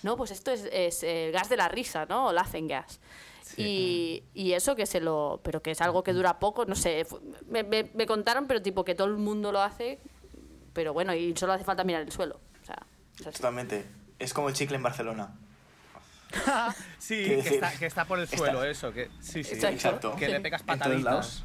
No, 0.02 0.16
pues 0.16 0.30
esto 0.30 0.50
es, 0.50 0.55
es 0.64 1.02
eh, 1.02 1.30
gas 1.32 1.48
de 1.48 1.56
la 1.56 1.68
risa, 1.68 2.06
¿no? 2.06 2.26
O 2.28 2.32
laughing 2.32 2.68
gas. 2.68 3.00
Y, 3.56 4.22
y 4.34 4.52
eso 4.52 4.74
que 4.76 4.86
se 4.86 5.00
lo. 5.00 5.40
Pero 5.42 5.62
que 5.62 5.70
es 5.70 5.80
algo 5.80 6.02
que 6.02 6.12
dura 6.12 6.38
poco, 6.38 6.64
no 6.64 6.74
sé. 6.74 7.06
Me, 7.48 7.62
me- 7.62 7.90
me 7.94 8.04
contaron, 8.06 8.46
pero 8.46 8.60
tipo 8.60 8.84
que 8.84 8.94
todo 8.94 9.06
el 9.08 9.16
mundo 9.16 9.52
lo 9.52 9.62
hace. 9.62 9.98
Pero 10.72 10.92
bueno, 10.92 11.14
y 11.14 11.34
solo 11.36 11.52
hace 11.54 11.64
falta 11.64 11.84
mirar 11.84 12.02
el 12.02 12.12
suelo. 12.12 12.40
O 12.62 12.66
sea, 12.66 12.76
es. 13.18 13.34
Totalmente. 13.36 13.86
Es 14.18 14.34
como 14.34 14.48
el 14.48 14.54
chicle 14.54 14.76
en 14.76 14.82
Barcelona. 14.82 15.32
Sí, 16.98 17.24
que 17.24 17.38
está, 17.38 17.72
que 17.78 17.86
está 17.86 18.04
por 18.04 18.18
el 18.18 18.24
está- 18.24 18.36
suelo, 18.36 18.64
eso. 18.64 18.92
Que, 18.92 19.08
sí, 19.20 19.44
sí. 19.44 19.54
Exacto. 19.54 19.68
Exacto. 19.76 20.16
Que 20.16 20.28
le 20.28 20.40
pegas 20.40 20.62
lados. 21.02 21.44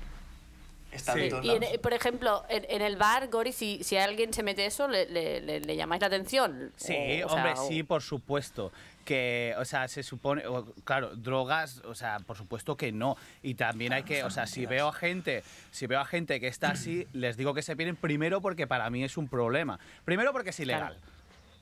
Está 0.91 1.13
Sí. 1.13 1.29
Y 1.43 1.49
en- 1.51 1.79
por 1.81 1.93
ejemplo, 1.93 2.43
en, 2.49 2.65
en 2.67 2.81
el 2.81 2.97
bar, 2.97 3.29
Gori, 3.29 3.53
si, 3.53 3.81
si 3.83 3.95
alguien 3.95 4.33
se 4.33 4.43
mete 4.43 4.65
eso, 4.65 4.87
¿le, 4.89 5.05
le, 5.07 5.39
le- 5.39 5.61
le 5.61 5.75
llamáis 5.77 6.01
la 6.01 6.07
atención? 6.07 6.73
Sí, 6.75 7.21
O- 7.23 7.27
o 7.27 7.29
sea, 7.29 7.37
hombre, 7.37 7.53
o- 7.57 7.67
sí, 7.67 7.83
por 7.83 8.01
supuesto. 8.01 8.73
Que, 9.05 9.55
o 9.57 9.65
sea, 9.65 9.87
se 9.87 10.03
supone, 10.03 10.45
o- 10.47 10.65
claro, 10.83 11.15
drogas, 11.15 11.79
o 11.85 11.95
sea, 11.95 12.19
por 12.19 12.37
supuesto 12.37 12.77
que 12.77 12.91
no. 12.91 13.17
Y 13.41 13.55
también 13.55 13.93
hay 13.93 14.03
que, 14.03 14.23
o 14.23 14.29
sea, 14.29 14.45
si 14.47 14.65
veo 14.65 14.87
a 14.89 14.93
gente, 14.93 15.43
si 15.71 15.87
veo 15.87 15.99
a 15.99 16.05
gente 16.05 16.39
que 16.39 16.47
está 16.47 16.71
así, 16.71 17.07
les 17.13 17.37
digo 17.37 17.53
que 17.53 17.61
se 17.61 17.75
vienen 17.75 17.95
primero 17.95 18.41
porque 18.41 18.67
para 18.67 18.89
mí 18.89 19.03
es 19.03 19.17
un 19.17 19.27
problema. 19.27 19.79
Primero 20.05 20.31
porque 20.31 20.51
es 20.51 20.59
ilegal, 20.59 20.97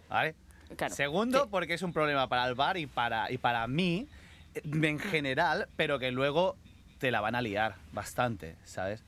¿vale? 0.10 0.36
Claro, 0.76 0.94
Segundo, 0.94 1.44
sí. 1.44 1.48
porque 1.50 1.74
es 1.74 1.82
un 1.82 1.94
problema 1.94 2.28
para 2.28 2.48
el 2.48 2.54
bar 2.56 2.78
y 2.78 2.86
para, 2.86 3.32
y 3.32 3.38
para 3.40 3.66
mí 3.68 4.08
eh, 4.54 4.62
en 4.64 5.00
general, 5.00 5.68
pero 5.76 5.98
que 5.98 6.12
luego 6.12 6.58
te 7.00 7.10
la 7.12 7.22
van 7.22 7.34
a 7.36 7.42
liar 7.42 7.76
bastante, 7.94 8.56
¿sabes? 8.66 9.04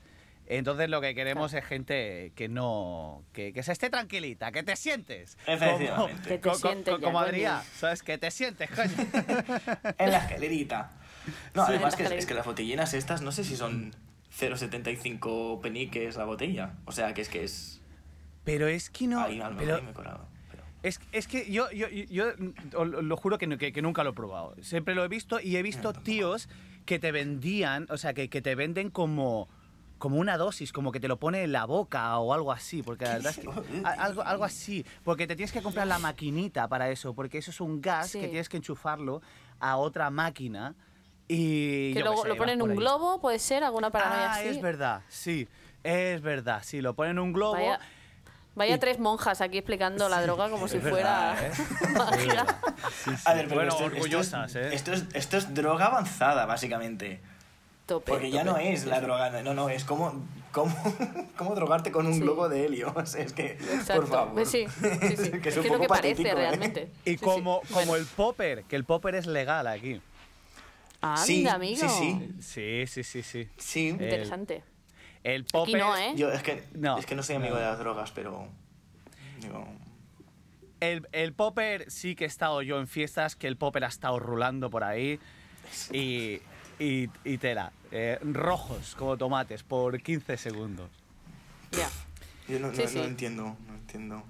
Entonces 0.56 0.88
lo 0.90 1.00
que 1.00 1.14
queremos 1.14 1.52
es 1.54 1.64
gente 1.64 2.32
que 2.34 2.48
no... 2.48 3.24
Que, 3.32 3.52
que 3.52 3.62
se 3.62 3.72
esté 3.72 3.88
tranquilita, 3.90 4.52
que 4.52 4.62
te 4.62 4.76
sientes. 4.76 5.38
Efectivamente. 5.46 6.28
Que 6.28 6.38
te 6.38 6.48
Co- 6.50 6.54
sientes 6.56 6.94
co- 6.94 7.00
como 7.00 7.18
coño. 7.18 7.26
Adrián, 7.28 7.62
¿sabes? 7.74 8.02
Que 8.02 8.18
te 8.18 8.30
sientes, 8.30 8.68
coño. 8.70 8.92
En 9.98 10.10
la 10.10 10.18
escalerita. 10.18 10.90
No, 11.54 11.64
Sí, 11.66 11.72
además 11.72 11.96
que, 11.96 12.04
es- 12.04 12.26
que 12.26 12.34
las 12.34 12.44
botellinas 12.46 12.92
estas, 12.94 13.22
no 13.22 13.32
sé 13.32 13.44
si 13.44 13.56
son 13.56 13.92
0,75 14.38 15.60
peniques 15.60 16.16
la 16.16 16.24
botella. 16.24 16.74
O 16.84 16.92
sea, 16.92 17.14
que 17.14 17.22
es 17.22 17.28
que 17.28 17.44
es... 17.44 17.80
Pero 18.44 18.66
es 18.66 18.90
que 18.90 19.06
no... 19.06 19.20
ahí 19.22 19.40
a 19.40 19.48
lo 19.48 19.54
mejor 19.54 19.64
pero 19.64 19.76
ahí 19.76 19.82
me 19.82 19.90
he 19.90 19.94
colado. 19.94 20.26
es, 20.82 21.00
es 21.12 21.28
que 21.28 21.50
yo, 21.50 21.70
yo, 21.70 21.88
yo, 21.88 22.32
lo 22.84 23.16
juro 23.16 23.38
que, 23.38 23.46
no- 23.46 23.56
que, 23.58 23.72
que 23.72 23.82
nunca 23.82 24.02
lo 24.04 24.10
he 24.10 24.14
probado. 24.14 24.54
Siempre 24.62 24.94
lo 24.94 25.04
he 25.04 25.08
visto 25.08 25.38
y 25.40 25.56
he 25.56 25.62
visto 25.62 25.92
tíos 25.92 26.48
que 26.84 26.98
te 26.98 27.12
vendían, 27.12 27.86
o 27.90 27.96
sea, 27.96 28.12
que, 28.14 28.28
que 28.28 28.42
te 28.42 28.54
venden 28.56 28.90
como 28.90 29.48
como 30.02 30.16
una 30.16 30.36
dosis, 30.36 30.72
como 30.72 30.90
que 30.90 30.98
te 30.98 31.06
lo 31.06 31.16
pone 31.20 31.44
en 31.44 31.52
la 31.52 31.64
boca 31.64 32.18
o 32.18 32.34
algo 32.34 32.50
así, 32.50 32.82
porque 32.82 33.04
la 33.04 33.12
verdad 33.12 33.30
es 33.30 33.38
que 33.38 33.48
a- 33.84 33.90
algo, 33.92 34.22
algo 34.22 34.42
así, 34.42 34.84
porque 35.04 35.28
te 35.28 35.36
tienes 35.36 35.52
que 35.52 35.62
comprar 35.62 35.86
la 35.86 36.00
maquinita 36.00 36.66
para 36.66 36.90
eso, 36.90 37.14
porque 37.14 37.38
eso 37.38 37.52
es 37.52 37.60
un 37.60 37.80
gas 37.80 38.10
Sí. 38.10 38.18
que 38.20 38.26
tienes 38.26 38.48
que 38.48 38.56
enchufarlo 38.56 39.22
a 39.60 39.76
otra 39.76 40.10
máquina 40.10 40.74
y 41.28 41.92
Que 41.92 42.00
yo 42.00 42.04
luego 42.06 42.22
qué 42.24 42.30
sé, 42.30 42.34
lo 42.34 42.36
ponen 42.36 42.54
en 42.56 42.62
un 42.62 42.70
ahí. 42.72 42.76
globo, 42.78 43.20
puede 43.20 43.38
ser, 43.38 43.62
alguna 43.62 43.90
paranoia 43.90 44.32
Ah, 44.32 44.34
así. 44.40 44.48
es 44.48 44.60
verdad, 44.60 45.02
sí, 45.08 45.46
es 45.84 46.20
verdad, 46.20 46.62
sí, 46.64 46.80
lo 46.80 46.94
ponen 46.94 47.12
en 47.12 47.18
un 47.20 47.32
globo. 47.32 47.52
Vaya, 47.52 47.78
vaya 48.56 48.74
Y- 48.74 48.78
tres 48.80 48.98
monjas 48.98 49.40
aquí 49.40 49.58
explicando 49.58 50.08
la 50.08 50.20
droga 50.20 50.50
como 50.50 50.66
si 50.66 50.80
fuera 50.80 51.36
¿eh? 51.40 51.52
magia. 51.96 52.44
A 53.24 53.34
ver, 53.34 53.44
pero 53.46 53.54
Bueno, 53.54 53.70
esto, 53.70 53.84
orgullosas, 53.84 54.46
esto 54.56 54.58
es, 54.58 54.72
¿eh? 54.72 54.74
Esto 54.74 54.92
es, 54.94 55.04
esto 55.14 55.36
es 55.36 55.54
droga 55.54 55.86
avanzada, 55.86 56.44
básicamente. 56.44 57.20
Tope, 57.86 58.12
Porque 58.12 58.30
ya 58.30 58.44
no 58.44 58.56
es 58.58 58.84
la 58.86 59.00
droga, 59.00 59.42
no, 59.42 59.54
no, 59.54 59.68
es 59.68 59.84
como, 59.84 60.24
como, 60.52 60.74
como 61.36 61.54
drogarte 61.54 61.90
con 61.90 62.06
un 62.06 62.14
Sí. 62.14 62.20
globo 62.20 62.48
de 62.48 62.66
helio. 62.66 62.92
O 62.96 63.04
sea, 63.06 63.22
es 63.24 63.32
que, 63.32 63.52
Exacto. 63.52 63.94
por 64.02 64.06
favor. 64.08 64.46
Sí, 64.46 64.66
sí, 64.68 65.16
sí. 65.16 65.30
que 65.42 65.48
es 65.48 65.56
es 65.56 65.56
un 65.56 65.62
que 65.62 65.68
es 65.68 65.72
lo 65.72 65.80
que 65.80 65.88
parece 65.88 66.22
¿eh? 66.28 66.34
realmente. 66.34 66.90
Y 67.04 67.10
Sí, 67.12 67.18
sí. 67.18 67.24
como, 67.24 67.60
como 67.62 67.74
Bueno. 67.74 67.96
el 67.96 68.06
popper, 68.06 68.64
que 68.64 68.76
el 68.76 68.84
popper 68.84 69.14
es 69.16 69.26
legal 69.26 69.66
aquí. 69.66 70.00
Anda, 71.00 71.16
Sí, 71.24 71.46
amigo. 71.48 71.88
sí, 71.88 72.28
sí. 72.40 72.86
Sí, 72.86 72.86
sí, 72.86 73.02
sí, 73.02 73.22
sí. 73.22 73.48
Sí, 73.56 73.88
Interesante. 73.88 74.62
El 75.24 75.44
popper... 75.44 75.78
no, 75.80 75.96
¿eh? 75.96 76.12
yo 76.16 76.30
es 76.32 76.42
que 76.42 76.64
No, 76.74 76.98
es 76.98 77.06
que 77.06 77.14
no 77.16 77.22
soy 77.24 77.36
amigo 77.36 77.54
no. 77.54 77.60
de 77.60 77.66
las 77.66 77.78
drogas, 77.78 78.10
pero 78.12 78.46
digo, 79.40 79.66
El, 80.80 81.06
el 81.12 81.32
popper 81.32 81.90
sí 81.90 82.14
que 82.14 82.24
he 82.24 82.26
estado 82.28 82.62
yo 82.62 82.78
en 82.78 82.86
fiestas, 82.88 83.34
que 83.36 83.46
el 83.48 83.56
popper 83.56 83.84
ha 83.84 83.88
estado 83.88 84.18
rulando 84.20 84.70
por 84.70 84.82
ahí. 84.84 85.18
Y, 85.92 86.40
y, 86.82 87.10
y 87.24 87.38
tela. 87.38 87.72
eh, 87.90 88.18
rojos 88.22 88.94
como 88.96 89.16
tomates 89.16 89.62
por 89.62 90.00
15 90.00 90.36
segundos. 90.36 90.88
Ya. 91.72 91.88
yo 92.48 92.58
no, 92.58 92.68
no, 92.68 92.74
Sí, 92.74 92.82
sí. 92.88 92.98
no 92.98 93.04
entiendo, 93.04 93.56
no 93.66 93.74
entiendo. 93.74 94.22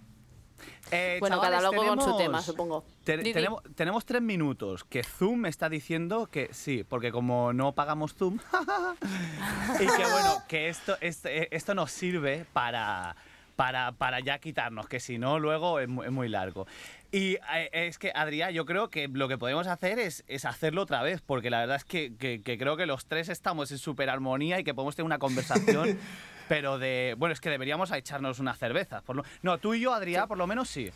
Eh, 0.91 1.17
Bueno, 1.21 1.41
cada 1.41 1.61
loco 1.63 1.85
con 1.87 2.01
su 2.03 2.17
tema, 2.19 2.43
supongo. 2.43 2.85
te- 3.05 3.17
Di, 3.17 3.25
di. 3.25 3.33
tenemos, 3.33 3.63
tenemos 3.75 4.05
tres 4.05 4.21
minutos 4.21 4.85
que 4.85 5.03
Zoom 5.03 5.39
me 5.41 5.49
está 5.49 5.69
diciendo 5.71 6.27
que 6.27 6.51
sí, 6.53 6.85
porque 6.85 7.11
como 7.11 7.53
no 7.55 7.73
pagamos 7.73 8.15
Zoom, 8.15 8.39
y 9.81 9.87
que 9.87 10.03
bueno, 10.11 10.43
que 10.49 10.69
esto, 10.69 10.97
esto, 11.01 11.29
esto 11.31 11.75
nos 11.75 11.91
sirve 11.91 12.45
para, 12.53 13.17
para, 13.57 13.93
para 13.93 14.21
ya 14.21 14.39
quitarnos, 14.39 14.89
que 14.89 15.01
si 15.01 15.19
no, 15.19 15.39
luego 15.39 15.79
es, 15.81 15.89
mu- 15.89 16.03
es 16.03 16.11
muy 16.11 16.29
largo. 16.29 16.67
Y 17.11 17.35
eh, 17.55 17.69
es 17.73 17.99
que, 17.99 18.11
Adrián, 18.15 18.53
yo 18.53 18.65
creo 18.65 18.89
que 18.89 19.09
lo 19.09 19.29
que 19.29 19.37
podemos 19.39 19.67
hacer 19.67 19.99
es, 19.99 20.25
es 20.29 20.45
hacerlo 20.45 20.83
otra 20.83 21.03
vez, 21.03 21.21
porque 21.21 21.51
la 21.51 21.61
verdad 21.61 21.77
es 21.77 21.85
que, 21.85 22.15
que- 22.17 22.41
que 22.43 22.57
creo 22.59 22.77
que 22.77 22.87
los 22.87 23.07
tres 23.07 23.29
estamos 23.29 23.71
en 23.71 23.79
súper 23.79 24.09
armonía 24.11 24.59
y 24.59 24.65
que 24.65 24.73
podemos 24.75 24.97
tener 24.97 25.07
una 25.07 25.19
conversación, 25.19 25.99
pero 26.49 26.79
de... 26.79 27.15
Bueno, 27.19 27.33
es 27.35 27.41
que 27.41 27.51
deberíamos 27.51 27.93
a 27.93 27.99
echarnos 27.99 28.39
unas 28.39 28.59
cervezas. 28.59 29.03
Por 29.03 29.17
lo, 29.17 29.25
no, 29.43 29.59
tú 29.59 29.75
y 29.75 29.81
yo, 29.81 29.93
Adrián, 29.93 30.27
por 30.29 30.39
lo 30.39 30.47
menos 30.47 30.69
sí. 30.69 30.91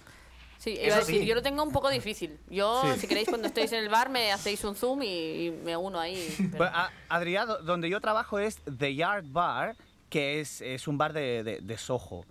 Sí, 0.58 0.78
iba 0.82 0.96
a 0.96 0.98
decir, 1.00 1.20
sí. 1.20 1.26
yo 1.26 1.34
lo 1.34 1.42
tengo 1.42 1.62
un 1.62 1.70
poco 1.70 1.90
difícil. 1.90 2.38
Yo, 2.48 2.82
Sí. 2.94 3.00
si 3.00 3.06
queréis, 3.06 3.28
cuando 3.28 3.46
estéis 3.48 3.72
en 3.72 3.80
el 3.84 3.90
bar, 3.90 4.08
me 4.08 4.32
hacéis 4.32 4.64
un 4.64 4.74
zoom 4.74 5.02
y, 5.02 5.06
y 5.46 5.50
me 5.50 5.76
uno 5.76 6.00
ahí. 6.00 6.34
pero- 6.38 6.56
Pues, 6.56 6.70
Adrián, 7.10 7.46
do- 7.46 7.58
donde 7.62 7.90
yo 7.90 8.00
trabajo 8.00 8.38
es 8.38 8.62
The 8.78 8.94
Yard 8.94 9.26
Bar, 9.28 9.76
que 10.08 10.40
es, 10.40 10.62
es 10.62 10.88
un 10.88 10.96
bar 10.96 11.12
de, 11.12 11.44
de, 11.44 11.58
de 11.60 11.76
Soho. 11.78 12.24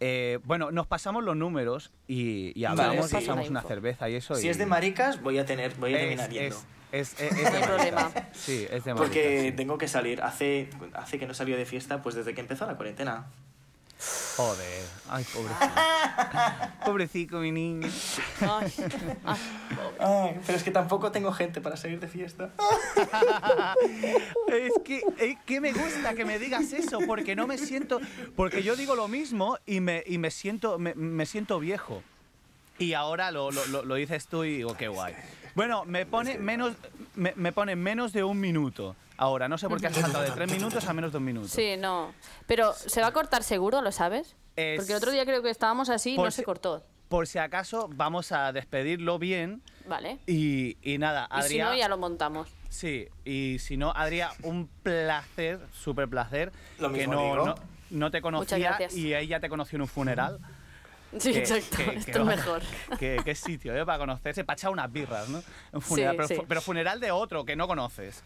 Eh, 0.00 0.38
bueno, 0.44 0.70
nos 0.70 0.86
pasamos 0.86 1.24
los 1.24 1.36
números 1.36 1.90
y, 2.06 2.52
y 2.58 2.64
Vale, 2.64 2.82
hablamos, 2.82 3.08
sí. 3.10 3.14
pasamos 3.16 3.48
una 3.48 3.62
cerveza 3.62 4.08
y 4.08 4.14
eso. 4.14 4.34
Si 4.36 4.46
y- 4.46 4.50
es 4.50 4.58
de 4.58 4.66
maricas, 4.66 5.20
voy 5.22 5.38
a 5.38 5.44
tener, 5.46 5.74
voy 5.76 5.94
a 5.94 5.96
es, 5.96 6.02
terminar 6.02 6.30
yendo. 6.30 6.56
es, 6.92 7.20
es, 7.20 7.52
de 7.52 7.60
problema. 7.66 8.10
Sí, 8.32 8.66
es 8.70 8.84
de 8.84 8.94
Porque 8.94 9.24
maricas, 9.24 9.42
sí. 9.50 9.52
tengo 9.52 9.76
que 9.78 9.88
salir. 9.88 10.22
Hace, 10.22 10.70
hace 10.94 11.18
que 11.18 11.26
no 11.26 11.34
salió 11.34 11.56
de 11.56 11.66
fiesta, 11.66 12.00
pues 12.02 12.14
desde 12.14 12.34
que 12.34 12.40
empezó 12.40 12.66
la 12.66 12.76
cuarentena. 12.76 13.26
Joder, 14.36 14.84
ay, 15.08 15.24
pobrecito. 15.24 15.66
pobrecito, 16.84 17.38
mi 17.40 17.50
niño. 17.50 17.88
Ay, 18.40 18.72
ay, 19.24 19.38
Ay, 19.98 20.40
pero 20.46 20.56
es 20.56 20.62
que 20.62 20.70
tampoco 20.70 21.10
tengo 21.10 21.32
gente 21.32 21.60
para 21.60 21.76
salir 21.76 21.98
de 21.98 22.08
fiesta. 22.08 22.52
Es 24.48 24.72
que, 24.84 25.02
es 25.18 25.36
que 25.44 25.60
me 25.60 25.72
gusta 25.72 26.14
que 26.14 26.24
me 26.24 26.38
digas 26.38 26.72
eso, 26.72 27.00
porque 27.06 27.36
no 27.36 27.46
me 27.46 27.58
siento. 27.58 28.00
Porque 28.34 28.62
yo 28.62 28.76
digo 28.76 28.94
lo 28.94 29.08
mismo 29.08 29.58
y 29.66 29.80
me, 29.80 30.02
y 30.06 30.18
me, 30.18 30.30
siento, 30.30 30.78
me, 30.78 30.94
me 30.94 31.26
siento 31.26 31.58
viejo. 31.58 32.02
Y 32.78 32.92
ahora 32.94 33.30
lo, 33.30 33.50
lo, 33.50 33.66
lo- 33.66 33.84
lo 33.84 33.94
dices 33.96 34.26
tú 34.28 34.44
y 34.44 34.58
digo, 34.58 34.76
qué 34.76 34.88
guay. 34.88 35.14
Bueno, 35.54 35.84
me 35.84 36.06
pone 36.06 36.38
menos, 36.38 36.74
me, 37.16 37.32
me 37.36 37.52
pone 37.52 37.74
menos 37.76 38.12
de 38.12 38.22
un 38.24 38.38
minuto. 38.38 38.94
Ahora, 39.16 39.48
no 39.48 39.58
sé 39.58 39.68
por 39.68 39.80
qué 39.80 39.88
has 39.88 39.96
saltado 39.96 40.22
de 40.24 40.30
tres 40.34 40.50
minutos 40.50 40.84
a 40.86 40.92
menos 40.92 41.10
de 41.10 41.18
un 41.18 41.24
minuto. 41.24 41.48
Sí, 41.48 41.76
no. 41.76 42.12
Pero, 42.46 42.72
¿se 42.74 43.00
va 43.00 43.08
a 43.08 43.12
cortar 43.12 43.42
seguro, 43.42 43.82
lo 43.82 43.90
sabes? 43.90 44.36
Es- 44.54 44.76
Porque 44.78 44.92
el 44.92 44.98
otro 44.98 45.10
día 45.10 45.24
creo 45.24 45.42
que 45.42 45.50
estábamos 45.50 45.88
así 45.88 46.12
y 46.12 46.16
Por 46.16 46.26
no 46.26 46.30
si- 46.30 46.36
se 46.36 46.44
cortó. 46.44 46.84
Por 47.08 47.26
si 47.26 47.38
acaso, 47.38 47.88
vamos 47.94 48.32
a 48.32 48.52
despedirlo 48.52 49.18
bien. 49.18 49.62
Vale. 49.88 50.18
Y, 50.26 50.76
y 50.82 50.98
nada, 50.98 51.26
Y 51.32 51.36
si 51.36 51.40
Adrián. 51.60 51.68
no, 51.70 51.74
ya 51.76 51.88
lo 51.88 51.96
montamos. 51.96 52.50
Sí, 52.68 53.08
y 53.24 53.56
si 53.60 53.78
no, 53.78 53.92
Adrián, 53.96 54.30
un 54.42 54.68
placer, 54.82 55.58
súper 55.72 56.06
placer. 56.08 56.52
Lo 56.78 56.92
que 56.92 56.98
mismo 56.98 57.14
no, 57.14 57.22
digo. 57.22 57.46
no, 57.46 57.54
no 57.90 58.10
te 58.10 58.20
conocía 58.20 58.58
gracias. 58.58 58.94
y 58.94 59.14
ella 59.14 59.40
te 59.40 59.48
conoció 59.48 59.76
en 59.76 59.82
un 59.82 59.88
funeral. 59.88 60.38
Sí, 61.18 61.32
Que- 61.32 61.38
exacto. 61.38 61.76
que- 61.76 61.94
Esto 61.96 62.12
que 62.12 62.18
es 62.18 62.24
mejor. 62.24 62.62
Qué, 62.98 63.34
sitio, 63.34 63.74
¿eh? 63.76 63.86
Para 63.86 63.98
conocerse, 63.98 64.44
para 64.44 64.56
echar 64.56 64.70
unas 64.70 64.92
birras, 64.92 65.28
¿no? 65.28 65.42
Un 65.72 65.80
funeral, 65.80 66.12
Sí, 66.12 66.16
pero, 66.16 66.28
sí. 66.28 66.34
fu- 66.36 66.44
pero 66.46 66.60
funeral 66.60 67.00
de 67.00 67.10
otro 67.10 67.44
que 67.44 67.56
no 67.56 67.66
conoces. 67.66 68.22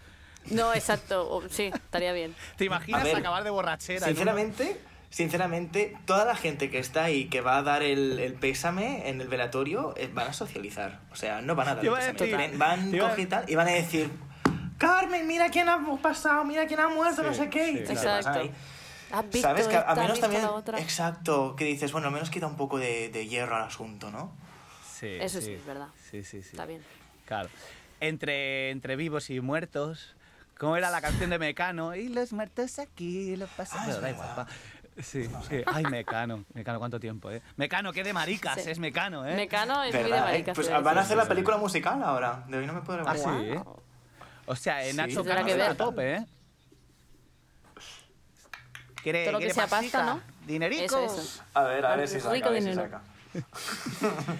No, 0.46 0.74
exacto. 0.74 1.42
sí, 1.50 1.70
estaría 1.72 2.12
bien. 2.12 2.34
¿Te 2.56 2.64
imaginas 2.64 3.04
ver, 3.04 3.16
acabar 3.16 3.44
de 3.44 3.50
borrachera? 3.50 3.98
en 4.06 4.10
un- 4.10 4.16
Sinceramente, 4.16 4.80
sinceramente, 5.10 5.96
toda 6.06 6.24
la 6.24 6.34
gente 6.34 6.70
que 6.70 6.78
está 6.80 7.04
ahí, 7.04 7.26
que 7.28 7.40
va 7.40 7.58
a 7.58 7.62
dar 7.62 7.82
el, 7.84 8.18
el 8.18 8.34
pésame 8.34 9.08
en 9.08 9.20
el 9.20 9.28
velatorio, 9.28 9.94
eh, 9.96 10.10
van 10.12 10.28
a 10.28 10.32
socializar. 10.32 10.98
O 11.12 11.16
sea, 11.16 11.40
no 11.40 11.54
van 11.54 11.68
a 11.68 11.74
dar 11.76 11.84
el 11.86 11.92
pésame. 11.92 12.18
decir- 12.18 12.58
Van 12.58 12.92
a- 12.94 12.98
coger 12.98 13.20
y 13.20 13.26
tal 13.26 13.44
y 13.48 13.54
van 13.54 13.68
a 13.68 13.72
decir, 13.72 14.10
Carmen, 14.78 15.26
mira 15.28 15.48
quién 15.50 15.68
ha 15.68 15.78
pasado, 16.02 16.44
mira 16.44 16.66
quién 16.66 16.80
ha 16.80 16.88
muerto, 16.88 17.22
Sí, 17.22 17.28
no 17.28 17.34
sé 17.34 17.48
qué. 17.48 17.70
y 17.70 17.76
pasan 17.78 18.16
Exacto. 18.18 18.50
Ahí. 19.12 19.18
¿Has 19.18 19.30
visto 19.30 19.48
¿Sabes? 19.48 19.68
Que 19.68 19.76
a, 19.76 19.80
a 19.80 19.82
esta? 19.82 19.92
¿Has 19.92 19.98
menos 20.08 20.20
también... 20.64 20.82
Exacto, 20.82 21.54
que 21.56 21.64
dices, 21.64 21.92
bueno, 21.92 22.08
al 22.08 22.14
menos 22.14 22.30
quita 22.30 22.46
un 22.46 22.56
poco 22.56 22.78
de, 22.78 23.08
de 23.10 23.26
hierro 23.28 23.56
al 23.56 23.62
asunto, 23.64 24.10
¿no? 24.10 24.32
Sí, 24.90 25.16
Eso 25.20 25.40
sí, 25.40 25.52
es 25.54 25.66
verdad. 25.66 25.88
Sí, 26.10 26.22
sí, 26.24 26.42
sí. 26.42 26.50
Está 26.50 26.66
bien. 26.66 26.82
Claro. 27.26 27.48
Entre, 28.00 28.70
entre 28.70 28.96
vivos 28.96 29.30
y 29.30 29.40
muertos, 29.40 30.14
¿cómo 30.58 30.76
era 30.76 30.90
la 30.90 31.00
canción 31.00 31.30
de 31.30 31.38
Mecano? 31.38 31.94
Y 31.94 32.08
los 32.08 32.32
muertos 32.32 32.78
aquí, 32.78 33.36
los 33.36 33.48
pasan. 33.50 33.90
Ah, 33.90 33.94
da 34.00 34.10
igual, 34.10 34.34
pa. 34.34 34.46
Sí, 35.00 35.24
sí. 35.48 35.62
Ay, 35.66 35.84
Mecano. 35.84 36.44
Mecano, 36.52 36.78
¿cuánto 36.78 37.00
tiempo, 37.00 37.30
eh? 37.30 37.40
Mecano, 37.56 37.92
qué 37.92 38.04
de 38.04 38.12
maricas, 38.12 38.60
Sí. 38.62 38.70
es 38.70 38.78
Mecano, 38.78 39.26
eh. 39.26 39.34
Mecano 39.34 39.82
es 39.84 39.94
muy 39.94 40.02
de 40.02 40.08
¿Verdad, 40.10 40.28
eh? 40.28 40.32
maricas. 40.32 40.54
Pues 40.54 40.70
van 40.70 40.98
a 40.98 41.00
hacer 41.00 41.16
la 41.16 41.26
película 41.26 41.56
musical 41.56 42.02
ahora. 42.02 42.44
De 42.48 42.58
hoy 42.58 42.66
no 42.66 42.74
me 42.74 42.82
puedo 42.82 43.00
Ah, 43.06 43.14
levantar. 43.14 43.40
sí, 43.40 43.48
¿eh? 43.52 43.62
O 44.46 44.54
sea, 44.56 44.82
Sí. 44.84 44.94
Nacho 44.96 45.14
Tendrá 45.22 45.34
Cano 45.36 45.46
que 45.46 45.52
está 45.52 45.70
a 45.70 45.74
tope, 45.76 46.14
¿eh? 46.16 46.26
¿Quiere, 49.02 49.24
Todo 49.24 49.32
lo 49.32 49.38
que 49.40 49.52
sea 49.52 49.66
pasta? 49.66 50.04
¿no? 50.04 50.20
¿Dinerico? 50.46 50.84
Eso, 50.84 51.04
eso. 51.04 51.42
A 51.54 51.62
ver, 51.64 51.84
a 51.86 51.96
ver 51.96 52.08
si 52.08 52.18
Rico 52.18 52.30
saca. 52.34 52.46
A 52.46 52.50
ver 52.50 52.62
si 52.62 52.74
saca. 52.74 53.02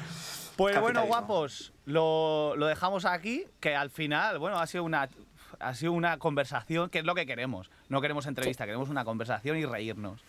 Pues 0.57 0.79
bueno, 0.81 1.07
guapos, 1.07 1.73
lo, 1.87 2.55
lo 2.57 2.67
dejamos 2.67 3.07
aquí, 3.07 3.47
que 3.59 3.75
al 3.75 3.89
final, 3.89 4.39
bueno, 4.39 4.59
ha 4.61 4.67
sido 4.67 4.85
una 4.85 5.09
ha 5.61 5.75
sido 5.75 5.93
una 5.93 6.19
conversación, 6.19 6.91
que 6.91 6.99
es 6.99 7.05
lo 7.05 7.15
que 7.15 7.25
queremos. 7.25 7.71
No 7.89 8.01
queremos 8.03 8.27
entrevista, 8.27 8.67
queremos 8.67 8.89
una 8.91 9.05
conversación 9.05 9.57
y 9.57 9.65
reírnos. 9.65 10.21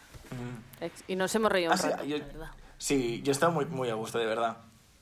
Ex- 0.80 1.04
Y 1.08 1.16
nos 1.18 1.34
hemos 1.36 1.52
reído 1.52 1.72
un 1.72 1.78
Ah, 1.78 1.82
sí, 1.82 1.90
rato, 1.90 2.04
yo- 2.06 2.18
la 2.20 2.26
verdad. 2.26 2.52
Sí, 2.78 3.22
yo 3.24 3.32
he 3.32 3.34
estado 3.34 3.52
muy, 3.52 3.66
muy 3.66 3.90
a 3.90 3.96
gusto, 3.96 4.18
de 4.18 4.26
verdad. 4.26 4.58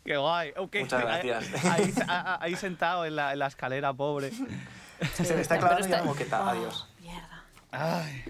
Qué 0.05 0.17
guay. 0.17 0.53
Ok. 0.57 0.75
Muchas 0.79 1.01
gracias. 1.01 1.65
Ahí, 1.65 1.93
ahí- 2.07 2.37
ahí 2.41 2.55
sentado 2.55 3.05
en 3.05 3.15
la, 3.15 3.33
en 3.33 3.39
la 3.39 3.47
escalera, 3.47 3.93
pobre. 3.93 4.31
Se 4.31 5.35
me 5.35 5.41
está 5.41 5.59
clavando 5.59 5.81
ya 5.81 5.85
está- 5.85 5.97
la 5.99 6.03
moqueta. 6.05 6.41
Oh, 6.43 6.49
Adiós. 6.49 6.89
Mierda. 6.99 7.43
Ay. 7.71 8.23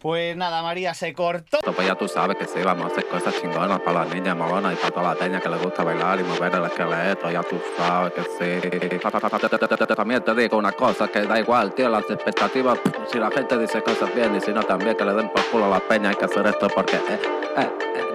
Pues 0.00 0.36
nada, 0.36 0.62
María, 0.62 0.94
se 0.94 1.12
cortó. 1.12 1.58
Pues 1.74 1.86
ya 1.86 1.96
tú 1.96 2.06
sabes 2.06 2.36
que 2.36 2.44
sí, 2.44 2.60
vamos 2.64 2.84
a 2.84 2.86
hacer 2.88 3.08
cosas 3.08 3.34
chingonas 3.40 3.80
para 3.80 4.04
las 4.04 4.14
niñas 4.14 4.36
molonas 4.36 4.74
y 4.74 4.76
para 4.76 4.90
toda 4.92 5.14
la 5.14 5.18
peña 5.18 5.40
que 5.40 5.48
les 5.48 5.60
gusta 5.60 5.82
bailar 5.82 6.20
y 6.20 6.22
mover 6.22 6.54
el 6.54 6.64
esqueleto, 6.66 7.28
ya 7.30 7.42
tú 7.42 7.60
sabes 7.76 8.12
que 8.12 8.22
sí. 8.22 8.60
También 9.96 10.22
te 10.22 10.34
digo 10.36 10.56
una 10.56 10.70
cosa, 10.70 11.08
que 11.08 11.22
da 11.22 11.40
igual, 11.40 11.74
tío, 11.74 11.88
las 11.88 12.08
expectativas, 12.08 12.78
si 13.10 13.18
la 13.18 13.30
gente 13.30 13.58
dice 13.58 13.82
cosas 13.82 14.14
bien 14.14 14.36
y 14.36 14.40
si 14.40 14.52
no 14.52 14.62
también 14.62 14.96
que 14.96 15.04
le 15.04 15.14
den 15.14 15.30
por 15.30 15.44
culo 15.50 15.64
a 15.64 15.70
la 15.70 15.80
peña, 15.80 16.10
hay 16.10 16.16
que 16.16 16.26
hacer 16.26 16.46
esto 16.46 16.68
porque... 16.68 16.94
eh, 16.94 17.18
eh, 17.56 17.70
eh. 17.96 18.07